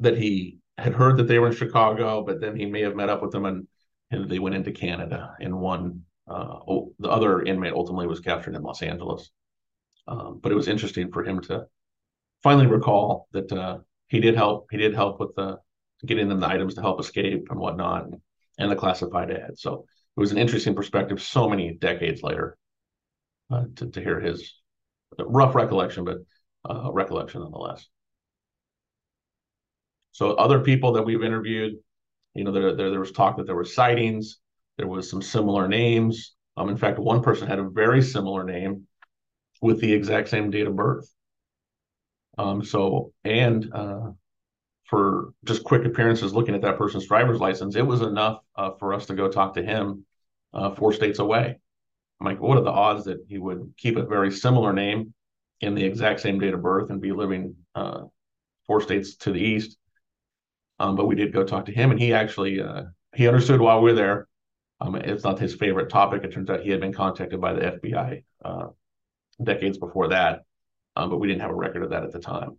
that 0.00 0.16
he 0.16 0.58
had 0.78 0.94
heard 0.94 1.16
that 1.18 1.28
they 1.28 1.38
were 1.38 1.48
in 1.48 1.54
Chicago, 1.54 2.24
but 2.24 2.40
then 2.40 2.56
he 2.56 2.66
may 2.66 2.82
have 2.82 2.96
met 2.96 3.08
up 3.08 3.22
with 3.22 3.30
them 3.30 3.44
and, 3.44 3.66
and 4.10 4.28
they 4.28 4.38
went 4.38 4.54
into 4.54 4.72
Canada. 4.72 5.34
And 5.40 5.60
one, 5.60 6.02
uh, 6.28 6.58
the 6.98 7.10
other 7.10 7.42
inmate 7.42 7.74
ultimately 7.74 8.06
was 8.06 8.20
captured 8.20 8.54
in 8.54 8.62
Los 8.62 8.82
Angeles. 8.82 9.30
Um, 10.08 10.40
but 10.42 10.50
it 10.50 10.56
was 10.56 10.68
interesting 10.68 11.12
for 11.12 11.24
him 11.24 11.40
to 11.42 11.66
finally 12.42 12.66
recall 12.66 13.28
that 13.32 13.52
uh, 13.52 13.78
he 14.08 14.20
did 14.20 14.34
help. 14.34 14.68
He 14.70 14.76
did 14.76 14.94
help 14.94 15.20
with 15.20 15.34
the 15.36 15.58
getting 16.04 16.28
them 16.28 16.40
the 16.40 16.48
items 16.48 16.74
to 16.74 16.80
help 16.80 16.98
escape 16.98 17.46
and 17.50 17.60
whatnot, 17.60 18.06
and, 18.06 18.16
and 18.58 18.70
the 18.70 18.76
classified 18.76 19.30
ad. 19.30 19.56
So 19.56 19.84
it 20.16 20.20
was 20.20 20.32
an 20.32 20.38
interesting 20.38 20.74
perspective. 20.74 21.22
So 21.22 21.48
many 21.48 21.74
decades 21.74 22.22
later, 22.22 22.58
uh, 23.50 23.64
to 23.76 23.90
to 23.90 24.00
hear 24.00 24.20
his 24.20 24.60
rough 25.18 25.54
recollection, 25.54 26.04
but 26.04 26.18
uh, 26.68 26.90
recollection 26.92 27.42
nonetheless. 27.42 27.86
So 30.12 30.32
other 30.34 30.60
people 30.60 30.92
that 30.92 31.02
we've 31.02 31.22
interviewed, 31.22 31.74
you 32.34 32.44
know, 32.44 32.52
there, 32.52 32.74
there, 32.74 32.90
there 32.90 33.00
was 33.00 33.12
talk 33.12 33.36
that 33.36 33.46
there 33.46 33.56
were 33.56 33.64
sightings. 33.64 34.38
There 34.76 34.86
was 34.86 35.10
some 35.10 35.22
similar 35.22 35.68
names. 35.68 36.34
Um, 36.56 36.68
in 36.68 36.76
fact, 36.76 36.98
one 36.98 37.22
person 37.22 37.48
had 37.48 37.58
a 37.58 37.68
very 37.68 38.02
similar 38.02 38.44
name 38.44 38.86
with 39.60 39.80
the 39.80 39.92
exact 39.92 40.28
same 40.28 40.50
date 40.50 40.66
of 40.66 40.76
birth. 40.76 41.10
Um, 42.38 42.64
so, 42.64 43.12
and 43.24 43.70
uh, 43.72 44.10
for 44.84 45.32
just 45.44 45.64
quick 45.64 45.84
appearances 45.84 46.34
looking 46.34 46.54
at 46.54 46.62
that 46.62 46.78
person's 46.78 47.06
driver's 47.06 47.40
license, 47.40 47.76
it 47.76 47.86
was 47.86 48.02
enough 48.02 48.40
uh, 48.56 48.72
for 48.78 48.92
us 48.92 49.06
to 49.06 49.14
go 49.14 49.28
talk 49.28 49.54
to 49.54 49.62
him 49.62 50.04
uh, 50.52 50.70
four 50.70 50.92
states 50.92 51.18
away. 51.18 51.58
I'm 52.20 52.26
like, 52.26 52.40
what 52.40 52.58
are 52.58 52.64
the 52.64 52.70
odds 52.70 53.04
that 53.06 53.24
he 53.28 53.38
would 53.38 53.74
keep 53.76 53.96
a 53.96 54.04
very 54.04 54.30
similar 54.30 54.72
name 54.72 55.14
in 55.60 55.74
the 55.74 55.84
exact 55.84 56.20
same 56.20 56.38
date 56.38 56.54
of 56.54 56.62
birth 56.62 56.90
and 56.90 57.00
be 57.00 57.12
living 57.12 57.56
uh, 57.74 58.02
four 58.66 58.80
states 58.80 59.16
to 59.16 59.32
the 59.32 59.40
east? 59.40 59.76
Um, 60.82 60.96
but 60.96 61.06
we 61.06 61.14
did 61.14 61.32
go 61.32 61.44
talk 61.44 61.66
to 61.66 61.72
him, 61.72 61.92
and 61.92 62.00
he 62.00 62.12
actually 62.12 62.60
uh, 62.60 62.82
he 63.14 63.28
understood 63.28 63.60
while 63.60 63.80
we 63.80 63.92
were 63.92 63.96
there. 63.96 64.28
Um, 64.80 64.96
it's 64.96 65.22
not 65.22 65.38
his 65.38 65.54
favorite 65.54 65.88
topic. 65.88 66.24
It 66.24 66.32
turns 66.32 66.50
out 66.50 66.60
he 66.60 66.70
had 66.70 66.80
been 66.80 66.92
contacted 66.92 67.40
by 67.40 67.52
the 67.52 67.60
FBI 67.60 68.24
uh, 68.44 68.66
decades 69.40 69.78
before 69.78 70.08
that, 70.08 70.42
um, 70.96 71.08
but 71.08 71.18
we 71.18 71.28
didn't 71.28 71.42
have 71.42 71.52
a 71.52 71.54
record 71.54 71.84
of 71.84 71.90
that 71.90 72.02
at 72.02 72.10
the 72.10 72.18
time. 72.18 72.56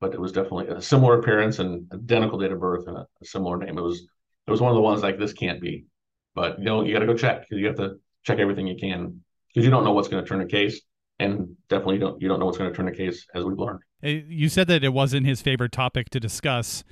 But 0.00 0.12
it 0.12 0.20
was 0.20 0.32
definitely 0.32 0.68
a 0.68 0.82
similar 0.82 1.18
appearance 1.18 1.60
and 1.60 1.90
identical 1.94 2.38
date 2.38 2.52
of 2.52 2.60
birth 2.60 2.86
and 2.88 2.98
a, 2.98 3.06
a 3.22 3.24
similar 3.24 3.56
name. 3.56 3.78
It 3.78 3.82
was 3.82 4.06
it 4.46 4.50
was 4.50 4.60
one 4.60 4.70
of 4.70 4.76
the 4.76 4.82
ones 4.82 5.02
like 5.02 5.18
this 5.18 5.32
can't 5.32 5.62
be, 5.62 5.86
but 6.34 6.58
you 6.58 6.66
know 6.66 6.84
you 6.84 6.92
got 6.92 7.00
to 7.00 7.06
go 7.06 7.16
check 7.16 7.48
because 7.48 7.58
you 7.58 7.68
have 7.68 7.76
to 7.76 7.94
check 8.22 8.38
everything 8.38 8.66
you 8.66 8.76
can 8.76 9.18
because 9.48 9.64
you 9.64 9.70
don't 9.70 9.84
know 9.84 9.92
what's 9.92 10.08
going 10.08 10.22
to 10.22 10.28
turn 10.28 10.42
a 10.42 10.46
case, 10.46 10.82
and 11.18 11.56
definitely 11.70 12.00
don't 12.00 12.20
you 12.20 12.28
don't 12.28 12.38
know 12.38 12.44
what's 12.44 12.58
going 12.58 12.70
to 12.70 12.76
turn 12.76 12.88
a 12.88 12.94
case 12.94 13.26
as 13.34 13.44
we've 13.44 13.58
learned. 13.58 13.80
You 14.02 14.50
said 14.50 14.66
that 14.66 14.84
it 14.84 14.92
wasn't 14.92 15.26
his 15.26 15.40
favorite 15.40 15.72
topic 15.72 16.10
to 16.10 16.20
discuss. 16.20 16.84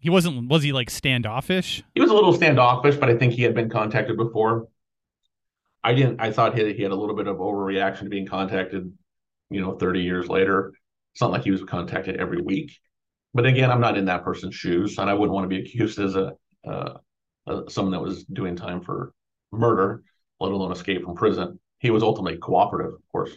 He 0.00 0.10
wasn't. 0.10 0.48
Was 0.48 0.62
he 0.62 0.72
like 0.72 0.90
standoffish? 0.90 1.82
He 1.94 2.00
was 2.00 2.10
a 2.10 2.14
little 2.14 2.32
standoffish, 2.32 2.96
but 2.96 3.10
I 3.10 3.16
think 3.16 3.34
he 3.34 3.42
had 3.42 3.54
been 3.54 3.68
contacted 3.68 4.16
before. 4.16 4.68
I 5.84 5.94
didn't. 5.94 6.20
I 6.20 6.32
thought 6.32 6.58
he, 6.58 6.72
he 6.72 6.82
had 6.82 6.92
a 6.92 6.96
little 6.96 7.14
bit 7.14 7.26
of 7.26 7.36
overreaction 7.36 8.00
to 8.00 8.08
being 8.08 8.26
contacted. 8.26 8.92
You 9.50 9.60
know, 9.60 9.76
thirty 9.76 10.00
years 10.00 10.28
later, 10.28 10.72
it's 11.12 11.20
not 11.20 11.30
like 11.30 11.42
he 11.42 11.50
was 11.50 11.62
contacted 11.64 12.16
every 12.16 12.40
week. 12.40 12.72
But 13.34 13.46
again, 13.46 13.70
I'm 13.70 13.80
not 13.80 13.96
in 13.96 14.06
that 14.06 14.24
person's 14.24 14.54
shoes, 14.54 14.98
and 14.98 15.08
I 15.08 15.14
wouldn't 15.14 15.34
want 15.34 15.44
to 15.44 15.48
be 15.48 15.60
accused 15.60 15.98
as 16.00 16.16
a, 16.16 16.32
uh, 16.66 16.94
someone 17.68 17.92
that 17.92 18.00
was 18.00 18.24
doing 18.24 18.56
time 18.56 18.80
for 18.80 19.12
murder, 19.52 20.02
let 20.40 20.52
alone 20.52 20.72
escape 20.72 21.04
from 21.04 21.14
prison. 21.14 21.60
He 21.78 21.90
was 21.90 22.02
ultimately 22.02 22.38
cooperative, 22.38 22.94
of 22.94 23.02
course. 23.12 23.32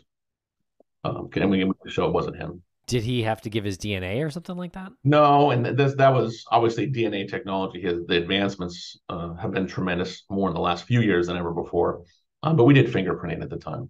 Um, 1.03 1.29
and 1.35 1.51
we 1.51 1.69
show 1.87 2.07
it 2.07 2.13
wasn't 2.13 2.37
him. 2.37 2.63
Did 2.85 3.03
he 3.03 3.23
have 3.23 3.41
to 3.41 3.49
give 3.49 3.63
his 3.63 3.77
DNA 3.77 4.25
or 4.25 4.29
something 4.29 4.57
like 4.57 4.73
that? 4.73 4.91
No, 5.03 5.51
and 5.51 5.65
this 5.65 5.95
that 5.95 6.13
was 6.13 6.43
obviously 6.51 6.91
DNA 6.91 7.29
technology. 7.29 7.81
His 7.81 8.05
the 8.07 8.17
advancements 8.17 8.99
uh, 9.07 9.35
have 9.35 9.51
been 9.51 9.67
tremendous 9.67 10.23
more 10.29 10.49
in 10.49 10.53
the 10.53 10.61
last 10.61 10.85
few 10.85 11.01
years 11.01 11.27
than 11.27 11.37
ever 11.37 11.53
before. 11.53 12.01
Um, 12.43 12.57
but 12.57 12.65
we 12.65 12.73
did 12.73 12.87
fingerprinting 12.87 13.41
at 13.41 13.49
the 13.49 13.57
time, 13.57 13.89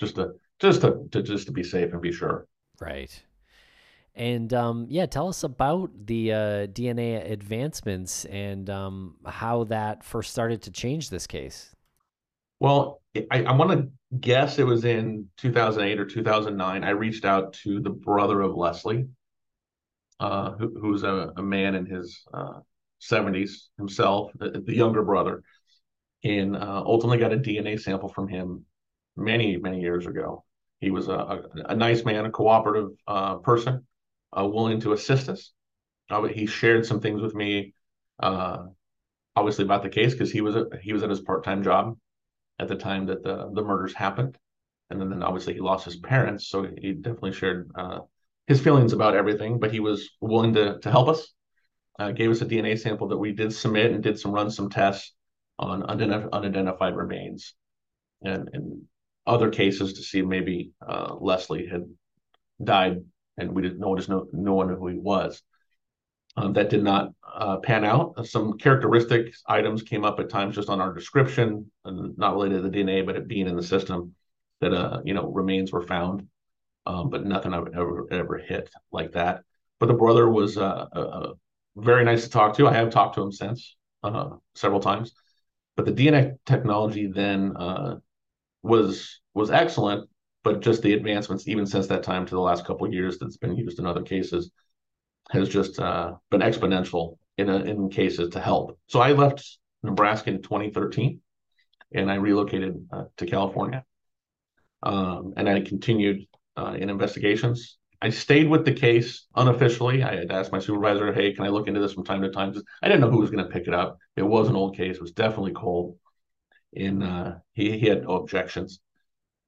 just 0.00 0.16
to 0.16 0.32
just 0.58 0.80
to, 0.80 1.06
to 1.12 1.22
just 1.22 1.46
to 1.46 1.52
be 1.52 1.62
safe 1.62 1.92
and 1.92 2.02
be 2.02 2.12
sure. 2.12 2.46
Right. 2.80 3.22
And 4.14 4.52
um, 4.52 4.86
yeah, 4.90 5.06
tell 5.06 5.28
us 5.28 5.42
about 5.42 5.90
the 6.06 6.32
uh, 6.32 6.36
DNA 6.66 7.30
advancements 7.30 8.24
and 8.26 8.68
um, 8.68 9.16
how 9.24 9.64
that 9.64 10.04
first 10.04 10.30
started 10.30 10.62
to 10.62 10.70
change 10.70 11.08
this 11.08 11.26
case. 11.26 11.74
Well, 12.60 13.00
I, 13.30 13.44
I 13.44 13.52
want 13.52 13.70
to 13.70 13.88
guess 14.20 14.58
it 14.58 14.64
was 14.64 14.84
in 14.84 15.28
2008 15.38 15.98
or 15.98 16.04
2009. 16.04 16.84
I 16.84 16.90
reached 16.90 17.24
out 17.24 17.54
to 17.64 17.80
the 17.80 17.90
brother 17.90 18.40
of 18.40 18.54
Leslie, 18.54 19.06
uh, 20.20 20.52
who, 20.52 20.78
who's 20.80 21.02
a, 21.02 21.32
a, 21.36 21.42
man 21.42 21.74
in 21.74 21.86
his 21.86 22.22
uh, 22.32 22.60
70s 23.00 23.68
himself, 23.78 24.30
the, 24.38 24.50
the, 24.50 24.74
younger 24.74 25.02
brother, 25.02 25.42
and 26.22 26.56
uh, 26.56 26.82
ultimately 26.84 27.18
got 27.18 27.32
a 27.32 27.38
DNA 27.38 27.80
sample 27.80 28.08
from 28.08 28.28
him 28.28 28.64
many, 29.16 29.56
many 29.56 29.80
years 29.80 30.06
ago. 30.06 30.44
He 30.80 30.90
was 30.90 31.08
a, 31.08 31.12
a, 31.12 31.42
a 31.70 31.76
nice 31.76 32.04
man, 32.04 32.26
a 32.26 32.30
cooperative 32.30 32.90
uh, 33.06 33.36
person, 33.36 33.86
uh, 34.36 34.44
willing 34.46 34.80
to 34.80 34.92
assist 34.92 35.28
us. 35.28 35.52
Uh, 36.10 36.22
he 36.24 36.46
shared 36.46 36.84
some 36.84 37.00
things 37.00 37.22
with 37.22 37.34
me, 37.34 37.72
obviously 38.20 39.64
about 39.64 39.82
the 39.82 39.88
case 39.88 40.12
because 40.12 40.30
he 40.30 40.42
was 40.42 40.54
he 40.82 40.92
was 40.92 41.02
at 41.02 41.08
his 41.08 41.20
part 41.20 41.42
time 41.42 41.62
job 41.62 41.96
at 42.58 42.68
the 42.68 42.76
time 42.76 43.06
that 43.06 43.22
the 43.22 43.50
the 43.52 43.62
murders 43.62 43.94
happened, 43.94 44.38
and 44.90 45.00
then, 45.00 45.10
then 45.10 45.22
obviously 45.22 45.54
he 45.54 45.60
lost 45.60 45.84
his 45.84 45.96
parents, 45.96 46.48
so 46.48 46.66
he 46.78 46.92
definitely 46.92 47.32
shared 47.32 47.70
uh, 47.74 48.00
his 48.46 48.60
feelings 48.60 48.92
about 48.92 49.16
everything. 49.16 49.58
But 49.58 49.72
he 49.72 49.80
was 49.80 50.10
willing 50.20 50.54
to 50.54 50.78
to 50.80 50.90
help 50.90 51.08
us. 51.08 51.32
Uh, 51.98 52.10
gave 52.10 52.30
us 52.30 52.40
a 52.40 52.46
DNA 52.46 52.78
sample 52.78 53.08
that 53.08 53.18
we 53.18 53.32
did 53.32 53.52
submit 53.52 53.92
and 53.92 54.02
did 54.02 54.18
some 54.18 54.32
run 54.32 54.50
some 54.50 54.70
tests 54.70 55.14
on 55.58 55.82
unidentified, 55.82 56.30
unidentified 56.32 56.96
remains, 56.96 57.54
and 58.22 58.48
and 58.52 58.82
other 59.26 59.50
cases 59.50 59.94
to 59.94 60.02
see 60.02 60.22
maybe 60.22 60.72
uh, 60.86 61.14
Leslie 61.20 61.68
had 61.68 61.84
died 62.62 62.98
and 63.38 63.52
we 63.52 63.62
didn't 63.62 63.78
notice 63.78 64.08
no 64.08 64.26
no 64.32 64.54
one 64.54 64.68
knew 64.68 64.76
who 64.76 64.88
he 64.88 64.98
was. 64.98 65.42
Um, 66.36 66.54
that 66.54 66.70
did 66.70 66.82
not 66.82 67.12
uh, 67.30 67.58
pan 67.58 67.84
out. 67.84 68.26
Some 68.26 68.56
characteristic 68.58 69.34
items 69.46 69.82
came 69.82 70.04
up 70.04 70.18
at 70.18 70.30
times 70.30 70.54
just 70.54 70.70
on 70.70 70.80
our 70.80 70.92
description, 70.94 71.70
and 71.84 72.16
not 72.16 72.34
related 72.34 72.62
to 72.62 72.62
the 72.62 72.70
DNA, 72.70 73.04
but 73.04 73.16
it 73.16 73.28
being 73.28 73.46
in 73.48 73.56
the 73.56 73.62
system 73.62 74.14
that 74.60 74.72
uh, 74.72 75.00
you 75.04 75.12
know 75.14 75.30
remains 75.30 75.72
were 75.72 75.82
found, 75.86 76.26
um, 76.86 77.10
but 77.10 77.26
nothing 77.26 77.52
I've 77.52 77.68
ever 77.74 78.06
ever 78.10 78.38
hit 78.38 78.70
like 78.92 79.12
that. 79.12 79.42
But 79.80 79.86
the 79.86 79.94
brother 79.94 80.28
was 80.28 80.56
uh, 80.58 80.86
uh, 80.92 81.32
very 81.76 82.04
nice 82.04 82.24
to 82.24 82.30
talk 82.30 82.56
to. 82.56 82.68
I 82.68 82.74
have 82.74 82.90
talked 82.90 83.14
to 83.16 83.22
him 83.22 83.32
since. 83.32 83.76
uh, 84.02 84.30
several 84.54 84.80
times. 84.80 85.12
But 85.76 85.86
the 85.86 85.92
DNA 85.92 86.38
technology 86.46 87.06
then 87.06 87.56
uh, 87.56 87.96
was 88.62 89.20
was 89.34 89.50
excellent, 89.50 90.08
but 90.44 90.60
just 90.60 90.82
the 90.82 90.92
advancements 90.94 91.48
even 91.48 91.66
since 91.66 91.86
that 91.88 92.02
time 92.02 92.26
to 92.26 92.34
the 92.34 92.40
last 92.40 92.64
couple 92.66 92.92
years 92.92 93.18
that's 93.18 93.36
been 93.38 93.56
used 93.56 93.78
in 93.78 93.86
other 93.86 94.02
cases 94.02 94.50
has 95.30 95.48
just 95.48 95.78
uh, 95.78 96.14
been 96.30 96.40
exponential 96.40 97.16
in 97.38 97.48
a, 97.48 97.56
in 97.56 97.88
cases 97.88 98.30
to 98.30 98.40
help. 98.40 98.78
So 98.86 99.00
I 99.00 99.12
left 99.12 99.58
Nebraska 99.82 100.30
in 100.30 100.42
2013, 100.42 101.20
and 101.94 102.10
I 102.10 102.16
relocated 102.16 102.86
uh, 102.92 103.04
to 103.16 103.26
California, 103.26 103.84
um, 104.82 105.34
and 105.36 105.48
I 105.48 105.60
continued 105.60 106.26
uh, 106.56 106.76
in 106.78 106.90
investigations. 106.90 107.78
I 108.00 108.10
stayed 108.10 108.48
with 108.48 108.64
the 108.64 108.72
case 108.72 109.26
unofficially. 109.36 110.02
I 110.02 110.16
had 110.16 110.32
asked 110.32 110.52
my 110.52 110.58
supervisor, 110.58 111.12
"Hey, 111.12 111.32
can 111.32 111.44
I 111.44 111.48
look 111.48 111.68
into 111.68 111.80
this 111.80 111.92
from 111.92 112.04
time 112.04 112.22
to 112.22 112.30
time?" 112.30 112.52
I 112.82 112.88
didn't 112.88 113.00
know 113.00 113.10
who 113.10 113.20
was 113.20 113.30
going 113.30 113.44
to 113.44 113.50
pick 113.50 113.68
it 113.68 113.74
up. 113.74 113.98
It 114.16 114.22
was 114.22 114.48
an 114.48 114.56
old 114.56 114.76
case. 114.76 114.96
It 114.96 115.02
was 115.02 115.12
definitely 115.12 115.52
cold, 115.52 115.98
and 116.76 117.02
uh, 117.02 117.34
he 117.52 117.78
he 117.78 117.86
had 117.86 118.02
no 118.02 118.16
objections. 118.16 118.80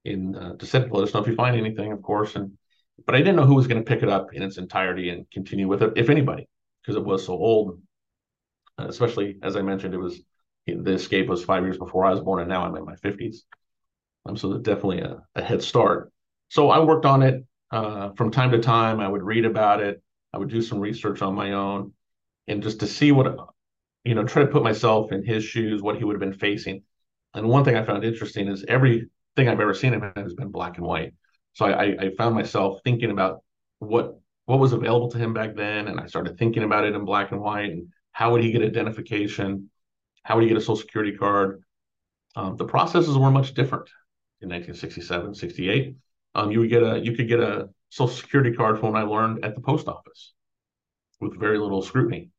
In 0.05 0.35
uh, 0.35 0.55
to 0.55 0.65
said, 0.65 0.89
"Let 0.91 1.03
us 1.03 1.13
know 1.13 1.21
if 1.21 1.27
you 1.27 1.35
find 1.35 1.55
anything, 1.57 1.91
of 1.91 2.01
course." 2.01 2.35
And 2.35 2.57
but 3.05 3.15
I 3.15 3.19
didn't 3.19 3.35
know 3.35 3.45
who 3.45 3.55
was 3.55 3.67
going 3.67 3.83
to 3.83 3.89
pick 3.89 4.03
it 4.03 4.09
up 4.09 4.33
in 4.33 4.41
its 4.41 4.57
entirety 4.57 5.09
and 5.09 5.29
continue 5.31 5.67
with 5.67 5.83
it, 5.83 5.93
if 5.95 6.09
anybody, 6.09 6.47
because 6.81 6.95
it 6.95 7.05
was 7.05 7.25
so 7.25 7.33
old. 7.33 7.81
Uh, 8.77 8.87
especially 8.87 9.37
as 9.41 9.55
I 9.55 9.61
mentioned, 9.61 9.93
it 9.93 9.99
was 9.99 10.21
the 10.67 10.93
escape 10.93 11.27
was 11.27 11.43
five 11.43 11.63
years 11.63 11.77
before 11.77 12.05
I 12.05 12.11
was 12.11 12.21
born, 12.21 12.41
and 12.41 12.49
now 12.49 12.65
I'm 12.65 12.75
in 12.75 12.85
my 12.85 12.95
fifties. 12.95 13.45
Um, 14.25 14.35
so 14.35 14.57
definitely 14.57 15.01
a, 15.01 15.21
a, 15.35 15.43
head 15.43 15.61
start. 15.61 16.11
So 16.49 16.71
I 16.71 16.79
worked 16.79 17.05
on 17.05 17.21
it 17.21 17.45
uh, 17.71 18.09
from 18.13 18.31
time 18.31 18.51
to 18.51 18.59
time. 18.59 18.99
I 18.99 19.07
would 19.07 19.21
read 19.21 19.45
about 19.45 19.81
it. 19.81 20.01
I 20.33 20.39
would 20.39 20.49
do 20.49 20.61
some 20.61 20.79
research 20.79 21.21
on 21.21 21.35
my 21.35 21.51
own, 21.53 21.93
and 22.47 22.63
just 22.63 22.79
to 22.79 22.87
see 22.87 23.11
what, 23.11 23.35
you 24.03 24.15
know, 24.15 24.23
try 24.23 24.43
to 24.43 24.49
put 24.49 24.63
myself 24.63 25.11
in 25.11 25.23
his 25.23 25.43
shoes, 25.43 25.81
what 25.81 25.97
he 25.97 26.03
would 26.03 26.15
have 26.15 26.19
been 26.19 26.33
facing. 26.33 26.83
And 27.33 27.47
one 27.47 27.63
thing 27.63 27.75
I 27.75 27.85
found 27.85 28.03
interesting 28.03 28.47
is 28.47 28.65
everything 28.67 29.09
I've 29.37 29.59
ever 29.59 29.73
seen 29.73 29.93
him 29.93 30.03
in 30.03 30.23
has 30.23 30.33
been 30.33 30.49
black 30.49 30.77
and 30.77 30.85
white. 30.85 31.13
So 31.55 31.65
I, 31.65 31.95
I 31.99 32.09
found 32.17 32.35
myself 32.35 32.81
thinking 32.83 33.11
about 33.11 33.41
what 33.79 34.19
what 34.45 34.59
was 34.59 34.73
available 34.73 35.09
to 35.09 35.17
him 35.17 35.33
back 35.33 35.55
then, 35.55 35.87
and 35.87 35.99
I 35.99 36.05
started 36.05 36.37
thinking 36.37 36.63
about 36.63 36.85
it 36.85 36.93
in 36.93 37.03
black 37.03 37.31
and 37.31 37.41
white 37.41 37.71
and 37.71 37.87
how 38.11 38.31
would 38.31 38.43
he 38.43 38.51
get 38.51 38.61
identification, 38.61 39.71
how 40.23 40.35
would 40.35 40.43
he 40.43 40.49
get 40.49 40.57
a 40.57 40.61
social 40.61 40.75
security 40.75 41.17
card. 41.17 41.63
Um, 42.35 42.57
the 42.57 42.65
processes 42.65 43.17
were 43.17 43.31
much 43.31 43.53
different 43.53 43.89
in 44.41 44.49
1967, 44.49 45.33
68. 45.33 45.95
Um, 46.35 46.51
you 46.51 46.59
would 46.59 46.69
get 46.69 46.83
a 46.83 46.99
you 46.99 47.15
could 47.15 47.29
get 47.29 47.39
a 47.39 47.69
social 47.89 48.13
security 48.13 48.51
card 48.51 48.79
from 48.79 48.91
what 48.91 49.01
I 49.01 49.05
learned 49.05 49.45
at 49.45 49.55
the 49.55 49.61
post 49.61 49.87
office 49.87 50.33
with 51.21 51.39
very 51.39 51.57
little 51.57 51.81
scrutiny, 51.81 52.31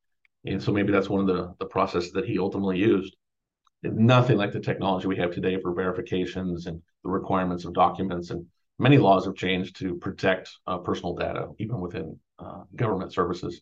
and 0.45 0.63
so 0.63 0.73
maybe 0.73 0.93
that's 0.93 1.09
one 1.09 1.23
of 1.23 1.27
the 1.27 1.55
the 1.59 1.67
processes 1.67 2.13
that 2.13 2.27
he 2.27 2.39
ultimately 2.39 2.79
used. 2.79 3.17
Nothing 3.83 4.37
like 4.37 4.53
the 4.53 4.61
technology 4.61 5.07
we 5.07 5.17
have 5.17 5.33
today 5.33 5.59
for 5.59 5.73
verifications 5.73 6.67
and 6.67 6.83
the 7.03 7.11
requirements 7.11 7.65
of 7.65 7.73
documents 7.73 8.31
and 8.31 8.47
many 8.79 8.99
laws 8.99 9.25
have 9.27 9.35
changed 9.35 9.77
to 9.77 9.97
protect 9.97 10.51
uh, 10.67 10.79
personal 10.79 11.15
data, 11.15 11.49
even 11.59 11.81
within 11.81 12.19
uh, 12.39 12.63
government 12.75 13.13
services. 13.13 13.61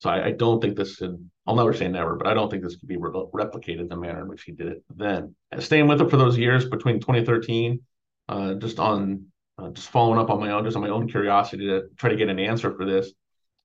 So 0.00 0.10
I, 0.10 0.26
I, 0.26 0.32
don't 0.32 0.60
think 0.60 0.76
this 0.76 0.96
could, 0.96 1.28
I'll 1.46 1.56
never 1.56 1.72
say 1.72 1.88
never, 1.88 2.16
but 2.16 2.28
I 2.28 2.34
don't 2.34 2.50
think 2.50 2.62
this 2.62 2.76
could 2.76 2.88
be 2.88 2.96
re- 2.96 3.10
replicated 3.10 3.88
the 3.88 3.96
manner 3.96 4.20
in 4.20 4.28
which 4.28 4.42
he 4.42 4.52
did 4.52 4.68
it 4.68 4.84
then. 4.94 5.34
Staying 5.58 5.88
with 5.88 6.00
it 6.00 6.10
for 6.10 6.16
those 6.16 6.38
years 6.38 6.66
between 6.66 7.00
2013, 7.00 7.80
uh, 8.28 8.54
just 8.54 8.78
on, 8.78 9.26
uh, 9.58 9.70
just 9.70 9.88
following 9.88 10.20
up 10.20 10.30
on 10.30 10.38
my 10.38 10.52
own, 10.52 10.64
just 10.64 10.76
on 10.76 10.82
my 10.82 10.90
own 10.90 11.08
curiosity 11.08 11.66
to 11.66 11.88
try 11.96 12.10
to 12.10 12.16
get 12.16 12.28
an 12.28 12.38
answer 12.38 12.72
for 12.76 12.84
this, 12.84 13.12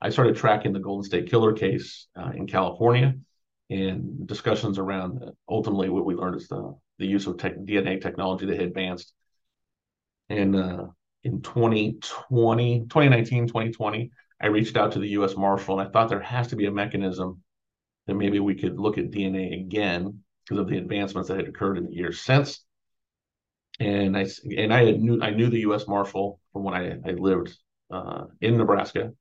I 0.01 0.09
started 0.09 0.35
tracking 0.35 0.73
the 0.73 0.79
Golden 0.79 1.03
State 1.03 1.29
Killer 1.29 1.53
case 1.53 2.07
uh, 2.17 2.31
in 2.33 2.47
California 2.47 3.15
and 3.69 4.27
discussions 4.27 4.77
around 4.77 5.23
ultimately 5.47 5.89
what 5.89 6.05
we 6.05 6.15
learned 6.15 6.35
is 6.35 6.47
the, 6.47 6.75
the 6.99 7.05
use 7.05 7.27
of 7.27 7.37
tech, 7.37 7.55
DNA 7.57 8.01
technology 8.01 8.45
that 8.45 8.57
had 8.57 8.67
advanced 8.67 9.13
in 10.33 10.55
uh, 10.55 10.87
in 11.23 11.41
2020, 11.41 12.81
2019, 12.81 13.47
2020, 13.47 14.11
I 14.41 14.47
reached 14.47 14.75
out 14.75 14.91
to 14.93 14.99
the 14.99 15.09
U.S. 15.09 15.37
Marshal 15.37 15.79
and 15.79 15.87
I 15.87 15.91
thought 15.91 16.09
there 16.09 16.19
has 16.19 16.47
to 16.47 16.55
be 16.55 16.65
a 16.65 16.71
mechanism 16.71 17.41
that 18.07 18.15
maybe 18.15 18.39
we 18.39 18.55
could 18.55 18.77
look 18.77 18.97
at 18.97 19.11
DNA 19.11 19.61
again 19.61 20.19
because 20.43 20.59
of 20.59 20.67
the 20.67 20.77
advancements 20.77 21.29
that 21.29 21.37
had 21.37 21.47
occurred 21.47 21.77
in 21.77 21.85
the 21.85 21.93
years 21.93 22.19
since. 22.19 22.65
And 23.79 24.17
I 24.17 24.27
and 24.57 24.73
I 24.73 24.91
knew 24.91 25.21
I 25.21 25.31
knew 25.31 25.49
the 25.49 25.61
U.S. 25.61 25.87
Marshal 25.87 26.39
from 26.51 26.63
when 26.63 26.75
I, 26.75 26.91
I 27.07 27.13
lived 27.13 27.57
uh, 27.91 28.25
in 28.41 28.57
Nebraska, 28.57 29.13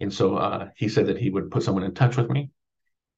and 0.00 0.12
so 0.12 0.36
uh, 0.36 0.68
he 0.76 0.88
said 0.88 1.06
that 1.06 1.18
he 1.18 1.30
would 1.30 1.50
put 1.50 1.62
someone 1.62 1.84
in 1.84 1.94
touch 1.94 2.16
with 2.16 2.28
me. 2.28 2.50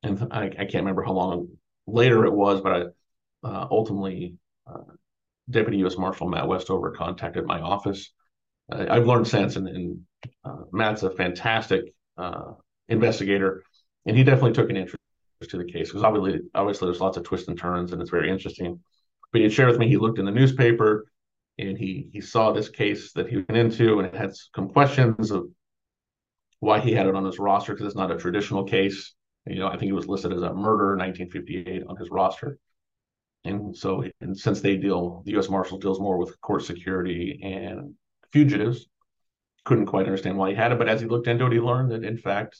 And 0.04 0.28
I, 0.30 0.44
I 0.44 0.50
can't 0.50 0.74
remember 0.74 1.02
how 1.02 1.12
long 1.12 1.48
later 1.88 2.24
it 2.26 2.32
was, 2.32 2.60
but 2.60 2.72
I 2.72 2.82
uh, 3.48 3.66
ultimately 3.70 4.36
uh, 4.68 4.82
Deputy 5.50 5.78
U.S. 5.78 5.96
Marshal 5.96 6.28
Matt 6.28 6.48
Westover 6.48 6.90
contacted 6.90 7.46
my 7.46 7.60
office. 7.60 8.12
Uh, 8.70 8.86
I've 8.88 9.06
learned 9.06 9.26
since, 9.26 9.56
and, 9.56 9.68
and 9.68 10.00
uh, 10.44 10.62
Matt's 10.72 11.02
a 11.02 11.10
fantastic 11.10 11.94
uh, 12.16 12.52
investigator, 12.88 13.62
and 14.06 14.16
he 14.16 14.24
definitely 14.24 14.52
took 14.52 14.70
an 14.70 14.76
interest 14.76 14.98
to 15.48 15.56
the 15.56 15.64
case 15.64 15.88
because 15.88 16.02
obviously, 16.02 16.40
obviously, 16.54 16.86
there's 16.86 17.00
lots 17.00 17.16
of 17.16 17.24
twists 17.24 17.48
and 17.48 17.58
turns, 17.58 17.92
and 17.92 18.02
it's 18.02 18.10
very 18.10 18.30
interesting. 18.30 18.80
But 19.32 19.42
he 19.42 19.48
shared 19.48 19.70
with 19.70 19.78
me 19.78 19.88
he 19.88 19.96
looked 19.96 20.18
in 20.18 20.24
the 20.24 20.30
newspaper, 20.30 21.06
and 21.58 21.78
he 21.78 22.08
he 22.12 22.20
saw 22.20 22.52
this 22.52 22.68
case 22.68 23.12
that 23.12 23.28
he 23.28 23.36
went 23.36 23.56
into, 23.56 24.00
and 24.00 24.14
had 24.14 24.34
some 24.54 24.68
questions 24.68 25.30
of 25.30 25.48
why 26.60 26.80
he 26.80 26.92
had 26.92 27.06
it 27.06 27.14
on 27.14 27.24
his 27.24 27.38
roster 27.38 27.72
because 27.72 27.86
it's 27.86 27.96
not 27.96 28.10
a 28.10 28.16
traditional 28.16 28.64
case. 28.64 29.14
You 29.46 29.60
know, 29.60 29.68
I 29.68 29.76
think 29.78 29.90
it 29.90 29.94
was 29.94 30.08
listed 30.08 30.32
as 30.32 30.42
a 30.42 30.52
murder 30.52 30.96
1958 30.96 31.84
on 31.88 31.96
his 31.96 32.10
roster. 32.10 32.58
And 33.44 33.76
so, 33.76 34.04
and 34.20 34.36
since 34.36 34.60
they 34.60 34.76
deal, 34.76 35.22
the 35.24 35.32
U.S. 35.32 35.48
Marshal 35.48 35.78
deals 35.78 36.00
more 36.00 36.18
with 36.18 36.40
court 36.40 36.64
security 36.64 37.40
and 37.42 37.94
fugitives, 38.32 38.86
couldn't 39.64 39.86
quite 39.86 40.06
understand 40.06 40.36
why 40.36 40.50
he 40.50 40.56
had 40.56 40.72
it. 40.72 40.78
But 40.78 40.88
as 40.88 41.00
he 41.00 41.06
looked 41.06 41.28
into 41.28 41.46
it, 41.46 41.52
he 41.52 41.60
learned 41.60 41.92
that, 41.92 42.04
in 42.04 42.16
fact, 42.16 42.58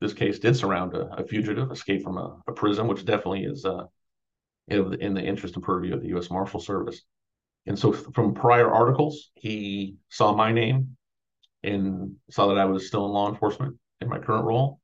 this 0.00 0.12
case 0.12 0.38
did 0.38 0.56
surround 0.56 0.94
a, 0.94 1.06
a 1.14 1.26
fugitive 1.26 1.70
escape 1.70 2.02
from 2.02 2.18
a, 2.18 2.40
a, 2.46 2.52
prison, 2.52 2.88
which 2.88 3.04
definitely 3.04 3.44
is 3.44 3.64
uh, 3.64 3.84
in 4.68 5.14
the 5.14 5.22
interest 5.22 5.54
and 5.54 5.64
purview 5.64 5.94
of 5.94 6.02
the 6.02 6.08
U.S. 6.08 6.30
Marshal 6.30 6.60
Service. 6.60 7.02
And 7.66 7.78
so, 7.78 7.92
from 7.92 8.34
prior 8.34 8.70
articles, 8.70 9.30
he 9.34 9.96
saw 10.08 10.34
my 10.34 10.52
name 10.52 10.96
and 11.62 12.16
saw 12.30 12.48
that 12.48 12.58
I 12.58 12.64
was 12.64 12.88
still 12.88 13.06
in 13.06 13.12
law 13.12 13.28
enforcement 13.28 13.76
in 14.00 14.08
my 14.08 14.18
current 14.18 14.44
role, 14.44 14.80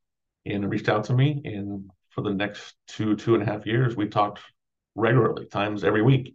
and 0.46 0.70
reached 0.70 0.88
out 0.88 1.04
to 1.04 1.12
me. 1.12 1.40
And 1.44 1.90
for 2.10 2.22
the 2.22 2.32
next 2.32 2.76
two 2.86 3.16
two 3.16 3.34
and 3.34 3.42
a 3.42 3.46
half 3.46 3.66
years, 3.66 3.96
we 3.96 4.08
talked 4.08 4.40
regularly, 4.98 5.46
times 5.46 5.84
every 5.84 6.02
week, 6.02 6.34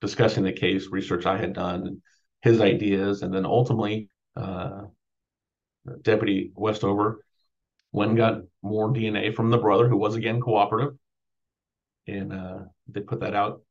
discussing 0.00 0.44
the 0.44 0.52
case, 0.52 0.88
research 0.90 1.26
I 1.26 1.38
had 1.38 1.52
done, 1.52 2.02
his 2.42 2.60
ideas, 2.60 3.22
and 3.22 3.34
then 3.34 3.44
ultimately, 3.44 4.08
uh, 4.36 4.82
Deputy 6.02 6.52
Westover 6.54 7.24
went 7.92 8.10
and 8.10 8.18
got 8.18 8.42
more 8.62 8.92
DNA 8.92 9.34
from 9.34 9.50
the 9.50 9.58
brother, 9.58 9.88
who 9.88 9.96
was 9.96 10.14
again 10.14 10.40
cooperative, 10.40 10.96
and 12.06 12.32
uh, 12.32 12.58
they 12.88 13.00
put 13.00 13.20
that 13.20 13.34
out 13.34 13.62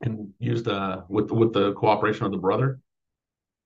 and 0.00 0.32
used 0.38 0.68
uh, 0.68 1.02
with 1.08 1.30
with 1.30 1.52
the 1.52 1.72
cooperation 1.74 2.26
of 2.26 2.32
the 2.32 2.38
brother. 2.38 2.80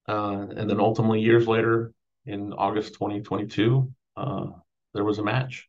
Uh, 0.08 0.46
and 0.56 0.68
then 0.68 0.80
ultimately, 0.80 1.20
years 1.20 1.46
later, 1.46 1.92
in 2.26 2.52
August 2.52 2.94
2022, 2.94 3.92
uh, 4.16 4.46
there 4.94 5.04
was 5.04 5.18
a 5.18 5.22
match. 5.22 5.68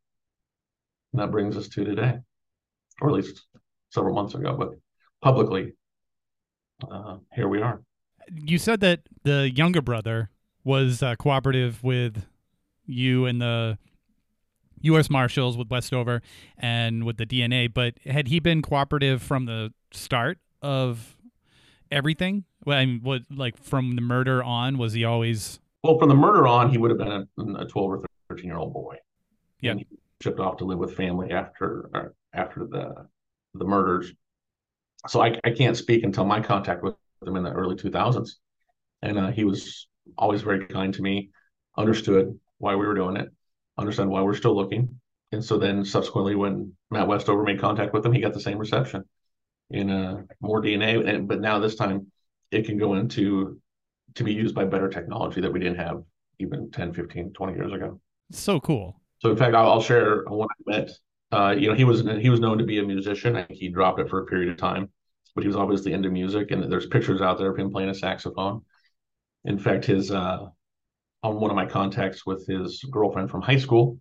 And 1.14 1.22
that 1.22 1.32
brings 1.32 1.58
us 1.58 1.68
to 1.70 1.84
today, 1.84 2.20
or 3.02 3.10
at 3.10 3.16
least 3.16 3.46
several 3.92 4.16
months 4.16 4.34
ago, 4.34 4.56
but 4.58 4.70
publicly, 5.22 5.74
uh, 6.90 7.18
here 7.34 7.48
we 7.48 7.62
are. 7.62 7.82
You 8.34 8.58
said 8.58 8.80
that 8.82 9.02
the 9.24 9.52
younger 9.52 9.82
brother 9.82 10.30
was 10.64 11.04
uh, 11.04 11.16
cooperative 11.16 11.84
with 11.84 12.26
you 12.86 13.26
and 13.26 13.42
the 13.42 13.78
U.S. 14.82 15.10
Marshals 15.10 15.58
with 15.58 15.70
Westover 15.70 16.22
and 16.58 17.04
with 17.04 17.18
the 17.18 17.26
DNA, 17.26 17.72
but 17.72 17.96
had 18.06 18.28
he 18.28 18.40
been 18.40 18.62
cooperative 18.62 19.22
from 19.22 19.46
the 19.46 19.74
start 19.92 20.40
of 20.62 21.16
everything? 21.92 22.46
Well, 22.66 22.78
I 22.78 22.86
mean, 22.86 23.00
what 23.04 23.24
like 23.30 23.58
from 23.58 23.96
the 23.96 24.02
murder 24.02 24.44
on? 24.44 24.78
Was 24.78 24.94
he 24.94 25.04
always? 25.04 25.60
Well, 25.84 25.98
from 26.00 26.10
the 26.10 26.16
murder 26.16 26.48
on, 26.48 26.70
he 26.70 26.78
would 26.78 26.92
have 26.92 26.98
been 26.98 27.28
a, 27.58 27.62
a 27.62 27.66
twelve 27.66 27.92
or 27.92 28.04
thirteen 28.30 28.46
year 28.46 28.58
old 28.58 28.74
boy. 28.74 28.98
Yeah, 29.60 29.76
shipped 30.22 30.40
off 30.40 30.58
to 30.58 30.66
live 30.66 30.80
with 30.80 30.96
family 30.96 31.32
after 31.32 31.90
uh, 31.94 32.10
after 32.34 32.66
the 32.66 33.08
the 33.54 33.66
murders. 33.66 34.14
So 35.08 35.22
I, 35.22 35.40
I 35.44 35.52
can't 35.52 35.78
speak 35.78 36.04
until 36.04 36.26
my 36.26 36.42
contact 36.42 36.84
with 36.84 36.96
him 37.26 37.36
in 37.36 37.44
the 37.44 37.52
early 37.52 37.76
2000s. 37.76 38.30
And 39.02 39.18
uh, 39.18 39.32
he 39.32 39.44
was 39.44 39.88
always 40.18 40.42
very 40.42 40.66
kind 40.68 40.94
to 40.94 41.02
me, 41.02 41.32
understood 41.78 42.40
why 42.60 42.76
we 42.76 42.86
were 42.86 42.94
doing 42.94 43.18
it, 43.18 43.30
understood 43.78 44.08
why 44.08 44.22
we're 44.22 44.36
still 44.36 44.56
looking. 44.56 45.00
And 45.32 45.44
so 45.44 45.58
then 45.58 45.86
subsequently, 45.86 46.36
when 46.36 46.74
Matt 46.92 47.08
Westover 47.08 47.44
made 47.44 47.60
contact 47.60 47.94
with 47.94 48.06
him, 48.06 48.12
he 48.12 48.22
got 48.22 48.34
the 48.34 48.40
same 48.40 48.58
reception 48.58 49.06
in 49.70 49.90
uh, 49.90 50.22
more 50.42 50.62
DNA. 50.62 51.08
And, 51.08 51.28
but 51.28 51.40
now 51.40 51.60
this 51.60 51.76
time 51.76 52.12
it 52.52 52.66
can 52.66 52.78
go 52.78 52.96
into 52.96 53.60
to 54.16 54.24
be 54.24 54.34
used 54.34 54.54
by 54.54 54.66
better 54.66 54.90
technology 54.90 55.42
that 55.42 55.52
we 55.52 55.60
didn't 55.60 55.80
have 55.80 56.04
even 56.40 56.70
10, 56.72 56.94
15, 56.94 57.32
20 57.34 57.54
years 57.54 57.72
ago. 57.72 58.00
So 58.32 58.60
cool. 58.60 59.00
So 59.20 59.32
in 59.32 59.38
fact, 59.38 59.56
I'll, 59.56 59.70
I'll 59.70 59.82
share 59.82 60.24
when 60.28 60.48
I 60.50 60.70
met 60.70 60.92
Uh, 61.32 61.56
you 61.58 61.70
know, 61.70 61.76
he 61.76 61.84
was 61.84 62.02
he 62.20 62.30
was 62.30 62.40
known 62.40 62.58
to 62.58 62.66
be 62.66 62.80
a 62.80 62.84
musician. 62.84 63.36
Think 63.36 63.52
he 63.52 63.70
dropped 63.70 64.00
it 64.00 64.10
for 64.10 64.22
a 64.22 64.26
period 64.26 64.50
of 64.50 64.58
time, 64.58 64.90
but 65.34 65.44
he 65.44 65.48
was 65.48 65.56
obviously 65.56 65.94
into 65.94 66.10
music. 66.10 66.52
And 66.52 66.72
there's 66.72 66.88
pictures 66.88 67.22
out 67.22 67.38
there 67.38 67.52
of 67.52 67.58
him 67.58 67.72
playing 67.72 67.90
a 67.90 67.96
saxophone. 67.96 68.62
In 69.46 69.58
fact, 69.58 69.86
his 69.86 70.12
uh, 70.12 70.48
on 71.24 71.40
one 71.40 71.50
of 71.50 71.56
my 71.56 71.66
contacts 71.66 72.26
with 72.26 72.46
his 72.48 72.84
girlfriend 72.92 73.30
from 73.30 73.42
high 73.42 73.58
school, 73.58 74.00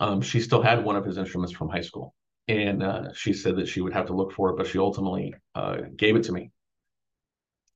um, 0.00 0.20
she 0.20 0.40
still 0.40 0.62
had 0.62 0.84
one 0.84 0.96
of 0.96 1.04
his 1.04 1.18
instruments 1.18 1.54
from 1.54 1.68
high 1.68 1.80
school, 1.80 2.14
and 2.46 2.82
uh, 2.82 3.12
she 3.12 3.32
said 3.32 3.56
that 3.56 3.68
she 3.68 3.80
would 3.80 3.92
have 3.92 4.06
to 4.06 4.14
look 4.14 4.32
for 4.32 4.50
it, 4.50 4.56
but 4.56 4.66
she 4.66 4.78
ultimately 4.78 5.34
uh, 5.54 5.78
gave 5.96 6.16
it 6.16 6.24
to 6.24 6.32
me. 6.32 6.50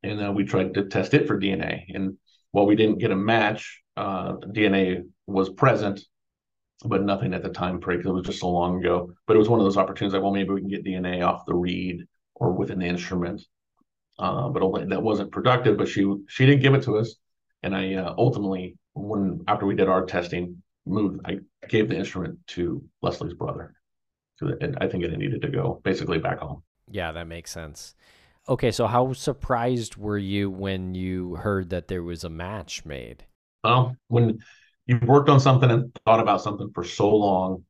And 0.02 0.22
uh, 0.22 0.32
we 0.32 0.44
tried 0.44 0.74
to 0.74 0.86
test 0.86 1.14
it 1.14 1.26
for 1.26 1.38
DNA, 1.38 1.86
and 1.94 2.16
while 2.52 2.66
we 2.66 2.76
didn't 2.76 2.98
get 2.98 3.10
a 3.10 3.16
match, 3.16 3.82
uh, 3.96 4.34
DNA 4.36 5.04
was 5.26 5.50
present, 5.50 6.00
but 6.84 7.02
nothing 7.02 7.34
at 7.34 7.42
the 7.42 7.50
time 7.50 7.78
because 7.78 8.06
it 8.06 8.12
was 8.12 8.26
just 8.26 8.40
so 8.40 8.48
long 8.48 8.78
ago. 8.80 9.12
But 9.26 9.36
it 9.36 9.38
was 9.38 9.48
one 9.48 9.60
of 9.60 9.64
those 9.64 9.76
opportunities 9.76 10.14
like, 10.14 10.22
well, 10.22 10.32
maybe 10.32 10.50
we 10.50 10.60
can 10.60 10.70
get 10.70 10.84
DNA 10.84 11.26
off 11.26 11.46
the 11.46 11.54
reed 11.54 12.06
or 12.34 12.52
within 12.52 12.78
the 12.78 12.86
instrument. 12.86 13.42
Uh, 14.18 14.48
but 14.48 14.88
that 14.88 15.02
wasn't 15.02 15.32
productive. 15.32 15.76
But 15.76 15.88
she 15.88 16.12
she 16.28 16.46
didn't 16.46 16.62
give 16.62 16.74
it 16.74 16.82
to 16.84 16.98
us, 16.98 17.16
and 17.62 17.74
I 17.74 17.94
uh, 17.94 18.14
ultimately, 18.18 18.76
when 18.92 19.42
after 19.48 19.66
we 19.66 19.74
did 19.74 19.88
our 19.88 20.04
testing, 20.04 20.62
moved. 20.86 21.20
I 21.24 21.38
gave 21.68 21.88
the 21.88 21.96
instrument 21.96 22.38
to 22.48 22.82
Leslie's 23.02 23.34
brother 23.34 23.74
because 24.38 24.74
I 24.80 24.88
think 24.88 25.04
it 25.04 25.16
needed 25.16 25.42
to 25.42 25.48
go 25.48 25.80
basically 25.84 26.18
back 26.18 26.38
home. 26.38 26.62
Yeah, 26.90 27.12
that 27.12 27.26
makes 27.26 27.50
sense. 27.50 27.94
Okay, 28.48 28.70
so 28.70 28.86
how 28.86 29.12
surprised 29.12 29.96
were 29.96 30.18
you 30.18 30.50
when 30.50 30.94
you 30.94 31.36
heard 31.36 31.70
that 31.70 31.88
there 31.88 32.02
was 32.02 32.24
a 32.24 32.30
match 32.30 32.84
made? 32.84 33.24
Well, 33.62 33.96
when 34.08 34.40
you've 34.90 35.04
worked 35.04 35.28
on 35.28 35.38
something 35.38 35.70
and 35.70 35.96
thought 36.04 36.18
about 36.18 36.42
something 36.42 36.72
for 36.74 36.82
so 36.82 37.14
long, 37.14 37.64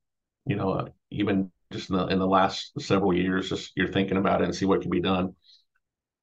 you 0.46 0.56
know, 0.56 0.88
even 1.10 1.52
just 1.70 1.90
in 1.90 1.96
the, 1.96 2.06
in 2.06 2.18
the 2.18 2.26
last 2.26 2.72
several 2.80 3.12
years, 3.14 3.50
just 3.50 3.72
you're 3.76 3.92
thinking 3.92 4.16
about 4.16 4.40
it 4.40 4.44
and 4.44 4.54
see 4.54 4.64
what 4.64 4.80
can 4.80 4.90
be 4.90 5.02
done. 5.02 5.34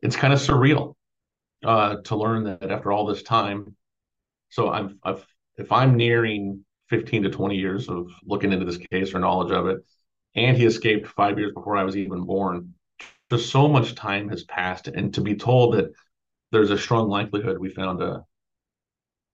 It's 0.01 0.15
kind 0.15 0.33
of 0.33 0.39
surreal 0.39 0.95
uh, 1.63 1.97
to 2.05 2.15
learn 2.15 2.45
that 2.45 2.71
after 2.71 2.91
all 2.91 3.05
this 3.05 3.21
time. 3.21 3.75
So 4.49 4.71
I'm, 4.71 4.97
I've, 5.03 5.23
if 5.57 5.71
I'm 5.71 5.97
nearing 5.97 6.65
15 6.89 7.23
to 7.23 7.29
20 7.29 7.55
years 7.55 7.89
of 7.89 8.07
looking 8.25 8.51
into 8.51 8.65
this 8.65 8.79
case 8.91 9.13
or 9.13 9.19
knowledge 9.19 9.51
of 9.51 9.67
it, 9.67 9.77
and 10.33 10.57
he 10.57 10.65
escaped 10.65 11.05
five 11.05 11.37
years 11.37 11.53
before 11.53 11.77
I 11.77 11.83
was 11.83 11.95
even 11.95 12.23
born, 12.23 12.73
just 13.29 13.51
so 13.51 13.67
much 13.67 13.93
time 13.93 14.29
has 14.29 14.45
passed, 14.45 14.87
and 14.87 15.13
to 15.13 15.21
be 15.21 15.35
told 15.35 15.75
that 15.75 15.91
there's 16.51 16.71
a 16.71 16.77
strong 16.77 17.07
likelihood 17.07 17.59
we 17.59 17.69
found 17.69 18.01
a, 18.01 18.25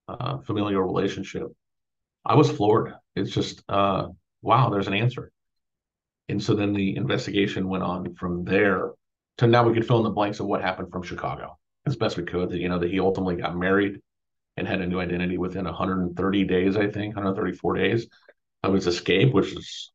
a 0.07 0.41
familial 0.41 0.81
relationship, 0.81 1.47
I 2.25 2.35
was 2.35 2.51
floored. 2.51 2.93
It's 3.15 3.31
just, 3.31 3.63
uh, 3.69 4.07
wow, 4.41 4.69
there's 4.69 4.87
an 4.87 4.93
answer. 4.93 5.31
And 6.29 6.41
so 6.41 6.55
then 6.55 6.73
the 6.73 6.95
investigation 6.95 7.67
went 7.67 7.83
on 7.83 8.15
from 8.15 8.45
there 8.45 8.91
to 9.37 9.47
now 9.47 9.67
we 9.67 9.73
could 9.73 9.87
fill 9.87 9.97
in 9.97 10.03
the 10.03 10.09
blanks 10.09 10.39
of 10.39 10.45
what 10.45 10.61
happened 10.61 10.91
from 10.91 11.03
Chicago 11.03 11.57
as 11.85 11.95
best 11.95 12.17
we 12.17 12.23
could. 12.23 12.49
That 12.49 12.59
you 12.59 12.69
know 12.69 12.79
that 12.79 12.91
he 12.91 12.99
ultimately 12.99 13.35
got 13.35 13.57
married 13.57 13.99
and 14.57 14.67
had 14.67 14.81
a 14.81 14.87
new 14.87 14.99
identity 14.99 15.37
within 15.37 15.65
130 15.65 16.43
days, 16.45 16.77
I 16.77 16.89
think, 16.89 17.15
134 17.15 17.73
days 17.75 18.07
of 18.63 18.73
his 18.73 18.87
escape, 18.87 19.33
which 19.33 19.53
is 19.53 19.91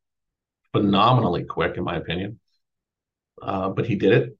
phenomenally 0.71 1.45
quick 1.45 1.77
in 1.77 1.83
my 1.83 1.95
opinion. 1.97 2.39
Uh, 3.41 3.69
but 3.69 3.87
he 3.87 3.95
did 3.95 4.11
it. 4.11 4.37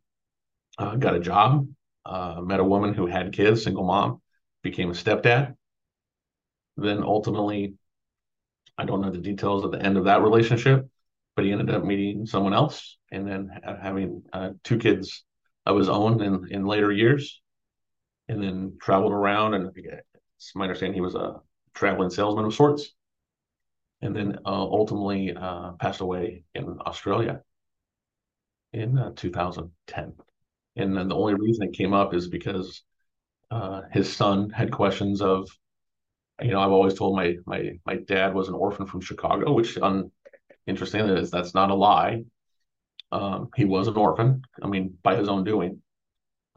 Uh, 0.78 0.96
got 0.96 1.16
a 1.16 1.20
job. 1.20 1.68
Uh, 2.06 2.42
met 2.42 2.60
a 2.60 2.64
woman 2.64 2.94
who 2.94 3.06
had 3.06 3.34
kids, 3.34 3.64
single 3.64 3.84
mom, 3.84 4.22
became 4.64 4.90
a 4.90 4.94
stepdad. 4.94 5.56
Then 6.82 7.04
ultimately, 7.04 7.76
I 8.78 8.86
don't 8.86 9.02
know 9.02 9.12
the 9.12 9.18
details 9.18 9.64
of 9.64 9.72
the 9.72 9.82
end 9.82 9.98
of 9.98 10.06
that 10.06 10.22
relationship, 10.22 10.88
but 11.36 11.46
he 11.46 11.52
ended 11.52 11.70
up 11.74 11.84
meeting 11.84 12.26
someone 12.26 12.54
else 12.54 12.98
and 13.12 13.28
then 13.28 13.50
having 13.82 14.24
uh, 14.34 14.52
two 14.64 14.78
kids 14.78 15.24
of 15.66 15.78
his 15.78 15.90
own 15.90 16.22
in, 16.22 16.48
in 16.52 16.66
later 16.66 16.92
years. 16.92 17.42
And 18.28 18.44
then 18.44 18.78
traveled 18.80 19.12
around, 19.12 19.56
and 19.56 19.72
it's 19.76 20.56
my 20.56 20.66
understanding 20.66 20.94
he 20.94 21.02
was 21.02 21.16
a 21.16 21.38
traveling 21.74 22.12
salesman 22.12 22.46
of 22.46 22.54
sorts. 22.54 22.94
And 24.02 24.16
then 24.16 24.38
uh, 24.46 24.50
ultimately 24.50 25.34
uh, 25.36 25.72
passed 25.74 26.02
away 26.02 26.44
in 26.54 26.78
Australia 26.86 27.42
in 28.74 28.98
uh, 28.98 29.12
2010. 29.16 30.14
And 30.76 30.96
then 30.96 31.08
the 31.08 31.16
only 31.16 31.34
reason 31.34 31.68
it 31.68 31.74
came 31.74 31.94
up 31.94 32.14
is 32.14 32.28
because 32.28 32.84
uh, 33.52 33.82
his 33.92 34.16
son 34.16 34.50
had 34.50 34.72
questions 34.72 35.22
of, 35.22 35.50
you 36.42 36.52
know, 36.52 36.62
I've 36.62 36.72
always 36.72 36.94
told 36.94 37.16
my 37.16 37.36
my 37.46 37.72
my 37.86 37.96
dad 37.96 38.34
was 38.34 38.48
an 38.48 38.54
orphan 38.54 38.86
from 38.86 39.02
Chicago, 39.02 39.54
which 39.54 39.78
un, 39.78 40.12
interesting 40.68 41.02
is 41.02 41.32
that's 41.32 41.54
not 41.54 41.72
a 41.72 41.76
lie. 41.76 42.24
Um, 43.12 43.50
he 43.56 43.66
was 43.66 43.88
an 43.88 43.96
orphan. 43.98 44.44
I 44.62 44.68
mean, 44.68 44.98
by 45.04 45.16
his 45.16 45.30
own 45.30 45.44
doing, 45.44 45.82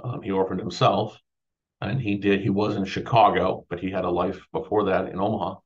um, 0.03 0.23
he 0.23 0.31
orphaned 0.31 0.61
himself, 0.61 1.19
and 1.81 2.01
he 2.01 2.17
did. 2.17 2.41
He 2.41 2.51
was 2.51 2.77
in 2.77 2.85
Chicago, 2.85 3.67
but 3.69 3.81
he 3.81 3.91
had 3.91 4.05
a 4.05 4.11
life 4.11 4.41
before 4.53 4.85
that 4.85 5.09
in 5.09 5.19
Omaha, 5.19 5.57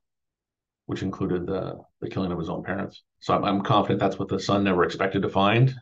which 0.85 1.03
included 1.03 1.45
the 1.45 1.79
the 2.01 2.09
killing 2.09 2.31
of 2.31 2.39
his 2.39 2.49
own 2.49 2.63
parents. 2.63 3.03
So 3.19 3.33
I'm, 3.33 3.43
I'm 3.43 3.61
confident 3.61 3.99
that's 3.99 4.19
what 4.19 4.29
the 4.29 4.39
son 4.39 4.63
never 4.63 4.83
expected 4.83 5.23
to 5.23 5.29
find 5.29 5.73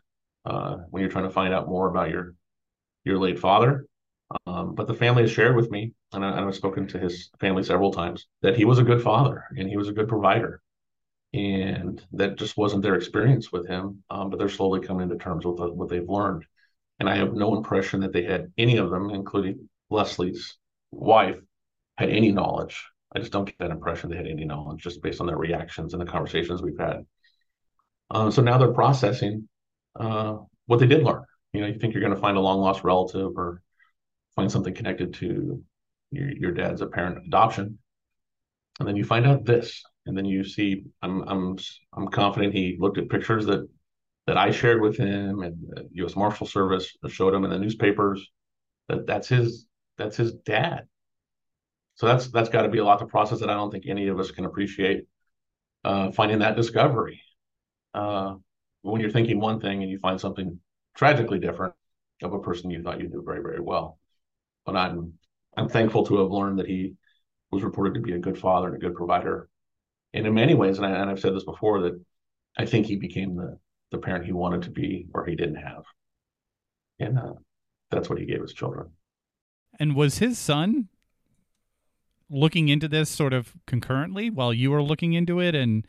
uh, 0.46 0.78
when 0.90 1.02
you're 1.02 1.12
trying 1.12 1.26
to 1.26 1.30
find 1.30 1.54
out 1.54 1.68
more 1.68 1.90
about 1.90 2.10
your 2.10 2.34
your 3.04 3.20
late 3.20 3.40
father. 3.40 3.86
Um, 4.48 4.74
but 4.74 4.88
the 4.88 4.94
family 4.94 5.24
has 5.24 5.32
shared 5.32 5.56
with 5.56 5.70
me, 5.70 5.94
and, 6.12 6.26
I, 6.26 6.42
have 6.42 6.56
spoken 6.56 6.88
to 6.88 7.00
his 7.00 7.30
family 7.40 7.64
several 7.64 7.92
times, 7.92 8.26
that 8.42 8.58
he 8.58 8.66
was 8.66 8.80
a 8.80 8.84
good 8.84 9.02
father 9.02 9.46
and 9.56 9.70
he 9.70 9.78
was 9.78 9.88
a 9.88 9.94
good 9.94 10.08
provider. 10.08 10.62
And 11.34 12.02
that 12.14 12.38
just 12.38 12.58
wasn't 12.58 12.82
their 12.82 12.96
experience 12.96 13.52
with 13.52 13.68
him, 13.68 14.04
um, 14.10 14.30
but 14.30 14.40
they're 14.40 14.50
slowly 14.50 14.80
coming 14.80 15.10
to 15.10 15.18
terms 15.18 15.46
with 15.46 15.58
the, 15.58 15.72
what 15.72 15.90
they've 15.90 16.08
learned. 16.08 16.46
And 17.00 17.10
I 17.10 17.18
have 17.18 17.34
no 17.34 17.56
impression 17.56 18.00
that 18.02 18.14
they 18.14 18.24
had 18.24 18.52
any 18.58 18.78
of 18.78 18.90
them, 18.90 19.10
including 19.10 19.70
Leslie's 19.90 20.58
wife, 20.92 21.38
had 21.98 22.10
any 22.10 22.32
knowledge. 22.32 22.84
I 23.14 23.20
just 23.20 23.32
don't 23.32 23.46
get 23.46 23.58
that 23.60 23.72
impression 23.72 24.10
they 24.10 24.18
had 24.18 24.28
any 24.28 24.46
knowledge 24.46 24.82
just 24.82 25.02
based 25.02 25.20
on 25.20 25.28
their 25.28 25.38
reactions 25.38 25.94
and 25.94 26.02
the 26.02 26.06
conversations 26.06 26.62
we've 26.62 26.80
had. 26.80 27.06
Um, 28.12 28.32
so 28.32 28.42
now 28.42 28.58
they're 28.58 28.74
processing 28.74 29.50
uh, 30.00 30.38
what 30.68 30.80
they 30.80 30.88
did 30.88 31.04
learn. 31.04 31.24
You 31.54 31.62
know, 31.62 31.68
you 31.68 31.80
think 31.80 31.94
you're 31.94 32.04
going 32.04 32.16
to 32.16 32.20
find 32.20 32.38
a 32.38 32.42
long 32.42 32.60
lost 32.60 32.84
relative 32.84 33.38
or 33.38 33.62
find 34.36 34.52
something 34.52 34.74
connected 34.74 35.14
to 35.16 35.64
your, 36.12 36.30
your 36.32 36.52
dad's 36.52 36.82
apparent 36.82 37.26
adoption, 37.26 37.78
and 38.80 38.88
then 38.88 38.96
you 38.96 39.04
find 39.04 39.26
out 39.26 39.46
this, 39.46 39.84
and 40.06 40.18
then 40.18 40.26
you 40.26 40.44
see. 40.44 40.84
I'm 41.02 41.22
I'm 41.28 41.58
I'm 41.94 42.08
confident 42.10 42.54
he 42.54 42.78
looked 42.80 42.98
at 42.98 43.10
pictures 43.10 43.46
that 43.46 43.68
that 44.28 44.38
I 44.38 44.52
shared 44.52 44.82
with 44.82 44.98
him, 44.98 45.42
and 45.44 45.56
the 45.70 45.88
U.S. 45.94 46.16
Marshal 46.16 46.48
Service 46.48 46.92
showed 47.08 47.34
him 47.34 47.46
in 47.46 47.52
the 47.52 47.60
newspapers 47.60 48.26
that 48.90 49.06
that's 49.06 49.28
his 49.28 49.66
that's 49.98 50.18
his 50.18 50.34
dad. 50.34 50.88
So 51.96 52.08
that's 52.08 52.28
that's 52.28 52.50
got 52.50 52.64
to 52.64 52.70
be 52.70 52.80
a 52.80 52.86
lot 52.86 53.00
to 53.00 53.06
process 53.06 53.40
that 53.40 53.50
I 53.50 53.54
don't 53.54 53.72
think 53.72 53.86
any 53.88 54.08
of 54.08 54.20
us 54.20 54.32
can 54.32 54.46
appreciate. 54.46 55.06
Uh, 55.84 56.12
finding 56.12 56.40
that 56.40 56.56
discovery. 56.56 57.22
Uh, 57.94 58.36
when 58.82 59.02
you're 59.02 59.12
thinking 59.12 59.40
one 59.40 59.60
thing 59.60 59.84
and 59.84 59.92
you 59.92 60.00
find 60.00 60.20
something 60.20 60.60
tragically 60.96 61.40
different 61.40 61.74
of 62.24 62.34
a 62.34 62.40
person 62.40 62.72
you 62.72 62.82
thought 62.82 63.00
you 63.00 63.08
knew 63.08 63.24
very, 63.24 63.42
very 63.42 63.60
well. 63.60 64.00
But 64.66 64.76
I'm 64.76 65.14
I'm 65.58 65.70
thankful 65.70 66.06
to 66.08 66.18
have 66.18 66.32
learned 66.32 66.60
that 66.60 66.68
he 66.68 66.96
was 67.52 67.64
reported 67.64 67.94
to 67.94 68.02
be 68.02 68.14
a 68.14 68.20
good 68.20 68.38
father 68.38 68.68
and 68.68 68.76
a 68.76 68.80
good 68.80 68.96
provider. 68.96 69.50
And 70.14 70.26
in 70.26 70.34
many 70.34 70.54
ways, 70.54 70.78
and, 70.78 70.86
I, 70.86 70.92
and 70.92 71.10
I've 71.10 71.20
said 71.20 71.36
this 71.36 71.44
before, 71.44 71.82
that 71.82 72.02
I 72.58 72.66
think 72.66 72.86
he 72.86 72.96
became 72.96 73.36
the 73.36 73.58
the 73.92 73.98
parent 74.00 74.26
he 74.26 74.34
wanted 74.34 74.64
to 74.64 74.72
be 74.72 75.08
or 75.14 75.26
he 75.26 75.36
didn't 75.36 75.56
have. 75.56 75.84
And 77.00 77.20
uh, 77.20 77.34
that's 77.92 78.10
what 78.10 78.20
he 78.20 78.26
gave 78.26 78.42
his 78.42 78.54
children. 78.54 78.90
And 79.80 79.96
was 79.96 80.18
his 80.18 80.40
son 80.40 80.90
looking 82.30 82.70
into 82.70 82.88
this 82.88 83.10
sort 83.10 83.34
of 83.34 83.54
concurrently 83.68 84.30
while 84.30 84.54
you 84.54 84.72
were 84.72 84.82
looking 84.82 85.14
into 85.14 85.40
it 85.40 85.54
and 85.54 85.86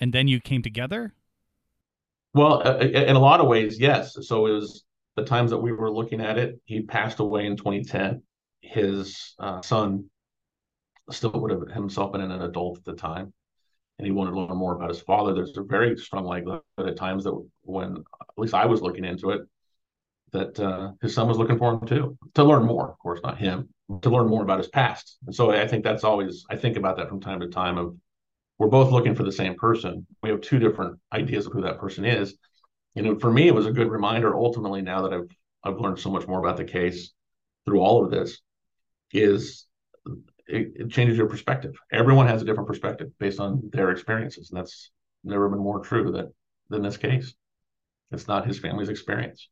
and 0.00 0.12
then 0.12 0.28
you 0.28 0.40
came 0.40 0.62
together? 0.62 1.14
Well, 2.32 2.62
uh, 2.66 2.78
uh, 2.78 2.78
in 2.78 3.14
a 3.14 3.20
lot 3.20 3.40
of 3.40 3.46
ways, 3.46 3.78
yes. 3.78 4.16
So 4.22 4.46
it 4.46 4.52
was 4.52 4.83
the 5.16 5.24
times 5.24 5.50
that 5.50 5.58
we 5.58 5.72
were 5.72 5.90
looking 5.90 6.20
at 6.20 6.38
it. 6.38 6.60
He 6.64 6.82
passed 6.82 7.20
away 7.20 7.46
in 7.46 7.56
2010. 7.56 8.22
His 8.60 9.34
uh, 9.38 9.62
son 9.62 10.10
still 11.10 11.32
would 11.32 11.50
have 11.50 11.68
himself 11.68 12.12
been 12.12 12.20
an 12.20 12.42
adult 12.42 12.78
at 12.78 12.84
the 12.84 12.94
time, 12.94 13.32
and 13.98 14.06
he 14.06 14.12
wanted 14.12 14.32
to 14.32 14.40
learn 14.40 14.56
more 14.56 14.74
about 14.74 14.88
his 14.88 15.00
father. 15.00 15.34
There's 15.34 15.56
a 15.56 15.62
very 15.62 15.96
strong 15.96 16.24
likelihood 16.24 16.62
at 16.78 16.96
times 16.96 17.24
that 17.24 17.48
when, 17.62 17.96
at 17.96 18.38
least 18.38 18.54
I 18.54 18.66
was 18.66 18.80
looking 18.80 19.04
into 19.04 19.30
it, 19.30 19.42
that 20.32 20.58
uh, 20.58 20.92
his 21.00 21.14
son 21.14 21.28
was 21.28 21.38
looking 21.38 21.58
for 21.58 21.74
him 21.74 21.86
too 21.86 22.18
to 22.34 22.44
learn 22.44 22.64
more. 22.64 22.90
Of 22.90 22.98
course, 22.98 23.20
not 23.22 23.38
him 23.38 23.68
to 24.02 24.10
learn 24.10 24.26
more 24.26 24.42
about 24.42 24.58
his 24.58 24.68
past. 24.68 25.18
And 25.26 25.34
so 25.34 25.50
I 25.50 25.66
think 25.66 25.84
that's 25.84 26.04
always 26.04 26.44
I 26.50 26.56
think 26.56 26.76
about 26.76 26.96
that 26.96 27.08
from 27.08 27.20
time 27.20 27.40
to 27.40 27.48
time 27.48 27.78
of 27.78 27.96
we're 28.58 28.68
both 28.68 28.92
looking 28.92 29.14
for 29.14 29.24
the 29.24 29.32
same 29.32 29.54
person. 29.54 30.06
We 30.22 30.30
have 30.30 30.40
two 30.40 30.58
different 30.58 30.98
ideas 31.12 31.46
of 31.46 31.52
who 31.52 31.62
that 31.62 31.78
person 31.78 32.04
is. 32.04 32.36
You 32.94 33.02
know, 33.02 33.18
for 33.18 33.30
me, 33.30 33.48
it 33.48 33.54
was 33.54 33.66
a 33.66 33.72
good 33.72 33.90
reminder. 33.90 34.36
Ultimately, 34.36 34.82
now 34.82 35.02
that 35.02 35.12
I've 35.12 35.30
I've 35.64 35.80
learned 35.80 35.98
so 35.98 36.10
much 36.10 36.26
more 36.26 36.38
about 36.38 36.56
the 36.56 36.64
case 36.64 37.12
through 37.64 37.80
all 37.80 38.04
of 38.04 38.10
this, 38.10 38.38
is 39.12 39.66
it, 40.46 40.72
it 40.76 40.90
changes 40.90 41.16
your 41.16 41.28
perspective. 41.28 41.74
Everyone 41.92 42.26
has 42.26 42.42
a 42.42 42.44
different 42.44 42.68
perspective 42.68 43.10
based 43.18 43.40
on 43.40 43.70
their 43.72 43.90
experiences, 43.90 44.50
and 44.50 44.58
that's 44.58 44.90
never 45.24 45.48
been 45.48 45.58
more 45.58 45.80
true. 45.80 46.12
That 46.12 46.32
than 46.70 46.82
this 46.82 46.96
case. 46.96 47.34
It's 48.10 48.28
not 48.28 48.46
his 48.46 48.58
family's 48.58 48.88
experience. 48.88 49.48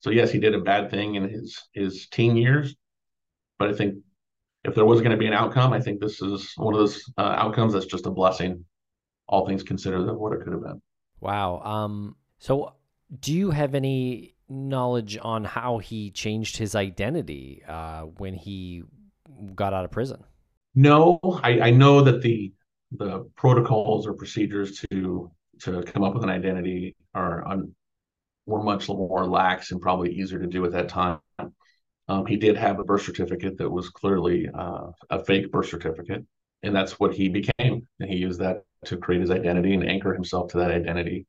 So 0.00 0.10
yes, 0.10 0.30
he 0.30 0.38
did 0.38 0.54
a 0.54 0.60
bad 0.60 0.90
thing 0.90 1.14
in 1.14 1.28
his 1.28 1.62
his 1.72 2.08
teen 2.08 2.36
years, 2.36 2.74
but 3.58 3.70
I 3.70 3.72
think 3.72 3.96
if 4.64 4.74
there 4.74 4.84
was 4.84 5.00
going 5.00 5.12
to 5.12 5.16
be 5.16 5.26
an 5.26 5.32
outcome, 5.32 5.72
I 5.72 5.80
think 5.80 6.00
this 6.00 6.20
is 6.20 6.52
one 6.56 6.74
of 6.74 6.80
those 6.80 7.02
uh, 7.16 7.22
outcomes 7.22 7.72
that's 7.72 7.86
just 7.86 8.06
a 8.06 8.10
blessing, 8.10 8.64
all 9.28 9.46
things 9.46 9.62
considered, 9.62 10.08
of 10.08 10.18
what 10.18 10.32
it 10.32 10.42
could 10.42 10.52
have 10.52 10.62
been. 10.62 10.82
Wow. 11.20 11.60
Um. 11.60 12.16
So, 12.38 12.74
do 13.20 13.32
you 13.32 13.50
have 13.50 13.74
any 13.74 14.34
knowledge 14.48 15.18
on 15.20 15.44
how 15.44 15.78
he 15.78 16.10
changed 16.10 16.56
his 16.56 16.74
identity 16.74 17.62
uh, 17.66 18.02
when 18.02 18.34
he 18.34 18.84
got 19.54 19.72
out 19.72 19.84
of 19.84 19.90
prison? 19.90 20.22
No, 20.74 21.20
I, 21.42 21.60
I 21.60 21.70
know 21.70 22.02
that 22.02 22.22
the 22.22 22.52
the 22.92 23.28
protocols 23.36 24.06
or 24.06 24.14
procedures 24.14 24.84
to 24.90 25.30
to 25.60 25.82
come 25.82 26.04
up 26.04 26.14
with 26.14 26.22
an 26.22 26.30
identity 26.30 26.94
are 27.14 27.46
un, 27.48 27.74
were 28.44 28.62
much 28.62 28.88
more 28.88 29.26
lax 29.26 29.72
and 29.72 29.80
probably 29.80 30.12
easier 30.12 30.38
to 30.38 30.46
do 30.46 30.64
at 30.64 30.72
that 30.72 30.88
time. 30.88 31.18
Um, 32.08 32.26
he 32.26 32.36
did 32.36 32.56
have 32.56 32.78
a 32.78 32.84
birth 32.84 33.02
certificate 33.02 33.58
that 33.58 33.68
was 33.68 33.88
clearly 33.88 34.48
uh, 34.54 34.88
a 35.10 35.24
fake 35.24 35.50
birth 35.50 35.68
certificate, 35.68 36.24
and 36.62 36.76
that's 36.76 37.00
what 37.00 37.14
he 37.14 37.28
became. 37.28 37.88
And 37.98 38.08
he 38.10 38.16
used 38.16 38.40
that 38.40 38.62
to 38.84 38.96
create 38.96 39.22
his 39.22 39.30
identity 39.30 39.74
and 39.74 39.88
anchor 39.88 40.14
himself 40.14 40.52
to 40.52 40.58
that 40.58 40.70
identity 40.70 41.26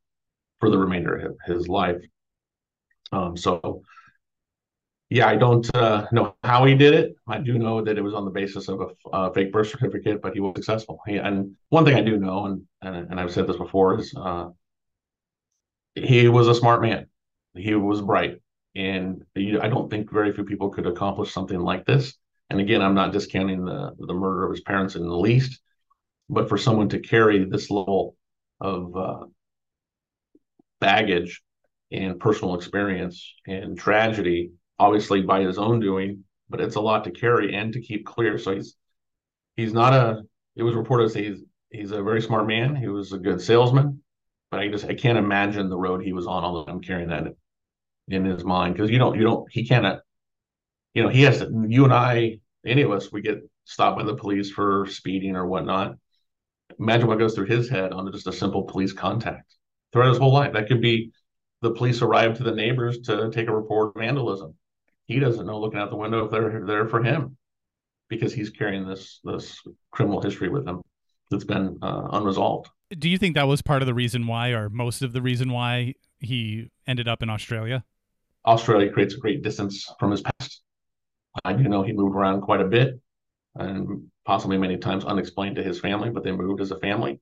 for 0.60 0.70
the 0.70 0.78
remainder 0.78 1.16
of 1.16 1.38
his 1.46 1.68
life. 1.68 2.02
Um, 3.12 3.38
so, 3.38 3.84
yeah, 5.10 5.28
I 5.28 5.36
don't 5.36 5.74
uh, 5.76 6.08
know 6.12 6.36
how 6.44 6.66
he 6.66 6.76
did 6.76 6.94
it. 6.94 7.16
I 7.28 7.38
do 7.38 7.58
know 7.58 7.82
that 7.84 7.98
it 7.98 8.02
was 8.02 8.14
on 8.14 8.26
the 8.26 8.32
basis 8.32 8.68
of 8.68 8.82
a, 9.14 9.34
fake 9.34 9.54
birth 9.54 9.70
certificate, 9.70 10.22
but 10.22 10.34
he 10.34 10.42
was 10.42 10.54
successful. 10.56 11.00
He, 11.08 11.18
and 11.18 11.56
one 11.70 11.86
thing 11.86 11.96
I 11.96 12.02
do 12.02 12.18
know, 12.18 12.46
and 12.46 12.64
and, 12.82 13.12
and 13.12 13.20
I've 13.20 13.32
said 13.32 13.48
this 13.48 13.56
before, 13.56 14.00
is 14.00 14.14
uh, 14.18 14.50
he 15.96 16.28
was 16.28 16.48
a 16.48 16.56
smart 16.56 16.82
man. 16.82 17.08
He 17.56 17.74
was 17.76 18.02
bright, 18.02 18.42
and 18.76 19.24
I 19.36 19.70
don't 19.70 19.90
think 19.90 20.12
very 20.12 20.34
few 20.34 20.44
people 20.44 20.70
could 20.70 20.88
accomplish 20.88 21.32
something 21.32 21.60
like 21.60 21.86
this. 21.86 22.14
And 22.50 22.60
again, 22.60 22.82
I'm 22.82 22.96
not 22.96 23.14
discounting 23.14 23.64
the 23.64 23.94
the 23.98 24.14
murder 24.14 24.44
of 24.44 24.52
his 24.52 24.62
parents 24.62 24.96
in 24.96 25.08
the 25.08 25.16
least, 25.16 25.62
but 26.30 26.50
for 26.50 26.58
someone 26.58 26.90
to 26.90 27.00
carry 27.00 27.46
this 27.46 27.72
level 27.72 28.18
of 28.60 28.96
uh, 28.98 29.26
baggage 30.80 31.42
and 31.92 32.20
personal 32.20 32.56
experience 32.56 33.34
and 33.48 33.78
tragedy, 33.78 34.52
obviously 34.80 35.22
by 35.22 35.42
his 35.42 35.58
own 35.58 35.80
doing, 35.80 36.24
but 36.50 36.62
it's 36.62 36.76
a 36.76 36.82
lot 36.82 37.04
to 37.04 37.12
carry 37.12 37.56
and 37.56 37.74
to 37.74 37.82
keep 37.82 38.06
clear. 38.06 38.38
So 38.38 38.56
he's 38.56 38.76
he's 39.56 39.74
not 39.74 39.94
a. 39.94 40.24
It 40.56 40.64
was 40.64 40.76
reported 40.76 41.14
he's 41.14 41.44
he's 41.72 41.92
a 41.92 42.04
very 42.04 42.22
smart 42.22 42.48
man. 42.48 42.76
He 42.76 42.88
was 42.88 43.14
a 43.14 43.18
good 43.18 43.42
salesman, 43.42 44.02
but 44.52 44.60
I 44.60 44.68
just 44.68 44.86
I 44.86 44.94
can't 44.94 45.18
imagine 45.18 45.70
the 45.70 45.78
road 45.78 46.04
he 46.04 46.14
was 46.14 46.28
on 46.28 46.54
the 46.54 46.66
time 46.66 46.82
carrying 46.82 47.10
that 47.10 47.28
in 48.10 48.26
his 48.26 48.44
mind 48.44 48.74
because 48.74 48.90
you 48.90 48.98
don't 48.98 49.16
you 49.16 49.24
don't 49.24 49.52
he 49.52 49.66
cannot. 49.66 50.00
You 50.94 51.04
know 51.04 51.10
he 51.10 51.24
has 51.24 51.40
to. 51.40 51.66
You 51.68 51.84
and 51.84 51.94
I, 51.94 52.40
any 52.66 52.82
of 52.82 52.92
us, 52.92 53.12
we 53.12 53.22
get 53.22 53.40
stopped 53.66 53.98
by 53.98 54.04
the 54.04 54.16
police 54.16 54.50
for 54.50 54.88
speeding 54.88 55.36
or 55.36 55.46
whatnot. 55.46 55.96
Imagine 56.80 57.08
what 57.08 57.20
goes 57.20 57.34
through 57.34 57.46
his 57.46 57.70
head 57.70 57.92
on 57.92 58.12
just 58.12 58.28
a 58.28 58.34
simple 58.34 58.64
police 58.64 58.94
contact 58.94 59.56
throughout 59.92 60.10
his 60.10 60.18
whole 60.18 60.34
life. 60.34 60.54
That 60.54 60.68
could 60.68 60.82
be 60.82 61.12
the 61.62 61.72
police 61.72 62.02
arrive 62.02 62.38
to 62.38 62.44
the 62.44 62.52
neighbors 62.52 63.00
to 63.02 63.30
take 63.32 63.48
a 63.48 63.56
report 63.56 63.90
of 63.96 64.02
vandalism. 64.02 64.56
He 65.06 65.20
doesn't 65.20 65.46
know 65.46 65.60
looking 65.60 65.80
out 65.80 65.90
the 65.90 65.96
window 65.96 66.26
if 66.26 66.32
they're 66.32 66.66
there 66.66 66.88
for 66.88 67.02
him 67.02 67.38
because 68.10 68.34
he's 68.34 68.50
carrying 68.50 68.88
this 68.88 69.20
this 69.24 69.62
criminal 69.92 70.22
history 70.22 70.50
with 70.50 70.68
him 70.68 70.82
that's 71.30 71.44
been 71.44 71.78
uh, 71.82 72.08
unresolved. 72.12 72.70
Do 72.98 73.10
you 73.10 73.18
think 73.18 73.36
that 73.36 73.48
was 73.48 73.62
part 73.62 73.82
of 73.82 73.86
the 73.86 73.94
reason 73.94 74.28
why, 74.28 74.50
or 74.50 74.70
most 74.70 75.02
of 75.02 75.12
the 75.12 75.22
reason 75.22 75.52
why 75.52 75.96
he 76.20 76.70
ended 76.86 77.08
up 77.08 77.22
in 77.22 77.30
Australia? 77.30 77.84
Australia 78.46 78.92
creates 78.92 79.14
a 79.14 79.18
great 79.18 79.44
distance 79.44 79.92
from 80.00 80.12
his 80.12 80.22
past. 80.22 80.62
I 81.44 81.54
do 81.54 81.64
know 81.64 81.84
he 81.84 81.92
moved 81.92 82.16
around 82.16 82.42
quite 82.42 82.62
a 82.62 82.66
bit 82.66 83.00
and 83.56 84.08
possibly 84.26 84.58
many 84.58 84.78
times 84.78 85.04
unexplained 85.04 85.58
to 85.58 85.64
his 85.64 85.80
family, 85.80 86.10
but 86.10 86.24
they 86.24 86.32
moved 86.32 86.62
as 86.62 86.72
a 86.72 86.80
family. 86.80 87.20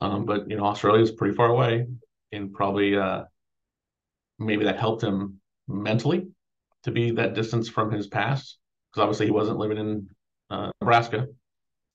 Um, 0.00 0.24
but 0.24 0.48
you 0.48 0.56
know, 0.56 0.64
Australia 0.64 1.02
is 1.02 1.10
pretty 1.10 1.34
far 1.34 1.48
away, 1.48 1.86
and 2.32 2.52
probably 2.52 2.96
uh, 2.96 3.24
maybe 4.38 4.64
that 4.64 4.78
helped 4.78 5.02
him 5.02 5.40
mentally 5.68 6.28
to 6.84 6.90
be 6.90 7.10
that 7.12 7.34
distance 7.34 7.68
from 7.68 7.90
his 7.90 8.06
past 8.06 8.58
because 8.90 9.02
obviously 9.02 9.26
he 9.26 9.32
wasn't 9.32 9.58
living 9.58 9.78
in 9.78 10.08
uh, 10.48 10.70
Nebraska 10.80 11.26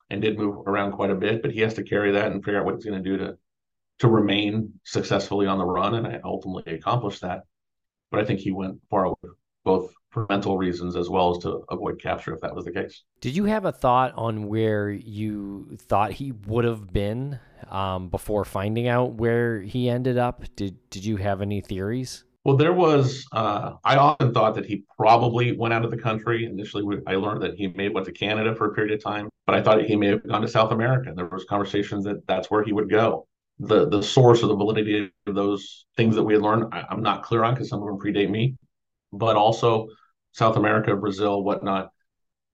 and 0.10 0.22
did 0.22 0.38
move 0.38 0.68
around 0.68 0.92
quite 0.92 1.10
a 1.10 1.16
bit, 1.16 1.42
but 1.42 1.52
he 1.52 1.62
has 1.62 1.74
to 1.74 1.84
carry 1.84 2.12
that 2.12 2.32
and 2.32 2.44
figure 2.44 2.60
out 2.60 2.66
what 2.66 2.76
he's 2.76 2.86
going 2.86 3.04
to 3.04 3.10
do 3.10 3.18
to 3.18 3.38
to 4.00 4.10
remain 4.10 4.74
successfully 4.84 5.48
on 5.48 5.58
the 5.58 5.66
run 5.66 5.96
and 5.96 6.22
ultimately 6.26 6.74
accomplish 6.74 7.20
that. 7.20 7.44
But 8.12 8.20
I 8.20 8.26
think 8.26 8.42
he 8.42 8.52
went 8.52 8.82
far 8.90 9.06
away, 9.06 9.16
both 9.64 9.94
for 10.16 10.26
mental 10.30 10.58
reasons 10.58 10.96
as 10.96 11.10
well 11.10 11.36
as 11.36 11.44
to 11.44 11.62
avoid 11.70 12.02
capture 12.02 12.34
if 12.34 12.40
that 12.40 12.56
was 12.56 12.64
the 12.64 12.72
case. 12.72 13.04
Did 13.20 13.36
you 13.36 13.44
have 13.44 13.66
a 13.66 13.72
thought 13.74 14.14
on 14.16 14.48
where 14.48 14.90
you 14.90 15.78
thought 15.78 16.14
he 16.14 16.32
would 16.48 16.64
have 16.64 16.92
been 16.94 17.38
um, 17.70 18.08
before 18.08 18.46
finding 18.46 18.88
out 18.88 19.16
where 19.16 19.60
he 19.60 19.90
ended 19.90 20.18
up? 20.18 20.46
Did 20.56 20.78
Did 20.90 21.04
you 21.04 21.18
have 21.18 21.42
any 21.42 21.60
theories? 21.60 22.24
Well, 22.46 22.56
there 22.56 22.72
was. 22.72 23.26
Uh, 23.34 23.74
I 23.84 23.98
often 23.98 24.34
thought 24.34 24.56
that 24.56 24.66
he 24.66 24.84
probably 24.98 25.58
went 25.58 25.74
out 25.74 25.84
of 25.84 25.92
the 25.92 25.98
country. 25.98 26.46
Initially, 26.46 27.02
I 27.06 27.16
learned 27.16 27.42
that 27.42 27.56
he 27.56 27.68
may 27.68 27.86
have 27.86 27.94
went 27.94 28.06
to 28.06 28.14
Canada 28.14 28.56
for 28.56 28.68
a 28.68 28.74
period 28.74 28.94
of 28.94 29.04
time, 29.04 29.30
but 29.46 29.56
I 29.56 29.62
thought 29.62 29.84
he 29.84 29.98
may 29.98 30.08
have 30.08 30.26
gone 30.26 30.42
to 30.44 30.48
South 30.48 30.72
America. 30.72 31.12
There 31.14 31.26
was 31.26 31.44
conversations 31.50 32.06
that 32.06 32.26
that's 32.26 32.50
where 32.50 32.64
he 32.64 32.72
would 32.72 32.90
go. 32.90 33.28
The 33.60 33.90
the 33.90 34.02
source 34.02 34.44
or 34.44 34.48
the 34.48 34.56
validity 34.56 35.12
of 35.28 35.36
those 35.36 35.86
things 35.98 36.16
that 36.16 36.24
we 36.24 36.34
had 36.34 36.42
learned, 36.42 36.66
I, 36.72 36.86
am 36.90 37.02
not 37.02 37.24
clear 37.24 37.44
on 37.44 37.54
because 37.54 37.68
some 37.68 37.82
of 37.82 37.88
them 37.88 38.00
predate 38.00 38.30
me. 38.30 38.56
But 39.12 39.36
also 39.36 39.88
South 40.36 40.58
America, 40.58 40.94
Brazil, 40.98 41.42
whatnot. 41.42 41.92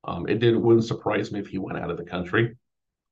Um, 0.04 0.28
it 0.30 0.38
did 0.38 0.56
wouldn't 0.56 0.86
surprise 0.86 1.32
me 1.32 1.40
if 1.40 1.48
he 1.48 1.58
went 1.58 1.80
out 1.80 1.90
of 1.90 1.98
the 1.98 2.04
country, 2.04 2.56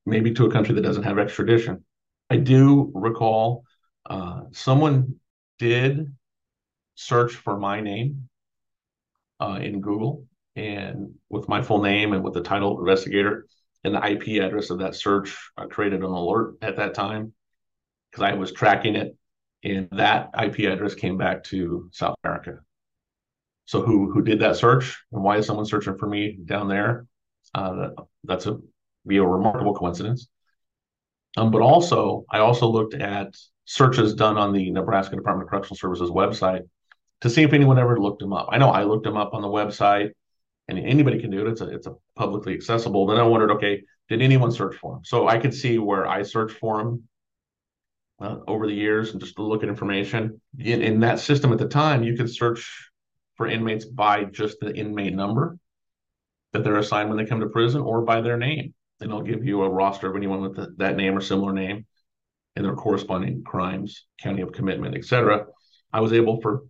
maybe 0.05 0.31
to 0.35 0.45
a 0.45 0.51
country 0.51 0.75
that 0.75 0.81
doesn't 0.81 1.03
have 1.03 1.17
extradition. 1.17 1.83
I 2.29 2.37
do 2.37 2.91
recall 2.93 3.63
uh, 4.07 4.41
someone 4.51 5.15
did 5.57 6.15
search 6.93 7.33
for 7.33 7.57
my 7.57 7.81
name 7.81 8.29
uh, 9.39 9.59
in 9.59 9.81
Google 9.81 10.27
and 10.55 11.15
with 11.29 11.49
my 11.49 11.63
full 11.63 11.81
name 11.81 12.13
and 12.13 12.23
with 12.23 12.35
the 12.35 12.41
title 12.41 12.77
investigator 12.79 13.47
and 13.83 13.95
the 13.95 14.07
IP 14.07 14.43
address 14.43 14.69
of 14.69 14.79
that 14.79 14.93
search, 14.93 15.35
I 15.57 15.65
created 15.65 16.01
an 16.01 16.11
alert 16.11 16.57
at 16.61 16.75
that 16.75 16.93
time 16.93 17.33
because 18.11 18.23
I 18.23 18.33
was 18.35 18.51
tracking 18.51 18.95
it, 18.95 19.15
and 19.63 19.87
that 19.93 20.29
IP 20.39 20.71
address 20.71 20.93
came 20.93 21.17
back 21.17 21.43
to 21.45 21.89
South 21.91 22.17
America. 22.23 22.59
So 23.69 23.83
who 23.83 24.09
who 24.11 24.23
did 24.23 24.39
that 24.39 24.55
search 24.55 24.97
and 25.11 25.21
why 25.21 25.37
is 25.37 25.45
someone 25.45 25.63
searching 25.63 25.95
for 25.95 26.07
me 26.07 26.39
down 26.43 26.67
there? 26.67 27.05
Uh, 27.53 27.75
that, 27.75 27.95
that's 28.23 28.47
a 28.47 28.57
be 29.05 29.17
a 29.17 29.23
remarkable 29.23 29.75
coincidence. 29.75 30.27
Um, 31.37 31.51
but 31.51 31.61
also, 31.61 32.25
I 32.31 32.39
also 32.39 32.65
looked 32.65 32.95
at 32.95 33.35
searches 33.65 34.15
done 34.15 34.39
on 34.39 34.53
the 34.53 34.71
Nebraska 34.71 35.15
Department 35.15 35.45
of 35.45 35.51
Correctional 35.51 35.77
Services 35.77 36.09
website 36.09 36.61
to 37.21 37.29
see 37.29 37.43
if 37.43 37.53
anyone 37.53 37.77
ever 37.77 37.99
looked 37.99 38.23
him 38.23 38.33
up. 38.33 38.49
I 38.51 38.57
know 38.57 38.71
I 38.71 38.85
looked 38.85 39.05
him 39.05 39.17
up 39.17 39.35
on 39.35 39.43
the 39.43 39.47
website, 39.47 40.13
and 40.67 40.79
anybody 40.79 41.19
can 41.19 41.29
do 41.29 41.45
it. 41.45 41.51
It's 41.51 41.61
a 41.61 41.67
it's 41.69 41.85
a 41.85 41.93
publicly 42.15 42.55
accessible. 42.55 43.05
Then 43.05 43.17
I 43.17 43.23
wondered, 43.23 43.51
okay, 43.51 43.83
did 44.07 44.23
anyone 44.23 44.51
search 44.51 44.77
for 44.77 44.95
him? 44.95 45.01
So 45.03 45.27
I 45.27 45.37
could 45.37 45.53
see 45.53 45.77
where 45.77 46.07
I 46.07 46.23
searched 46.23 46.57
for 46.57 46.81
him 46.81 47.03
uh, 48.19 48.37
over 48.47 48.65
the 48.65 48.73
years 48.73 49.11
and 49.11 49.21
just 49.21 49.37
look 49.37 49.61
at 49.61 49.69
information. 49.69 50.41
In, 50.57 50.81
in 50.81 50.99
that 51.01 51.19
system 51.19 51.53
at 51.53 51.59
the 51.59 51.67
time, 51.67 52.01
you 52.01 52.17
could 52.17 52.33
search 52.33 52.88
for 53.39 53.47
inmates 53.47 53.85
by 53.85 54.25
just 54.25 54.59
the 54.59 54.75
inmate 54.75 55.15
number 55.15 55.57
that 56.51 56.65
they're 56.65 56.75
assigned 56.75 57.07
when 57.07 57.17
they 57.17 57.23
come 57.23 57.39
to 57.39 57.47
prison, 57.47 57.79
or 57.79 58.01
by 58.01 58.19
their 58.19 58.35
name. 58.35 58.73
And 58.99 59.09
they'll 59.09 59.21
give 59.21 59.45
you 59.45 59.63
a 59.63 59.69
roster 59.69 60.09
of 60.09 60.17
anyone 60.17 60.41
with 60.41 60.57
the, 60.57 60.75
that 60.75 60.97
name 60.97 61.17
or 61.17 61.21
similar 61.21 61.53
name 61.53 61.85
and 62.57 62.65
their 62.65 62.75
corresponding 62.75 63.45
crimes, 63.45 64.07
county 64.21 64.41
of 64.41 64.51
commitment, 64.51 64.93
etc. 64.93 65.45
I 65.93 66.01
was 66.01 66.11
able 66.11 66.41
for 66.41 66.63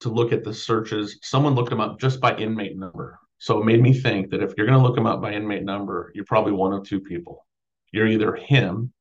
to 0.00 0.08
look 0.08 0.32
at 0.32 0.42
the 0.42 0.52
searches. 0.52 1.20
Someone 1.22 1.54
looked 1.54 1.70
them 1.70 1.80
up 1.80 2.00
just 2.00 2.20
by 2.20 2.34
inmate 2.34 2.76
number. 2.76 3.20
So 3.38 3.60
it 3.60 3.64
made 3.64 3.80
me 3.80 3.94
think 3.94 4.30
that 4.30 4.42
if 4.42 4.54
you're 4.56 4.66
going 4.66 4.78
to 4.78 4.84
look 4.84 4.96
them 4.96 5.06
up 5.06 5.22
by 5.22 5.34
inmate 5.34 5.62
number, 5.62 6.10
you're 6.16 6.24
probably 6.24 6.52
one 6.52 6.72
of 6.72 6.82
two 6.82 6.98
people. 6.98 7.46
You're 7.92 8.08
either 8.08 8.34
him, 8.34 8.92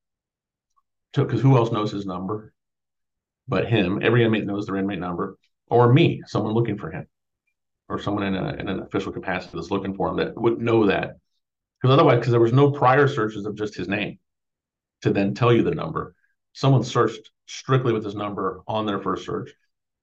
because 1.16 1.42
who 1.42 1.58
else 1.58 1.72
knows 1.72 1.92
his 1.92 2.06
number 2.06 2.54
but 3.48 3.68
him? 3.68 4.02
Every 4.04 4.24
inmate 4.24 4.46
knows 4.46 4.68
their 4.68 4.78
inmate 4.78 5.00
number, 5.00 5.36
or 5.70 5.92
me, 5.92 6.22
someone 6.26 6.54
looking 6.54 6.78
for 6.78 6.92
him, 6.92 7.08
or 7.88 8.00
someone 8.00 8.24
in, 8.24 8.36
a, 8.36 8.54
in 8.56 8.70
an 8.70 8.80
official 8.80 9.12
capacity 9.12 9.52
that's 9.56 9.72
looking 9.72 9.96
for 9.96 10.10
him 10.10 10.18
that 10.18 10.40
wouldn't 10.40 10.62
know 10.62 10.88
that. 10.88 11.18
Because 11.82 11.94
otherwise, 11.94 12.20
because 12.20 12.32
there 12.32 12.42
was 12.42 12.54
no 12.54 12.72
prior 12.72 13.08
searches 13.08 13.46
of 13.46 13.56
just 13.56 13.76
his 13.76 13.88
name 13.88 14.20
to 15.02 15.12
then 15.12 15.34
tell 15.34 15.54
you 15.54 15.64
the 15.64 15.72
number. 15.72 16.14
Someone 16.54 16.84
searched 16.84 17.32
strictly 17.46 17.94
with 17.94 18.04
his 18.04 18.16
number 18.16 18.62
on 18.68 18.86
their 18.86 19.00
first 19.00 19.26
search 19.26 19.52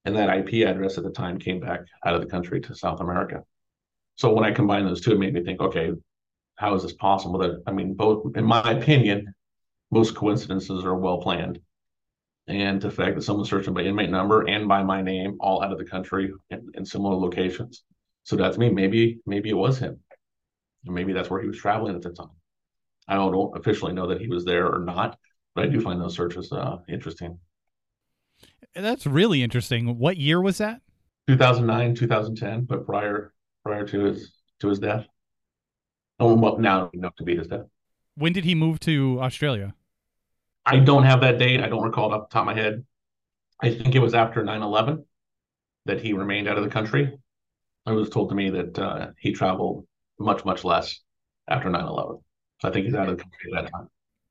and 0.06 0.14
that 0.16 0.34
IP 0.38 0.66
address 0.66 0.96
at 0.96 1.04
the 1.04 1.10
time 1.10 1.38
came 1.38 1.60
back 1.60 1.80
out 2.04 2.14
of 2.14 2.20
the 2.20 2.28
country 2.28 2.60
to 2.60 2.74
South 2.74 3.00
America. 3.00 3.42
So 4.14 4.32
when 4.32 4.44
I 4.44 4.52
combined 4.52 4.86
those 4.86 5.00
two, 5.00 5.12
it 5.12 5.18
made 5.18 5.34
me 5.34 5.42
think, 5.42 5.60
okay, 5.60 5.92
how 6.54 6.74
is 6.74 6.84
this 6.84 6.94
possible? 6.94 7.40
That 7.40 7.62
I 7.66 7.72
mean, 7.72 7.94
both 7.94 8.36
in 8.36 8.44
my 8.44 8.70
opinion, 8.70 9.34
most 9.90 10.14
coincidences 10.14 10.84
are 10.84 10.94
well 10.94 11.20
planned. 11.20 11.60
And 12.48 12.80
the 12.80 12.90
fact 12.90 13.16
that 13.16 13.22
someone's 13.22 13.50
searching 13.50 13.74
by 13.74 13.82
inmate 13.82 14.10
number 14.10 14.42
and 14.42 14.68
by 14.68 14.82
my 14.82 15.02
name, 15.02 15.36
all 15.40 15.62
out 15.62 15.72
of 15.72 15.78
the 15.78 15.84
country 15.84 16.32
in, 16.50 16.70
in 16.74 16.84
similar 16.84 17.16
locations. 17.16 17.82
So 18.22 18.36
that's 18.36 18.58
me. 18.58 18.70
Maybe 18.70 19.20
maybe 19.26 19.50
it 19.50 19.56
was 19.56 19.78
him. 19.78 20.00
Maybe 20.84 21.12
that's 21.12 21.30
where 21.30 21.40
he 21.40 21.48
was 21.48 21.58
traveling 21.58 21.96
at 21.96 22.02
the 22.02 22.12
time. 22.12 22.30
I 23.08 23.14
don't 23.14 23.56
officially 23.56 23.92
know 23.92 24.08
that 24.08 24.20
he 24.20 24.28
was 24.28 24.44
there 24.44 24.66
or 24.72 24.80
not, 24.80 25.18
but 25.54 25.64
I 25.64 25.68
do 25.68 25.80
find 25.80 26.00
those 26.00 26.14
searches 26.14 26.50
uh, 26.52 26.78
interesting. 26.88 27.38
That's 28.74 29.06
really 29.06 29.42
interesting. 29.42 29.98
What 29.98 30.16
year 30.16 30.40
was 30.40 30.58
that? 30.58 30.80
2009, 31.28 31.94
2010, 31.94 32.64
but 32.64 32.86
prior 32.86 33.32
prior 33.64 33.86
to 33.86 34.04
his 34.04 34.32
to 34.60 34.68
his 34.68 34.78
death. 34.78 35.06
Oh, 36.18 36.34
well, 36.34 36.58
now 36.58 36.90
enough 36.94 37.14
to 37.16 37.24
be 37.24 37.36
his 37.36 37.46
death. 37.48 37.66
When 38.14 38.32
did 38.32 38.44
he 38.44 38.54
move 38.54 38.80
to 38.80 39.20
Australia? 39.20 39.74
I 40.66 40.80
don't 40.80 41.04
have 41.04 41.20
that 41.20 41.38
date. 41.38 41.60
I 41.60 41.68
don't 41.68 41.84
recall 41.84 42.12
it 42.12 42.16
off 42.16 42.28
the 42.28 42.34
top 42.34 42.42
of 42.42 42.46
my 42.46 42.60
head. 42.60 42.84
I 43.62 43.70
think 43.70 43.94
it 43.94 44.00
was 44.00 44.14
after 44.14 44.42
9 44.42 44.62
11 44.62 45.04
that 45.86 46.00
he 46.00 46.12
remained 46.12 46.48
out 46.48 46.58
of 46.58 46.64
the 46.64 46.70
country. 46.70 47.16
It 47.86 47.90
was 47.92 48.10
told 48.10 48.30
to 48.30 48.34
me 48.34 48.50
that 48.50 48.78
uh, 48.78 49.08
he 49.18 49.32
traveled 49.32 49.86
much, 50.18 50.44
much 50.44 50.64
less 50.64 51.00
after 51.48 51.70
9 51.70 51.80
11. 51.80 52.18
So 52.60 52.68
I 52.68 52.72
think 52.72 52.86
he's 52.86 52.94
out 52.94 53.08
of 53.08 53.16
the 53.16 53.22
country 53.22 53.52
at 53.56 53.62
that 53.62 53.70
time. 53.70 53.88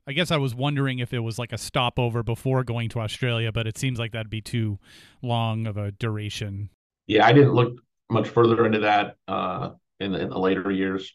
I 0.08 0.14
guess 0.14 0.30
I 0.30 0.38
was 0.38 0.54
wondering 0.54 1.00
if 1.00 1.14
it 1.14 1.20
was 1.20 1.40
like 1.40 1.54
a 1.54 1.58
stopover 1.58 2.22
before 2.22 2.64
going 2.64 2.90
to 2.90 3.00
Australia, 3.00 3.52
but 3.52 3.66
it 3.66 3.78
seems 3.78 3.98
like 3.98 4.12
that'd 4.12 4.30
be 4.30 4.42
too 4.42 4.78
long 5.24 5.66
of 5.66 5.78
a 5.78 5.92
duration. 5.94 6.70
Yeah, 7.08 7.26
I 7.26 7.34
didn't 7.34 7.54
look 7.54 7.74
much 8.10 8.28
further 8.28 8.66
into 8.66 8.80
that 8.80 9.16
uh, 9.28 9.72
in, 10.00 10.12
the, 10.12 10.20
in 10.20 10.30
the 10.30 10.38
later 10.38 10.70
years, 10.70 11.12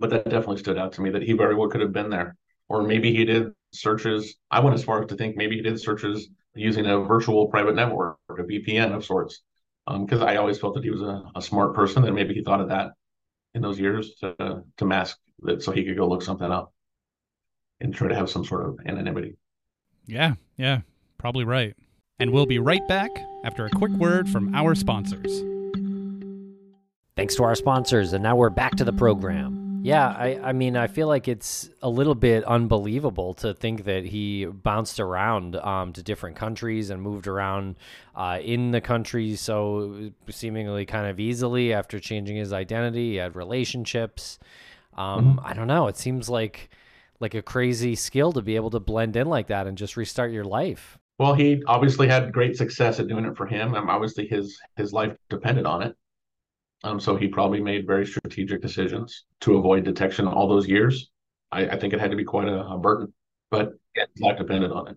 but 0.00 0.10
that 0.10 0.24
definitely 0.24 0.58
stood 0.58 0.76
out 0.76 0.92
to 0.94 1.00
me 1.00 1.10
that 1.10 1.22
he 1.22 1.32
very 1.32 1.54
well 1.54 1.68
could 1.68 1.80
have 1.80 1.92
been 1.92 2.10
there. 2.10 2.36
Or 2.68 2.82
maybe 2.82 3.14
he 3.14 3.24
did 3.24 3.52
searches. 3.72 4.36
I 4.50 4.60
went 4.60 4.74
as 4.74 4.84
far 4.84 5.02
as 5.02 5.08
to 5.08 5.16
think 5.16 5.36
maybe 5.36 5.56
he 5.56 5.62
did 5.62 5.80
searches 5.80 6.28
using 6.54 6.86
a 6.86 6.98
virtual 6.98 7.46
private 7.48 7.74
network, 7.74 8.18
or 8.28 8.40
a 8.40 8.44
VPN 8.44 8.94
of 8.94 9.04
sorts, 9.04 9.42
because 9.86 10.20
um, 10.20 10.28
I 10.28 10.36
always 10.36 10.58
felt 10.58 10.74
that 10.74 10.84
he 10.84 10.90
was 10.90 11.02
a, 11.02 11.22
a 11.36 11.42
smart 11.42 11.74
person, 11.74 12.04
and 12.04 12.14
maybe 12.14 12.34
he 12.34 12.42
thought 12.42 12.60
of 12.60 12.68
that 12.68 12.92
in 13.54 13.62
those 13.62 13.78
years 13.78 14.14
to 14.20 14.62
to 14.76 14.84
mask 14.84 15.18
that 15.40 15.62
so 15.62 15.72
he 15.72 15.84
could 15.84 15.96
go 15.96 16.08
look 16.08 16.22
something 16.22 16.50
up 16.50 16.72
and 17.80 17.94
try 17.94 18.08
to 18.08 18.14
have 18.14 18.28
some 18.28 18.44
sort 18.44 18.66
of 18.66 18.78
anonymity. 18.86 19.36
Yeah, 20.06 20.34
yeah, 20.56 20.80
probably 21.16 21.44
right. 21.44 21.74
And 22.18 22.32
we'll 22.32 22.46
be 22.46 22.58
right 22.58 22.86
back 22.88 23.10
after 23.44 23.64
a 23.64 23.70
quick 23.70 23.92
word 23.92 24.28
from 24.28 24.54
our 24.54 24.74
sponsors. 24.74 25.44
Thanks 27.16 27.36
to 27.36 27.44
our 27.44 27.54
sponsors, 27.54 28.12
and 28.12 28.22
now 28.22 28.36
we're 28.36 28.50
back 28.50 28.76
to 28.76 28.84
the 28.84 28.92
program. 28.92 29.67
Yeah, 29.82 30.08
I, 30.08 30.40
I 30.42 30.52
mean, 30.52 30.76
I 30.76 30.86
feel 30.86 31.08
like 31.08 31.28
it's 31.28 31.70
a 31.82 31.88
little 31.88 32.14
bit 32.14 32.44
unbelievable 32.44 33.34
to 33.34 33.54
think 33.54 33.84
that 33.84 34.04
he 34.04 34.44
bounced 34.44 35.00
around 35.00 35.56
um, 35.56 35.92
to 35.92 36.02
different 36.02 36.36
countries 36.36 36.90
and 36.90 37.02
moved 37.02 37.26
around 37.26 37.76
uh, 38.14 38.38
in 38.42 38.70
the 38.70 38.80
country 38.80 39.36
so 39.36 40.10
seemingly 40.30 40.86
kind 40.86 41.06
of 41.06 41.20
easily 41.20 41.72
after 41.72 41.98
changing 41.98 42.36
his 42.36 42.52
identity. 42.52 43.12
He 43.12 43.16
had 43.16 43.36
relationships. 43.36 44.38
Um, 44.96 45.36
mm-hmm. 45.36 45.46
I 45.46 45.54
don't 45.54 45.68
know. 45.68 45.86
It 45.86 45.96
seems 45.96 46.28
like 46.28 46.70
like 47.20 47.34
a 47.34 47.42
crazy 47.42 47.94
skill 47.94 48.32
to 48.32 48.42
be 48.42 48.56
able 48.56 48.70
to 48.70 48.80
blend 48.80 49.16
in 49.16 49.28
like 49.28 49.48
that 49.48 49.66
and 49.66 49.76
just 49.76 49.96
restart 49.96 50.30
your 50.30 50.44
life. 50.44 50.98
Well, 51.18 51.34
he 51.34 51.62
obviously 51.66 52.06
had 52.06 52.32
great 52.32 52.56
success 52.56 53.00
at 53.00 53.08
doing 53.08 53.24
it 53.24 53.36
for 53.36 53.44
him. 53.46 53.74
and 53.74 53.90
obviously, 53.90 54.26
his 54.26 54.58
his 54.76 54.92
life 54.92 55.16
depended 55.28 55.66
on 55.66 55.82
it. 55.82 55.96
Um, 56.84 57.00
so 57.00 57.16
he 57.16 57.28
probably 57.28 57.60
made 57.60 57.86
very 57.86 58.06
strategic 58.06 58.62
decisions 58.62 59.24
to 59.40 59.56
avoid 59.56 59.84
detection 59.84 60.26
all 60.28 60.48
those 60.48 60.68
years. 60.68 61.10
I, 61.50 61.66
I 61.66 61.78
think 61.78 61.92
it 61.92 62.00
had 62.00 62.10
to 62.10 62.16
be 62.16 62.24
quite 62.24 62.48
a, 62.48 62.64
a 62.66 62.78
burden, 62.78 63.12
but 63.50 63.72
his 63.94 64.06
life 64.20 64.38
depended 64.38 64.70
on 64.70 64.88
it. 64.88 64.96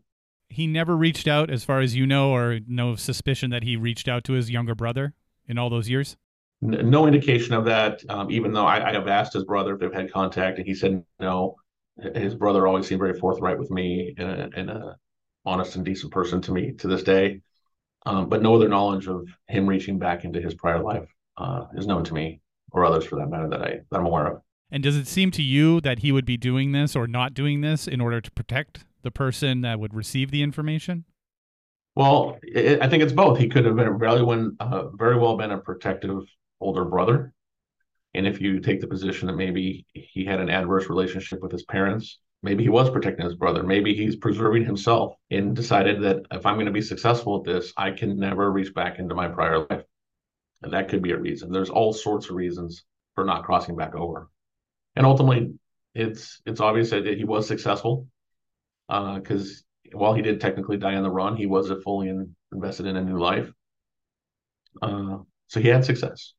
He 0.50 0.68
never 0.68 0.96
reached 0.96 1.28
out, 1.28 1.50
as 1.50 1.64
far 1.64 1.80
as 1.80 1.96
you 1.96 2.06
know, 2.06 2.32
or 2.32 2.60
no 2.68 2.96
suspicion 2.96 3.52
that 3.52 3.64
he 3.64 3.78
reached 3.78 4.08
out 4.08 4.24
to 4.26 4.34
his 4.34 4.52
younger 4.52 4.76
brother 4.76 5.14
in 5.48 5.58
all 5.58 5.70
those 5.70 5.90
years. 5.90 6.18
no 6.62 7.08
indication 7.08 7.54
of 7.54 7.66
that. 7.66 8.02
Um, 8.10 8.30
even 8.30 8.52
though 8.52 8.66
I, 8.66 8.90
I 8.90 8.94
have 8.94 9.08
asked 9.08 9.34
his 9.34 9.46
brother 9.46 9.74
if 9.74 9.80
they've 9.80 9.94
had 9.94 10.12
contact, 10.12 10.58
and 10.58 10.68
he 10.68 10.76
said 10.76 11.04
no 11.20 11.56
his 12.16 12.36
brother 12.36 12.68
always 12.68 12.88
seemed 12.88 13.00
very 13.00 13.18
forthright 13.18 13.60
with 13.60 13.72
me 13.72 14.14
and 14.18 14.30
a, 14.30 14.50
and 14.56 14.70
a 14.70 14.96
honest 15.46 15.76
and 15.76 15.86
decent 15.86 16.12
person 16.12 16.42
to 16.42 16.52
me 16.52 16.74
to 16.74 16.88
this 16.88 17.04
day. 17.04 17.42
Um, 18.06 18.30
but 18.30 18.42
no 18.42 18.56
other 18.56 18.68
knowledge 18.68 19.08
of 19.08 19.28
him 19.48 19.68
reaching 19.68 20.00
back 20.00 20.24
into 20.24 20.42
his 20.42 20.56
prior 20.56 20.82
life 20.82 21.08
uh, 21.38 21.66
is 21.76 21.88
known 21.88 22.04
to 22.06 22.14
me 22.14 22.42
or 22.72 22.86
others 22.86 23.06
for 23.06 23.18
that 23.18 23.28
matter 23.28 23.50
that 23.50 23.62
I 23.62 23.80
that 23.90 24.00
I'm 24.00 24.06
aware 24.06 24.28
of. 24.28 24.42
And 24.72 24.82
does 24.82 24.96
it 24.96 25.08
seem 25.08 25.32
to 25.32 25.42
you 25.42 25.82
that 25.82 26.00
he 26.00 26.12
would 26.12 26.26
be 26.26 26.38
doing 26.38 26.72
this 26.72 26.96
or 26.96 27.06
not 27.08 27.34
doing 27.34 27.62
this 27.62 27.88
in 27.88 28.00
order 28.00 28.22
to 28.22 28.32
protect 28.32 28.86
the 29.02 29.12
person 29.12 29.62
that 29.62 29.80
would 29.80 29.94
receive 29.94 30.32
the 30.32 30.42
information? 30.44 31.04
Well, 31.96 32.40
it, 32.42 32.82
I 32.82 32.88
think 32.88 33.04
it's 33.04 33.12
both. 33.12 33.38
He 33.38 33.50
could 33.50 33.66
have 33.66 33.76
been 33.76 34.00
very, 34.00 34.24
when, 34.24 34.56
uh, 34.62 34.88
very 34.92 35.18
well 35.18 35.36
been 35.36 35.52
a 35.52 35.58
protective 35.58 36.24
older 36.62 36.86
brother 36.86 37.34
and 38.14 38.28
if 38.28 38.42
you 38.42 38.60
take 38.60 38.82
the 38.82 38.88
position 38.88 39.28
that 39.28 39.36
maybe 39.36 39.86
he 39.94 40.26
had 40.26 40.40
an 40.40 40.50
adverse 40.50 40.90
relationship 40.90 41.42
with 41.42 41.52
his 41.52 41.64
parents, 41.64 42.20
maybe 42.44 42.64
he 42.64 42.70
was 42.70 42.90
protecting 42.90 43.26
his 43.26 43.36
brother, 43.36 43.64
maybe 43.64 43.96
he's 43.96 44.16
preserving 44.16 44.66
himself 44.66 45.16
and 45.30 45.56
decided 45.56 46.02
that 46.02 46.26
if 46.32 46.46
I'm 46.46 46.56
going 46.56 46.66
to 46.66 46.72
be 46.72 46.82
successful 46.82 47.38
at 47.38 47.46
this, 47.46 47.72
I 47.78 47.92
can 47.92 48.20
never 48.20 48.52
reach 48.52 48.74
back 48.74 49.00
into 49.00 49.16
my 49.16 49.28
prior 49.28 49.66
life. 49.70 49.84
And 50.62 50.74
that 50.74 50.90
could 50.90 51.02
be 51.02 51.12
a 51.12 51.18
reason. 51.18 51.52
There's 51.52 51.70
all 51.70 51.94
sorts 51.94 52.30
of 52.30 52.36
reasons 52.36 52.84
for 53.16 53.26
not 53.26 53.44
crossing 53.44 53.76
back 53.76 53.96
over. 53.96 54.30
And 54.96 55.06
ultimately, 55.06 55.54
it's 55.96 56.42
it's 56.46 56.62
obvious 56.62 56.92
that 56.92 57.06
he 57.06 57.24
was 57.24 57.48
successful 57.48 58.08
because 58.88 59.64
uh, 59.94 59.98
while 59.98 60.14
he 60.14 60.22
did 60.22 60.40
technically 60.40 60.78
die 60.78 60.96
on 60.96 61.04
the 61.04 61.10
run, 61.10 61.36
he 61.36 61.46
was 61.46 61.72
fully 61.84 62.10
in, 62.10 62.36
invested 62.54 62.86
in 62.86 62.96
a 62.98 63.04
new 63.04 63.18
life. 63.18 63.52
Uh, 64.82 65.18
so 65.48 65.60
he 65.60 65.68
had 65.68 65.84
success. 65.84 66.34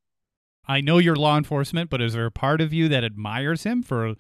I 0.67 0.81
know 0.81 0.99
you're 0.99 1.17
law 1.17 1.37
enforcement, 1.37 1.91
but 1.91 2.01
is 2.01 2.13
there 2.13 2.27
a 2.27 2.31
part 2.31 2.61
of 2.61 2.73
you 2.73 2.89
that 2.89 3.05
admires 3.05 3.65
him 3.65 3.83
for 3.83 4.15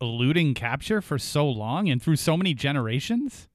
eluding 0.00 0.54
capture 0.54 1.02
for 1.02 1.18
so 1.18 1.46
long 1.48 1.88
and 1.88 2.02
through 2.02 2.16
so 2.16 2.36
many 2.36 2.54
generations? 2.54 3.48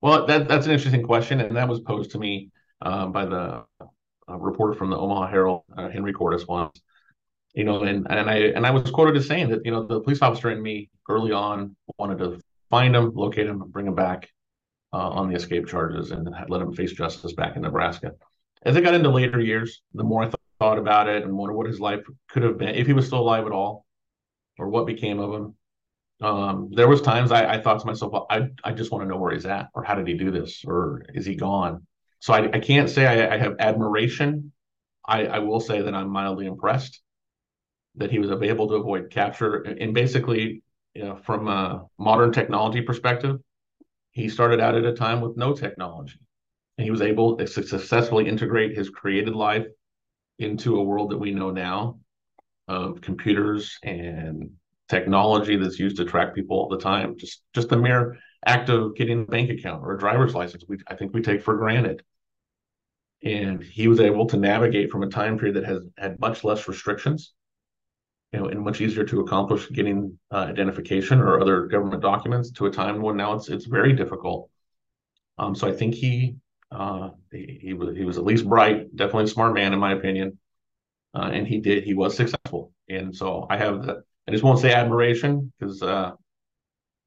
Well, 0.00 0.26
that, 0.26 0.48
that's 0.48 0.66
an 0.66 0.72
interesting 0.72 1.02
question, 1.02 1.40
and 1.40 1.56
that 1.56 1.68
was 1.68 1.80
posed 1.80 2.12
to 2.12 2.18
me 2.18 2.50
uh, 2.80 3.06
by 3.06 3.26
the 3.26 3.64
uh, 4.30 4.36
reporter 4.36 4.74
from 4.74 4.90
the 4.90 4.96
Omaha 4.96 5.28
Herald, 5.28 5.62
uh, 5.76 5.88
Henry 5.88 6.12
Cordes, 6.12 6.46
once. 6.46 6.80
You 7.54 7.64
know, 7.64 7.82
and 7.82 8.06
and 8.10 8.28
I 8.28 8.36
and 8.36 8.66
I 8.66 8.70
was 8.70 8.90
quoted 8.90 9.16
as 9.16 9.26
saying 9.26 9.48
that 9.50 9.64
you 9.64 9.70
know 9.70 9.82
the 9.82 10.00
police 10.00 10.20
officer 10.20 10.50
in 10.50 10.62
me 10.62 10.90
early 11.08 11.32
on 11.32 11.74
wanted 11.98 12.18
to 12.18 12.40
find 12.70 12.94
him, 12.94 13.12
locate 13.14 13.46
him, 13.46 13.62
bring 13.68 13.86
him 13.86 13.94
back 13.94 14.28
uh, 14.92 15.08
on 15.08 15.30
the 15.30 15.36
escape 15.36 15.66
charges, 15.66 16.10
and 16.10 16.28
let 16.48 16.60
him 16.60 16.74
face 16.74 16.92
justice 16.92 17.32
back 17.32 17.56
in 17.56 17.62
Nebraska. 17.62 18.12
As 18.62 18.76
I 18.76 18.80
got 18.80 18.94
into 18.94 19.08
later 19.08 19.40
years, 19.40 19.82
the 19.94 20.04
more 20.04 20.24
I 20.24 20.26
thought 20.28 20.40
thought 20.58 20.78
about 20.78 21.08
it 21.08 21.22
and 21.24 21.36
wondered 21.36 21.54
what 21.54 21.66
his 21.66 21.80
life 21.80 22.04
could 22.30 22.42
have 22.42 22.58
been 22.58 22.74
if 22.74 22.86
he 22.86 22.92
was 22.92 23.06
still 23.06 23.20
alive 23.20 23.46
at 23.46 23.52
all, 23.52 23.84
or 24.58 24.68
what 24.68 24.86
became 24.86 25.18
of 25.18 25.32
him. 25.32 25.54
Um, 26.22 26.70
there 26.72 26.88
was 26.88 27.02
times 27.02 27.30
I, 27.30 27.54
I, 27.54 27.60
thought 27.60 27.80
to 27.80 27.86
myself, 27.86 28.12
well, 28.12 28.26
I 28.30 28.48
I 28.64 28.72
just 28.72 28.90
want 28.90 29.04
to 29.04 29.08
know 29.08 29.18
where 29.18 29.32
he's 29.32 29.44
at, 29.44 29.68
or 29.74 29.84
how 29.84 29.94
did 29.94 30.06
he 30.06 30.14
do 30.14 30.30
this, 30.30 30.64
or 30.66 31.04
is 31.12 31.26
he 31.26 31.34
gone? 31.34 31.85
So 32.20 32.32
I, 32.32 32.50
I 32.52 32.60
can't 32.60 32.90
say 32.90 33.06
I, 33.06 33.34
I 33.34 33.38
have 33.38 33.56
admiration. 33.58 34.52
I, 35.06 35.26
I 35.26 35.38
will 35.40 35.60
say 35.60 35.82
that 35.82 35.94
I'm 35.94 36.10
mildly 36.10 36.46
impressed 36.46 37.00
that 37.96 38.10
he 38.10 38.18
was 38.18 38.30
able 38.30 38.68
to 38.68 38.74
avoid 38.74 39.10
capture. 39.10 39.62
And 39.62 39.94
basically, 39.94 40.62
you 40.94 41.04
know, 41.04 41.16
from 41.16 41.48
a 41.48 41.86
modern 41.98 42.32
technology 42.32 42.82
perspective, 42.82 43.38
he 44.10 44.28
started 44.28 44.60
out 44.60 44.74
at 44.74 44.84
a 44.84 44.94
time 44.94 45.20
with 45.20 45.36
no 45.36 45.54
technology. 45.54 46.18
And 46.78 46.84
he 46.84 46.90
was 46.90 47.02
able 47.02 47.36
to 47.36 47.46
successfully 47.46 48.28
integrate 48.28 48.76
his 48.76 48.90
created 48.90 49.34
life 49.34 49.66
into 50.38 50.76
a 50.76 50.82
world 50.82 51.10
that 51.10 51.18
we 51.18 51.30
know 51.30 51.50
now 51.50 52.00
of 52.68 53.00
computers 53.00 53.78
and 53.82 54.50
technology 54.88 55.56
that's 55.56 55.78
used 55.78 55.96
to 55.96 56.04
track 56.04 56.34
people 56.34 56.58
all 56.58 56.68
the 56.68 56.78
time. 56.78 57.16
Just 57.18 57.42
just 57.54 57.68
the 57.68 57.76
mere 57.76 58.18
act 58.44 58.68
of 58.68 58.94
getting 58.96 59.22
a 59.22 59.24
bank 59.24 59.50
account 59.50 59.82
or 59.84 59.94
a 59.94 59.98
driver's 59.98 60.34
license, 60.34 60.64
we 60.68 60.78
I 60.86 60.94
think 60.94 61.14
we 61.14 61.22
take 61.22 61.42
for 61.42 61.56
granted. 61.56 62.02
And 63.22 63.62
he 63.62 63.88
was 63.88 64.00
able 64.00 64.26
to 64.26 64.36
navigate 64.36 64.90
from 64.90 65.02
a 65.02 65.08
time 65.08 65.38
period 65.38 65.56
that 65.56 65.64
has 65.64 65.82
had 65.96 66.20
much 66.20 66.44
less 66.44 66.68
restrictions, 66.68 67.32
you 68.32 68.38
know, 68.38 68.46
and 68.46 68.60
much 68.60 68.80
easier 68.80 69.04
to 69.04 69.20
accomplish 69.20 69.70
getting 69.70 70.18
uh, 70.30 70.36
identification 70.36 71.20
or 71.20 71.40
other 71.40 71.66
government 71.66 72.02
documents 72.02 72.50
to 72.52 72.66
a 72.66 72.70
time 72.70 73.00
when 73.00 73.16
now 73.16 73.32
it's 73.32 73.48
it's 73.48 73.66
very 73.66 73.94
difficult. 73.94 74.50
Um, 75.38 75.54
so 75.54 75.66
I 75.66 75.72
think 75.72 75.94
he 75.94 76.36
uh, 76.70 77.10
he, 77.32 77.58
he, 77.62 77.72
was 77.72 77.96
he 77.96 78.04
was 78.04 78.18
at 78.18 78.24
least 78.24 78.48
bright, 78.48 78.94
definitely 78.94 79.24
a 79.24 79.28
smart 79.28 79.54
man 79.54 79.72
in 79.72 79.78
my 79.78 79.92
opinion, 79.92 80.38
uh, 81.14 81.30
and 81.32 81.46
he 81.46 81.58
did 81.58 81.84
he 81.84 81.94
was 81.94 82.16
successful. 82.16 82.72
And 82.88 83.14
so 83.14 83.46
I 83.48 83.56
have 83.56 83.82
the 83.82 84.04
I 84.28 84.32
just 84.32 84.42
won't 84.42 84.58
say 84.58 84.72
admiration 84.72 85.52
because, 85.58 85.82
uh, 85.82 86.12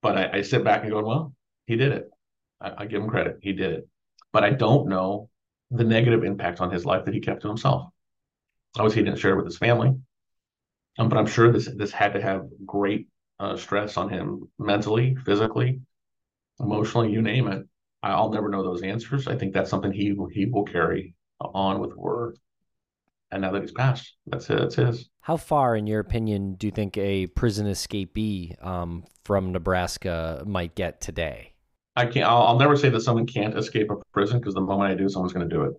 but 0.02 0.18
I, 0.18 0.38
I, 0.38 0.42
sit 0.42 0.64
back 0.64 0.84
and 0.84 0.92
go, 0.92 1.04
well, 1.04 1.34
he 1.66 1.76
did 1.76 1.92
it. 1.92 2.10
I, 2.62 2.84
I, 2.84 2.86
give 2.86 3.02
him 3.02 3.10
credit, 3.10 3.40
he 3.42 3.54
did 3.54 3.74
it. 3.74 3.88
But 4.32 4.44
I 4.44 4.52
don't 4.52 4.88
know 4.88 5.30
the 5.72 5.84
negative 5.84 6.24
impact 6.24 6.62
on 6.62 6.72
his 6.72 6.86
life 6.86 7.06
that 7.06 7.14
he 7.14 7.20
kept 7.20 7.42
to 7.42 7.48
himself. 7.48 7.90
Obviously, 8.78 9.02
he 9.02 9.06
didn't 9.06 9.20
share 9.20 9.34
it 9.34 9.38
with 9.38 9.46
his 9.46 9.58
family, 9.58 9.96
um, 10.98 11.10
but 11.10 11.18
I'm 11.18 11.28
sure 11.28 11.52
this 11.52 11.70
this 11.76 11.92
had 11.92 12.14
to 12.14 12.22
have 12.22 12.48
great 12.66 13.08
uh, 13.40 13.58
stress 13.58 13.98
on 13.98 14.10
him 14.10 14.50
mentally, 14.60 15.16
physically, 15.26 15.82
emotionally, 16.60 17.12
you 17.12 17.22
name 17.22 17.48
it 17.48 17.66
I'll 18.02 18.32
never 18.32 18.50
know 18.50 18.64
those 18.64 18.82
answers. 18.82 19.28
I 19.28 19.36
think 19.36 19.54
that's 19.54 19.70
something 19.70 19.92
he 19.92 20.16
he 20.32 20.46
will 20.46 20.64
carry 20.64 21.16
on 21.40 21.80
with 21.80 21.96
word. 21.96 22.38
And 23.32 23.42
now 23.44 23.52
that 23.52 23.62
he's 23.62 23.72
passed, 23.72 24.16
that's 24.26 24.50
it. 24.50 24.60
That's 24.60 24.76
his. 24.76 25.10
How 25.22 25.38
far, 25.38 25.76
in 25.76 25.86
your 25.86 26.00
opinion, 26.00 26.56
do 26.56 26.68
you 26.68 26.72
think 26.72 26.98
a 26.98 27.28
prison 27.28 27.68
escapee 27.68 28.64
um, 28.66 29.04
from 29.24 29.52
Nebraska 29.52 30.44
might 30.46 30.74
get 30.74 31.02
today? 31.02 31.54
I 31.96 32.06
can't. 32.06 32.26
I'll, 32.26 32.44
I'll 32.44 32.60
never 32.60 32.76
say 32.76 32.90
that 32.90 33.02
someone 33.02 33.26
can't 33.26 33.58
escape 33.58 33.92
a 33.92 33.98
prison 34.14 34.40
because 34.40 34.54
the 34.54 34.62
moment 34.62 34.92
I 34.92 34.96
do, 34.96 35.10
someone's 35.10 35.34
going 35.34 35.48
to 35.48 35.56
do 35.56 35.64
it. 35.64 35.74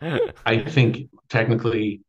Right. 0.00 0.32
I 0.46 0.58
think 0.62 1.10
technically, 1.28 2.00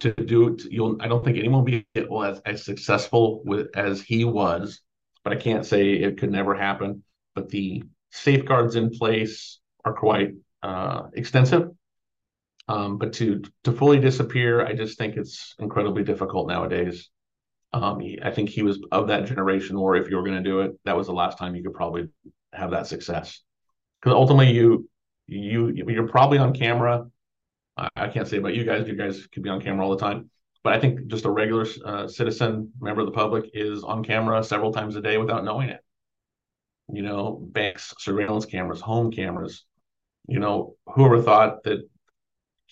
to 0.00 0.12
do 0.12 0.48
it, 0.48 0.64
you'll. 0.70 1.00
I 1.00 1.08
don't 1.08 1.24
think 1.24 1.38
anyone 1.38 1.64
will 1.64 1.64
be 1.64 1.86
well, 2.08 2.24
as, 2.24 2.40
as 2.44 2.64
successful 2.64 3.42
with 3.44 3.68
as 3.74 4.02
he 4.02 4.24
was, 4.24 4.80
but 5.24 5.32
I 5.32 5.36
can't 5.36 5.64
say 5.64 5.92
it 5.92 6.18
could 6.18 6.30
never 6.30 6.54
happen. 6.54 7.02
But 7.34 7.48
the 7.48 7.82
safeguards 8.10 8.76
in 8.76 8.90
place 8.90 9.58
are 9.84 9.94
quite 9.94 10.34
uh, 10.62 11.04
extensive. 11.14 11.70
Um, 12.68 12.98
but 12.98 13.12
to 13.14 13.42
to 13.64 13.72
fully 13.72 14.00
disappear, 14.00 14.64
I 14.64 14.74
just 14.74 14.98
think 14.98 15.16
it's 15.16 15.54
incredibly 15.58 16.02
difficult 16.02 16.48
nowadays. 16.48 17.10
Um, 17.72 18.00
he, 18.00 18.18
I 18.22 18.30
think 18.30 18.48
he 18.48 18.62
was 18.62 18.80
of 18.90 19.08
that 19.08 19.26
generation 19.26 19.78
where 19.80 19.96
if 19.96 20.10
you 20.10 20.16
were 20.16 20.22
going 20.22 20.42
to 20.42 20.48
do 20.48 20.60
it, 20.60 20.72
that 20.84 20.96
was 20.96 21.06
the 21.06 21.12
last 21.12 21.38
time 21.38 21.54
you 21.54 21.62
could 21.62 21.74
probably 21.74 22.08
have 22.52 22.70
that 22.72 22.86
success. 22.86 23.40
Because 24.00 24.14
ultimately, 24.14 24.52
you 24.52 24.88
you 25.26 25.72
you're 25.74 26.08
probably 26.08 26.38
on 26.38 26.54
camera. 26.54 27.06
I, 27.76 27.88
I, 27.96 28.08
can't 28.08 28.26
say 28.26 28.38
about 28.38 28.54
you 28.54 28.64
guys; 28.64 28.88
you 28.88 28.96
guys 28.96 29.26
could 29.28 29.42
be 29.42 29.50
on 29.50 29.60
camera 29.60 29.84
all 29.84 29.90
the 29.90 30.04
time. 30.04 30.30
But 30.64 30.72
I 30.72 30.80
think 30.80 31.06
just 31.06 31.24
a 31.24 31.30
regular 31.30 31.66
uh, 31.84 32.08
citizen, 32.08 32.72
member 32.80 33.02
of 33.02 33.06
the 33.06 33.12
public, 33.12 33.50
is 33.54 33.84
on 33.84 34.02
camera 34.02 34.42
several 34.42 34.72
times 34.72 34.96
a 34.96 35.00
day 35.00 35.18
without 35.18 35.44
knowing 35.44 35.68
it. 35.68 35.80
You 36.92 37.02
know, 37.02 37.38
banks, 37.40 37.94
surveillance 37.98 38.46
cameras, 38.46 38.80
home 38.80 39.12
cameras. 39.12 39.64
You 40.26 40.40
know, 40.40 40.74
whoever 40.86 41.22
thought 41.22 41.62
that 41.64 41.88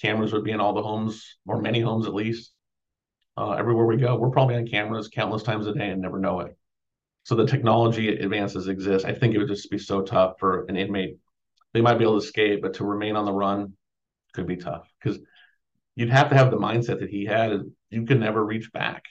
cameras 0.01 0.33
would 0.33 0.45
be 0.45 0.53
in 0.53 0.61
all 0.61 0.75
the 0.75 0.83
homes 0.83 1.37
or 1.47 1.61
many 1.61 1.81
homes 1.81 2.07
at 2.07 2.15
least 2.15 2.53
uh, 3.37 3.53
everywhere 3.53 3.87
we 3.87 3.97
go. 3.97 4.17
We're 4.17 4.31
probably 4.31 4.57
on 4.57 4.67
cameras 4.67 5.09
countless 5.09 5.43
times 5.43 5.67
a 5.67 5.75
day 5.75 5.91
and 5.91 6.01
never 6.01 6.19
know 6.19 6.41
it. 6.41 6.57
So 7.25 7.35
the 7.35 7.47
technology 7.47 8.09
advances 8.09 8.69
exist. 8.69 9.07
I 9.07 9.15
think 9.15 9.35
it 9.35 9.39
would 9.39 9.49
just 9.49 9.71
be 9.71 9.79
so 9.79 10.03
tough 10.03 10.35
for 10.39 10.65
an 10.67 10.77
inmate. 10.77 11.19
They 11.73 11.81
might 11.81 11.99
be 11.99 12.05
able 12.05 12.21
to 12.21 12.25
escape, 12.25 12.63
but 12.63 12.75
to 12.75 12.85
remain 12.85 13.17
on 13.17 13.25
the 13.25 13.33
run 13.33 13.73
could 14.35 14.47
be 14.47 14.57
tough 14.57 14.89
because 15.03 15.19
you'd 15.97 16.11
have 16.11 16.29
to 16.31 16.37
have 16.37 16.51
the 16.51 16.59
mindset 16.59 17.01
that 17.01 17.11
he 17.11 17.25
had. 17.25 17.63
You 17.91 18.05
could 18.05 18.21
never 18.21 18.45
reach 18.45 18.71
back 18.73 19.05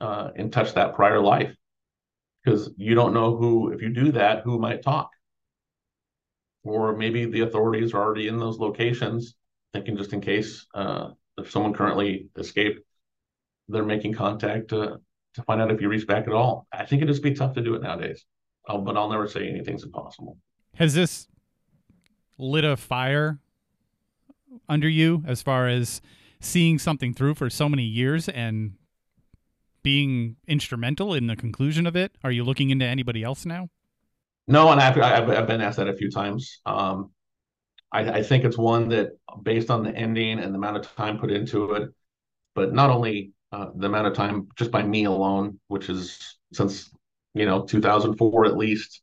uh, 0.00 0.30
and 0.34 0.52
touch 0.52 0.74
that 0.74 0.94
prior 0.94 1.20
life 1.20 1.54
because 2.42 2.70
you 2.76 2.94
don't 2.94 3.14
know 3.14 3.36
who, 3.36 3.70
if 3.70 3.82
you 3.82 3.90
do 3.90 4.12
that, 4.12 4.42
who 4.42 4.58
might 4.58 4.82
talk. 4.82 5.10
Or 6.62 6.96
maybe 6.96 7.26
the 7.26 7.40
authorities 7.40 7.94
are 7.94 8.02
already 8.02 8.28
in 8.28 8.38
those 8.38 8.58
locations, 8.58 9.34
thinking 9.72 9.96
just 9.96 10.12
in 10.12 10.20
case 10.20 10.66
uh, 10.74 11.10
if 11.38 11.50
someone 11.50 11.72
currently 11.72 12.28
escaped, 12.36 12.80
they're 13.68 13.84
making 13.84 14.14
contact 14.14 14.68
to 14.68 15.00
to 15.34 15.42
find 15.42 15.60
out 15.60 15.70
if 15.70 15.80
you 15.80 15.88
reach 15.88 16.06
back 16.06 16.26
at 16.26 16.32
all. 16.32 16.66
I 16.72 16.84
think 16.84 17.02
it'd 17.02 17.12
just 17.12 17.22
be 17.22 17.34
tough 17.34 17.54
to 17.54 17.62
do 17.62 17.74
it 17.74 17.82
nowadays. 17.82 18.24
Oh, 18.68 18.78
but 18.78 18.96
I'll 18.96 19.08
never 19.08 19.28
say 19.28 19.48
anything's 19.48 19.84
impossible. 19.84 20.36
Has 20.74 20.94
this 20.94 21.28
lit 22.36 22.64
a 22.64 22.76
fire 22.76 23.38
under 24.68 24.88
you 24.88 25.22
as 25.26 25.40
far 25.40 25.68
as 25.68 26.00
seeing 26.40 26.78
something 26.78 27.14
through 27.14 27.34
for 27.34 27.48
so 27.48 27.68
many 27.68 27.84
years 27.84 28.28
and 28.28 28.72
being 29.82 30.36
instrumental 30.48 31.14
in 31.14 31.26
the 31.26 31.36
conclusion 31.36 31.86
of 31.86 31.94
it? 31.94 32.12
Are 32.24 32.32
you 32.32 32.44
looking 32.44 32.70
into 32.70 32.84
anybody 32.84 33.22
else 33.22 33.46
now? 33.46 33.68
No, 34.48 34.70
and 34.72 34.80
I've, 34.80 34.98
I've, 34.98 35.30
I've 35.30 35.46
been 35.46 35.60
asked 35.60 35.76
that 35.78 35.88
a 35.88 35.94
few 35.94 36.10
times. 36.10 36.60
Um, 36.66 37.10
I, 37.92 38.18
I 38.18 38.22
think 38.22 38.44
it's 38.44 38.58
one 38.58 38.88
that, 38.90 39.10
based 39.42 39.70
on 39.70 39.82
the 39.82 39.94
ending 39.94 40.38
and 40.38 40.52
the 40.54 40.58
amount 40.58 40.76
of 40.76 40.94
time 40.94 41.18
put 41.18 41.30
into 41.30 41.72
it, 41.72 41.90
but 42.54 42.72
not 42.72 42.90
only 42.90 43.32
uh, 43.52 43.66
the 43.74 43.86
amount 43.86 44.06
of 44.06 44.14
time 44.14 44.48
just 44.56 44.70
by 44.70 44.82
me 44.82 45.04
alone, 45.04 45.58
which 45.68 45.88
is 45.88 46.38
since 46.52 46.90
you 47.34 47.46
know 47.46 47.64
2004 47.64 48.46
at 48.46 48.56
least, 48.56 49.02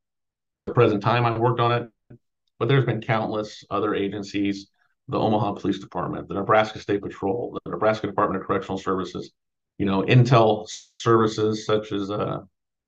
the 0.66 0.74
present 0.74 1.02
time 1.02 1.26
I've 1.26 1.40
worked 1.40 1.60
on 1.60 1.72
it. 1.72 2.18
But 2.60 2.68
there's 2.68 2.86
been 2.86 3.02
countless 3.02 3.64
other 3.70 3.94
agencies, 3.94 4.70
the 5.08 5.20
Omaha 5.20 5.54
Police 5.54 5.80
Department, 5.80 6.28
the 6.28 6.34
Nebraska 6.34 6.80
State 6.80 7.02
Patrol, 7.02 7.60
the 7.64 7.72
Nebraska 7.72 8.08
Department 8.08 8.42
of 8.42 8.48
Correctional 8.48 8.80
Services, 8.80 9.32
you 9.78 9.86
know, 9.86 10.02
Intel 10.02 10.68
services 11.00 11.66
such 11.66 11.92
as 11.92 12.10
uh, 12.10 12.40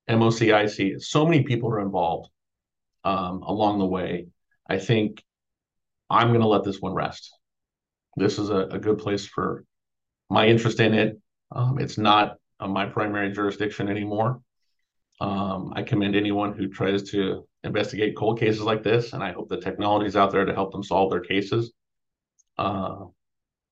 MOCIC. 0.08 1.00
So 1.02 1.24
many 1.24 1.44
people 1.44 1.70
are 1.70 1.80
involved 1.80 2.30
um, 3.04 3.42
along 3.42 3.78
the 3.78 3.86
way. 3.86 4.26
I 4.68 4.78
think 4.78 5.22
I'm 6.10 6.28
going 6.28 6.40
to 6.40 6.48
let 6.48 6.64
this 6.64 6.80
one 6.80 6.92
rest. 6.92 7.30
This 8.16 8.38
is 8.38 8.50
a, 8.50 8.66
a 8.66 8.78
good 8.78 8.98
place 8.98 9.24
for 9.26 9.64
my 10.28 10.46
interest 10.46 10.80
in 10.80 10.92
it. 10.92 11.18
Um, 11.52 11.78
it's 11.78 11.96
not 11.96 12.36
uh, 12.58 12.68
my 12.68 12.86
primary 12.86 13.32
jurisdiction 13.32 13.88
anymore. 13.88 14.40
Um, 15.20 15.72
I 15.76 15.82
commend 15.82 16.16
anyone 16.16 16.54
who 16.54 16.68
tries 16.68 17.10
to 17.10 17.46
investigate 17.62 18.16
cold 18.16 18.40
cases 18.40 18.62
like 18.62 18.82
this, 18.82 19.12
and 19.12 19.22
I 19.22 19.32
hope 19.32 19.48
the 19.48 19.60
technology 19.60 20.06
is 20.06 20.16
out 20.16 20.32
there 20.32 20.44
to 20.44 20.54
help 20.54 20.72
them 20.72 20.82
solve 20.82 21.10
their 21.10 21.20
cases. 21.20 21.72
Uh, 22.58 23.04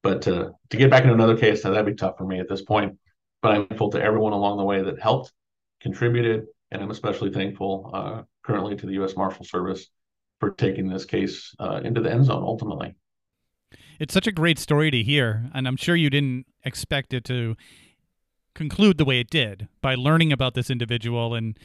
but 0.03 0.23
to, 0.23 0.53
to 0.71 0.77
get 0.77 0.91
back 0.91 1.03
into 1.03 1.15
another 1.15 1.37
case, 1.37 1.63
that'd 1.63 1.87
be 1.87 1.95
tough 1.95 2.19
for 2.19 2.27
me 2.27 2.39
at 2.39 2.49
this 2.49 2.63
point. 2.63 2.99
But 3.43 3.53
I'm 3.53 3.67
thankful 3.67 3.91
to 3.91 4.03
everyone 4.03 4.33
along 4.33 4.59
the 4.59 4.65
way 4.65 4.83
that 4.83 5.01
helped, 5.01 5.33
contributed, 5.81 6.47
and 6.71 6.83
I'm 6.83 6.91
especially 6.91 7.33
thankful 7.33 7.91
uh, 7.93 8.23
currently 8.45 8.77
to 8.77 8.87
the 8.87 8.95
U.S. 8.95 9.17
Marshal 9.17 9.45
Service 9.45 9.89
for 10.41 10.51
taking 10.51 10.89
this 10.89 11.05
case 11.05 11.55
uh, 11.59 11.81
into 11.85 12.01
the 12.01 12.11
end 12.11 12.25
zone 12.27 12.43
ultimately. 12.43 12.95
It's 13.99 14.15
such 14.15 14.27
a 14.27 14.33
great 14.33 14.59
story 14.59 14.91
to 14.91 15.03
hear, 15.03 15.51
and 15.53 15.67
I'm 15.67 15.77
sure 15.77 15.97
you 15.97 16.11
didn't 16.11 16.47
expect 16.65 17.13
it 17.13 17.25
to 17.25 17.57
conclude 18.55 18.99
the 18.99 19.05
way 19.05 19.21
it 19.21 19.31
did 19.31 19.69
by 19.81 19.95
learning 19.95 20.33
about 20.33 20.55
this 20.55 20.71
individual 20.71 21.35
and 21.35 21.59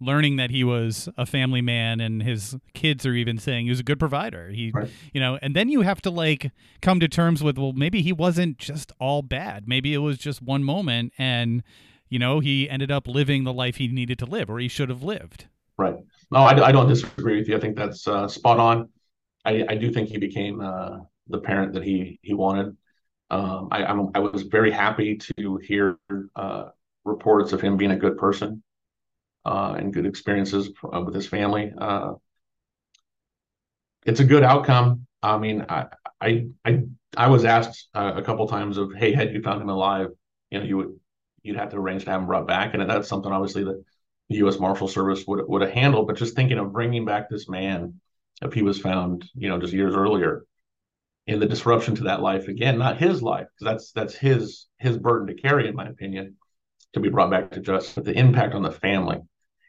learning 0.00 0.36
that 0.36 0.50
he 0.50 0.64
was 0.64 1.08
a 1.16 1.24
family 1.24 1.62
man 1.62 2.00
and 2.00 2.22
his 2.22 2.56
kids 2.74 3.06
are 3.06 3.14
even 3.14 3.38
saying 3.38 3.64
he 3.64 3.70
was 3.70 3.80
a 3.80 3.84
good 3.84 3.98
provider 3.98 4.50
he 4.50 4.70
right. 4.74 4.90
you 5.12 5.20
know 5.20 5.38
and 5.40 5.56
then 5.56 5.68
you 5.68 5.82
have 5.82 6.02
to 6.02 6.10
like 6.10 6.50
come 6.82 7.00
to 7.00 7.08
terms 7.08 7.42
with 7.42 7.56
well 7.56 7.72
maybe 7.72 8.02
he 8.02 8.12
wasn't 8.12 8.58
just 8.58 8.92
all 8.98 9.22
bad 9.22 9.66
maybe 9.66 9.94
it 9.94 9.98
was 9.98 10.18
just 10.18 10.42
one 10.42 10.62
moment 10.62 11.12
and 11.16 11.62
you 12.08 12.18
know 12.18 12.40
he 12.40 12.68
ended 12.68 12.90
up 12.90 13.08
living 13.08 13.44
the 13.44 13.52
life 13.52 13.76
he 13.76 13.88
needed 13.88 14.18
to 14.18 14.26
live 14.26 14.50
or 14.50 14.58
he 14.58 14.68
should 14.68 14.90
have 14.90 15.02
lived 15.02 15.46
right 15.78 15.96
no 16.30 16.40
i, 16.40 16.66
I 16.66 16.72
don't 16.72 16.88
disagree 16.88 17.38
with 17.38 17.48
you 17.48 17.56
i 17.56 17.60
think 17.60 17.76
that's 17.76 18.06
uh, 18.06 18.28
spot 18.28 18.58
on 18.58 18.88
I, 19.46 19.64
I 19.68 19.74
do 19.76 19.90
think 19.92 20.08
he 20.08 20.18
became 20.18 20.60
uh, 20.60 20.98
the 21.28 21.38
parent 21.38 21.72
that 21.74 21.84
he 21.84 22.18
he 22.22 22.34
wanted. 22.34 22.76
Um, 23.30 23.68
I 23.70 23.84
I'm, 23.84 24.10
i 24.14 24.18
was 24.18 24.42
very 24.42 24.72
happy 24.72 25.16
to 25.16 25.56
hear 25.58 25.98
uh, 26.34 26.64
reports 27.04 27.52
of 27.52 27.60
him 27.60 27.76
being 27.76 27.92
a 27.92 27.96
good 27.96 28.18
person 28.18 28.62
uh, 29.44 29.76
and 29.78 29.94
good 29.94 30.06
experiences 30.06 30.70
uh, 30.92 31.00
with 31.00 31.14
his 31.14 31.28
family. 31.28 31.72
Uh, 31.78 32.14
it's 34.04 34.20
a 34.20 34.24
good 34.24 34.42
outcome. 34.42 35.06
I 35.22 35.38
mean, 35.38 35.64
I 35.68 35.86
I 36.20 36.48
I, 36.64 36.82
I 37.16 37.28
was 37.28 37.44
asked 37.44 37.88
a 37.94 38.22
couple 38.22 38.48
times 38.48 38.78
of, 38.78 38.92
hey, 38.94 39.12
had 39.12 39.32
you 39.32 39.42
found 39.42 39.62
him 39.62 39.68
alive, 39.68 40.08
you 40.50 40.58
know, 40.58 40.64
you 40.64 40.76
would 40.76 41.00
you'd 41.42 41.56
have 41.56 41.70
to 41.70 41.76
arrange 41.76 42.04
to 42.04 42.10
have 42.10 42.20
him 42.20 42.26
brought 42.26 42.48
back, 42.48 42.74
and 42.74 42.90
that's 42.90 43.08
something 43.08 43.30
obviously 43.30 43.62
that 43.64 43.84
the 44.28 44.36
U.S. 44.36 44.58
Marshal 44.58 44.88
Service 44.88 45.24
would 45.26 45.46
would 45.46 45.62
have 45.62 45.70
handled. 45.70 46.06
But 46.06 46.16
just 46.16 46.34
thinking 46.34 46.58
of 46.58 46.72
bringing 46.72 47.04
back 47.04 47.28
this 47.28 47.48
man, 47.48 48.00
if 48.42 48.52
he 48.52 48.62
was 48.62 48.80
found, 48.80 49.28
you 49.34 49.48
know, 49.48 49.58
just 49.58 49.72
years 49.72 49.94
earlier, 49.94 50.44
and 51.26 51.42
the 51.42 51.46
disruption 51.46 51.94
to 51.96 52.04
that 52.04 52.22
life 52.22 52.48
again 52.48 52.78
not 52.78 52.98
his 52.98 53.22
life 53.22 53.46
because 53.58 53.72
that's 53.72 53.92
that's 53.92 54.14
his 54.14 54.66
his 54.78 54.96
burden 54.96 55.26
to 55.26 55.40
carry 55.40 55.68
in 55.68 55.74
my 55.74 55.86
opinion 55.86 56.36
to 56.92 57.00
be 57.00 57.08
brought 57.08 57.30
back 57.30 57.50
to 57.50 57.60
justice 57.60 57.94
but 57.94 58.04
the 58.04 58.18
impact 58.18 58.54
on 58.54 58.62
the 58.62 58.70
family 58.70 59.18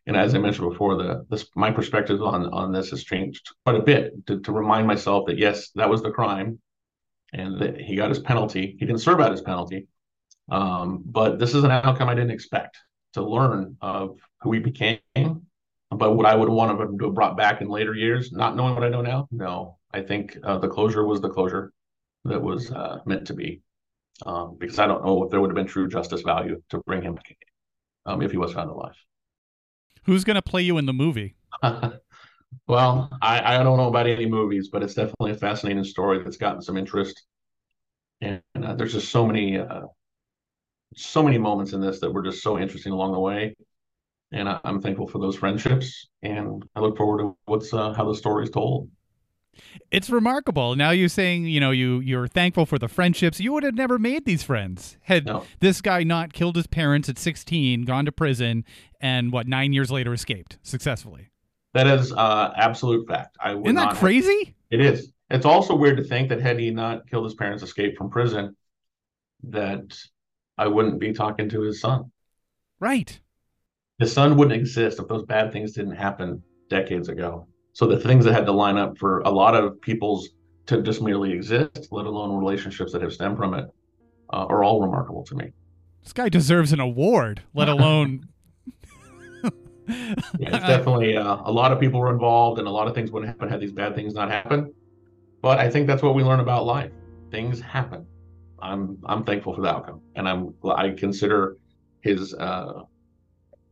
and 0.05 0.16
as 0.16 0.36
i 0.36 0.38
mentioned 0.38 0.70
before 0.70 0.95
the 0.95 1.26
this 1.30 1.47
my 1.55 1.72
perspective 1.72 2.22
on 2.22 2.45
on 2.53 2.72
this 2.72 2.89
has 2.91 3.03
changed 3.03 3.51
quite 3.66 3.76
a 3.76 3.82
bit 3.82 4.26
to, 4.28 4.39
to 4.39 4.51
remind 4.51 4.88
myself 4.88 5.26
that 5.28 5.38
yes 5.38 5.70
that 5.76 5.89
was 5.89 6.01
the 6.01 6.12
crime 6.12 6.60
and 7.34 7.60
that 7.60 7.80
he 7.80 7.95
got 7.95 8.10
his 8.10 8.20
penalty 8.20 8.76
he 8.80 8.86
didn't 8.86 9.01
serve 9.01 9.20
out 9.20 9.32
his 9.32 9.41
penalty 9.41 9.88
um, 10.49 11.03
but 11.05 11.39
this 11.39 11.53
is 11.53 11.64
an 11.64 11.72
outcome 11.72 12.10
i 12.10 12.16
didn't 12.16 12.32
expect 12.32 12.78
to 13.14 13.22
learn 13.22 13.78
of 13.82 14.18
who 14.41 14.51
he 14.51 14.60
became 14.60 14.99
but 15.89 16.16
what 16.16 16.26
i 16.26 16.36
would 16.36 16.49
want 16.49 16.72
him 16.72 16.97
to 16.97 17.05
have 17.05 17.14
brought 17.14 17.38
back 17.38 17.62
in 17.62 17.70
later 17.70 17.93
years 17.93 18.32
not 18.32 18.55
knowing 18.55 18.74
what 18.74 18.84
i 18.84 18.89
know 18.89 19.01
now 19.01 19.28
no 19.32 19.78
I 19.93 20.01
think 20.01 20.38
uh, 20.43 20.58
the 20.58 20.68
closure 20.68 21.05
was 21.05 21.22
the 21.22 21.30
closure 21.30 21.74
that 22.26 22.41
was 22.41 22.72
uh, 22.72 22.99
meant 23.05 23.28
to 23.28 23.34
be. 23.34 23.62
Um, 24.26 24.58
because 24.60 24.80
I 24.80 24.88
don't 24.88 25.05
know 25.05 25.24
if 25.24 25.32
there 25.32 25.39
would 25.39 25.51
have 25.51 25.55
been 25.55 25.68
true 25.68 25.88
justice 25.88 26.22
value 26.22 26.62
to 26.70 26.80
bring 26.80 27.03
him 27.03 27.16
back 27.16 27.38
um, 28.05 28.22
if 28.22 28.32
he 28.32 28.38
was 28.38 28.53
found 28.53 28.70
alive. 28.70 28.95
Who's 30.05 30.24
going 30.24 30.36
to 30.36 30.41
play 30.41 30.64
you 30.64 30.78
in 30.78 30.88
the 30.88 30.93
movie? 30.93 31.36
well, 32.68 33.10
I, 33.22 33.55
I 33.55 33.64
don't 33.64 33.78
know 33.78 33.88
about 33.88 34.08
any 34.08 34.26
movies, 34.26 34.70
but 34.72 34.82
it's 34.82 34.95
definitely 34.95 35.32
a 35.32 35.38
fascinating 35.38 35.84
story 35.84 36.24
that's 36.24 36.38
gotten 36.38 36.62
some 36.62 36.78
interest. 36.78 37.24
And 38.22 38.41
uh, 38.55 38.74
there's 38.74 38.93
just 38.93 39.10
so 39.12 39.28
many, 39.28 39.60
uh, 39.60 39.84
so 40.95 41.23
many 41.23 41.38
moments 41.38 41.73
in 41.73 41.81
this 41.81 41.99
that 41.99 42.11
were 42.11 42.23
just 42.23 42.41
so 42.41 42.57
interesting 42.57 42.91
along 42.91 43.13
the 43.13 43.19
way. 43.19 43.55
and 44.31 44.49
I, 44.49 44.59
am 44.65 44.81
thankful 44.81 45.07
for 45.07 45.19
those 45.19 45.35
friendships. 45.35 46.07
And 46.21 46.67
I 46.75 46.79
look 46.79 46.97
forward 46.97 47.19
to 47.19 47.35
what's 47.45 47.73
uh, 47.73 47.93
how 47.93 48.05
the 48.05 48.15
story 48.15 48.43
is 48.43 48.49
told. 48.49 48.89
It's 49.89 50.09
remarkable. 50.09 50.75
Now 50.75 50.91
you're 50.91 51.09
saying, 51.09 51.45
you 51.45 51.59
know, 51.59 51.71
you 51.71 51.99
you're 51.99 52.27
thankful 52.27 52.65
for 52.65 52.77
the 52.77 52.88
friendships. 52.88 53.39
You 53.39 53.53
would 53.53 53.63
have 53.63 53.75
never 53.75 53.97
made 53.97 54.25
these 54.25 54.43
friends 54.43 54.97
had 55.01 55.25
no. 55.25 55.45
this 55.59 55.81
guy 55.81 56.03
not 56.03 56.33
killed 56.33 56.55
his 56.55 56.67
parents 56.67 57.09
at 57.09 57.17
16, 57.17 57.83
gone 57.85 58.05
to 58.05 58.11
prison, 58.11 58.65
and 59.01 59.31
what 59.31 59.47
nine 59.47 59.73
years 59.73 59.91
later 59.91 60.13
escaped 60.13 60.57
successfully. 60.61 61.29
That 61.73 61.88
is 61.88 62.11
uh, 62.11 62.53
absolute 62.55 63.07
fact. 63.07 63.38
I 63.39 63.55
Isn't 63.55 63.75
that 63.75 63.95
crazy? 63.95 64.45
Have, 64.45 64.79
it 64.79 64.81
is. 64.81 65.11
It's 65.29 65.45
also 65.45 65.75
weird 65.75 65.97
to 65.97 66.03
think 66.03 66.29
that 66.29 66.41
had 66.41 66.59
he 66.59 66.71
not 66.71 67.09
killed 67.09 67.25
his 67.25 67.35
parents, 67.35 67.63
escaped 67.63 67.97
from 67.97 68.09
prison, 68.09 68.55
that 69.43 69.97
I 70.58 70.68
wouldn't 70.68 70.99
be 70.99 71.14
talking 71.14 71.49
to 71.49 71.62
his 71.62 71.80
son. 71.80 72.12
Right. 72.80 73.20
His 73.99 74.14
son 74.14 74.38
wouldn't 74.38 74.60
exist 74.60 74.99
if 74.99 75.08
those 75.08 75.24
bad 75.24 75.51
things 75.51 75.74
didn't 75.74 75.95
happen 75.95 76.43
decades 76.70 77.10
ago. 77.10 77.47
So 77.74 77.86
the 77.86 77.99
things 77.99 78.26
that 78.26 78.34
had 78.34 78.45
to 78.45 78.51
line 78.51 78.78
up 78.78 78.97
for 78.97 79.20
a 79.20 79.30
lot 79.30 79.55
of 79.55 79.80
people's 79.82 80.30
to 80.68 80.82
just 80.82 81.01
merely 81.01 81.32
exist, 81.32 81.88
let 81.91 82.05
alone 82.05 82.38
relationships 82.38 82.91
that 82.91 83.01
have 83.01 83.14
stemmed 83.14 83.38
from 83.38 83.53
it, 83.53 83.66
uh, 84.32 84.45
are 84.49 84.64
all 84.64 84.82
remarkable 84.82 85.24
to 85.24 85.36
me. 85.36 85.51
This 86.03 86.14
guy 86.14 86.30
deserves 86.30 86.74
an 86.74 86.80
award, 86.80 87.43
let 87.53 87.70
alone. 87.70 88.28
yeah, 89.88 90.14
it's 90.28 90.68
definitely 90.68 91.16
uh, 91.16 91.38
a 91.45 91.51
lot 91.51 91.72
of 91.72 91.80
people 91.80 91.99
were 91.99 92.12
involved, 92.12 92.60
and 92.60 92.68
a 92.68 92.72
lot 92.72 92.88
of 92.88 92.93
things 92.93 93.10
wouldn't 93.12 93.30
happen 93.30 93.47
had 93.47 93.62
these 93.62 93.72
bad 93.72 93.95
things 93.95 94.14
not 94.14 94.30
happened. 94.30 94.74
But 95.41 95.60
I 95.60 95.70
think 95.70 95.88
that's 95.88 96.01
what 96.01 96.16
we 96.16 96.24
learn 96.24 96.41
about 96.41 96.66
life. 96.66 96.91
Things 97.32 97.62
happen. 97.62 98.05
I'm 98.62 98.97
I'm 99.05 99.24
thankful 99.24 99.53
for 99.53 99.62
the 99.62 99.70
outcome, 99.70 100.01
and 100.16 100.28
I'm 100.28 100.53
I 100.66 100.89
consider 100.89 101.58
his 102.01 102.34
uh, 102.34 102.84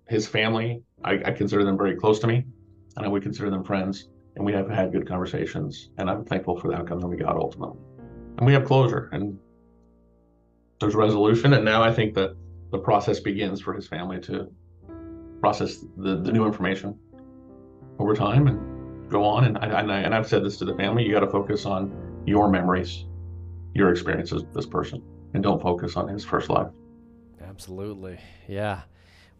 his 0.07 0.27
family. 0.27 0.83
I, 1.03 1.13
I 1.25 1.31
consider 1.31 1.63
them 1.63 1.77
very 1.77 1.95
close 1.95 2.19
to 2.19 2.27
me 2.27 2.45
and 2.95 3.05
I 3.05 3.09
would 3.09 3.23
consider 3.23 3.49
them 3.49 3.63
friends. 3.63 4.09
And 4.35 4.45
we 4.45 4.51
have 4.53 4.69
had 4.69 4.91
good 4.91 5.07
conversations, 5.07 5.91
and 5.97 6.09
I'm 6.09 6.25
thankful 6.25 6.59
for 6.59 6.67
the 6.67 6.75
outcome 6.75 6.99
that 6.99 7.07
we 7.07 7.15
got 7.15 7.37
ultimately. 7.37 7.79
And 8.37 8.45
we 8.45 8.51
have 8.51 8.65
closure, 8.65 9.09
and 9.13 9.39
there's 10.81 10.93
resolution. 10.93 11.53
And 11.53 11.63
now 11.63 11.81
I 11.81 11.93
think 11.93 12.15
that 12.15 12.35
the 12.71 12.77
process 12.77 13.21
begins 13.21 13.61
for 13.61 13.73
his 13.73 13.87
family 13.87 14.19
to 14.21 14.51
process 15.39 15.85
the, 15.95 16.17
the 16.17 16.33
new 16.33 16.45
information 16.45 16.99
over 17.97 18.13
time 18.13 18.47
and 18.47 19.09
go 19.09 19.23
on. 19.23 19.45
And 19.45 19.57
I, 19.57 19.79
and, 19.79 19.89
I, 19.89 19.99
and 19.99 20.13
I've 20.13 20.27
said 20.27 20.43
this 20.43 20.57
to 20.57 20.65
the 20.65 20.75
family: 20.75 21.05
you 21.05 21.13
got 21.13 21.21
to 21.21 21.31
focus 21.31 21.65
on 21.65 22.23
your 22.25 22.49
memories, 22.49 23.05
your 23.75 23.91
experiences 23.91 24.43
with 24.43 24.53
this 24.53 24.65
person, 24.65 25.03
and 25.35 25.43
don't 25.43 25.61
focus 25.61 25.95
on 25.95 26.07
his 26.07 26.25
first 26.25 26.49
life. 26.49 26.71
Absolutely, 27.47 28.17
yeah. 28.47 28.81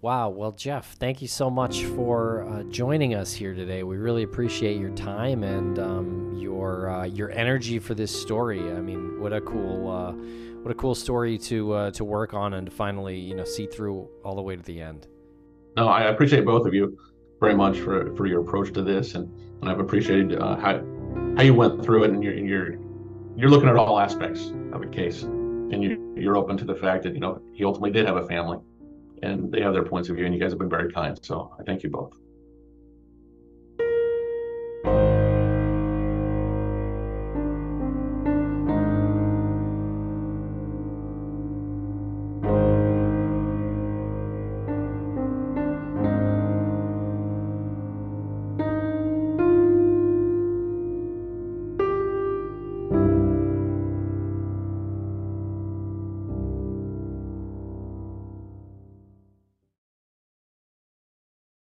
Wow. 0.01 0.29
Well, 0.29 0.51
Geoff, 0.51 0.93
thank 0.99 1.21
you 1.21 1.27
so 1.27 1.49
much 1.49 1.83
for 1.83 2.47
uh, 2.47 2.63
joining 2.63 3.15
us 3.15 3.33
here 3.33 3.55
today. 3.55 3.81
We 3.81 3.97
really 3.97 4.21
appreciate 4.21 4.77
your 4.79 4.91
time 4.91 5.43
and 5.43 5.79
um, 5.79 6.35
your 6.37 6.89
uh, 6.89 7.05
your 7.05 7.31
energy 7.31 7.79
for 7.79 7.95
this 7.95 8.11
story. 8.21 8.59
I 8.59 8.81
mean, 8.81 9.19
what 9.19 9.33
a 9.33 9.41
cool 9.41 9.89
uh, 9.89 10.11
what 10.61 10.69
a 10.69 10.75
cool 10.75 10.93
story 10.93 11.39
to 11.39 11.73
uh, 11.73 11.91
to 11.91 12.03
work 12.03 12.35
on 12.35 12.53
and 12.53 12.67
to 12.67 12.71
finally 12.71 13.17
you 13.17 13.33
know 13.33 13.45
see 13.45 13.65
through 13.65 14.07
all 14.23 14.35
the 14.35 14.43
way 14.43 14.55
to 14.55 14.61
the 14.61 14.79
end. 14.79 15.07
No, 15.75 15.87
I 15.87 16.03
appreciate 16.03 16.45
both 16.45 16.67
of 16.67 16.73
you 16.73 16.97
very 17.39 17.55
much 17.55 17.79
for, 17.79 18.15
for 18.15 18.27
your 18.27 18.41
approach 18.41 18.73
to 18.73 18.83
this, 18.83 19.15
and, 19.15 19.27
and 19.61 19.69
I've 19.69 19.79
appreciated 19.79 20.39
uh, 20.39 20.55
how 20.57 20.83
how 21.35 21.41
you 21.41 21.53
went 21.53 21.83
through 21.83 22.03
it, 22.03 22.11
and 22.11 22.23
you're, 22.23 22.33
and 22.33 22.47
you're 22.47 22.77
you're 23.35 23.49
looking 23.49 23.69
at 23.69 23.75
all 23.75 23.99
aspects 23.99 24.51
of 24.71 24.81
a 24.81 24.87
case, 24.87 25.23
and 25.23 25.83
you 25.83 26.13
you're 26.15 26.37
open 26.37 26.57
to 26.57 26.65
the 26.65 26.75
fact 26.75 27.03
that 27.03 27.13
you 27.13 27.19
know 27.19 27.41
he 27.53 27.65
ultimately 27.65 27.91
did 27.91 28.05
have 28.05 28.17
a 28.17 28.27
family 28.27 28.59
and 29.23 29.51
they 29.51 29.61
have 29.61 29.73
their 29.73 29.83
points 29.83 30.09
of 30.09 30.15
view, 30.15 30.25
and 30.25 30.33
you 30.33 30.39
guys 30.39 30.51
have 30.51 30.59
been 30.59 30.69
very 30.69 30.91
kind. 30.91 31.17
So 31.23 31.53
I 31.59 31.63
thank 31.63 31.83
you 31.83 31.89
both. 31.89 32.13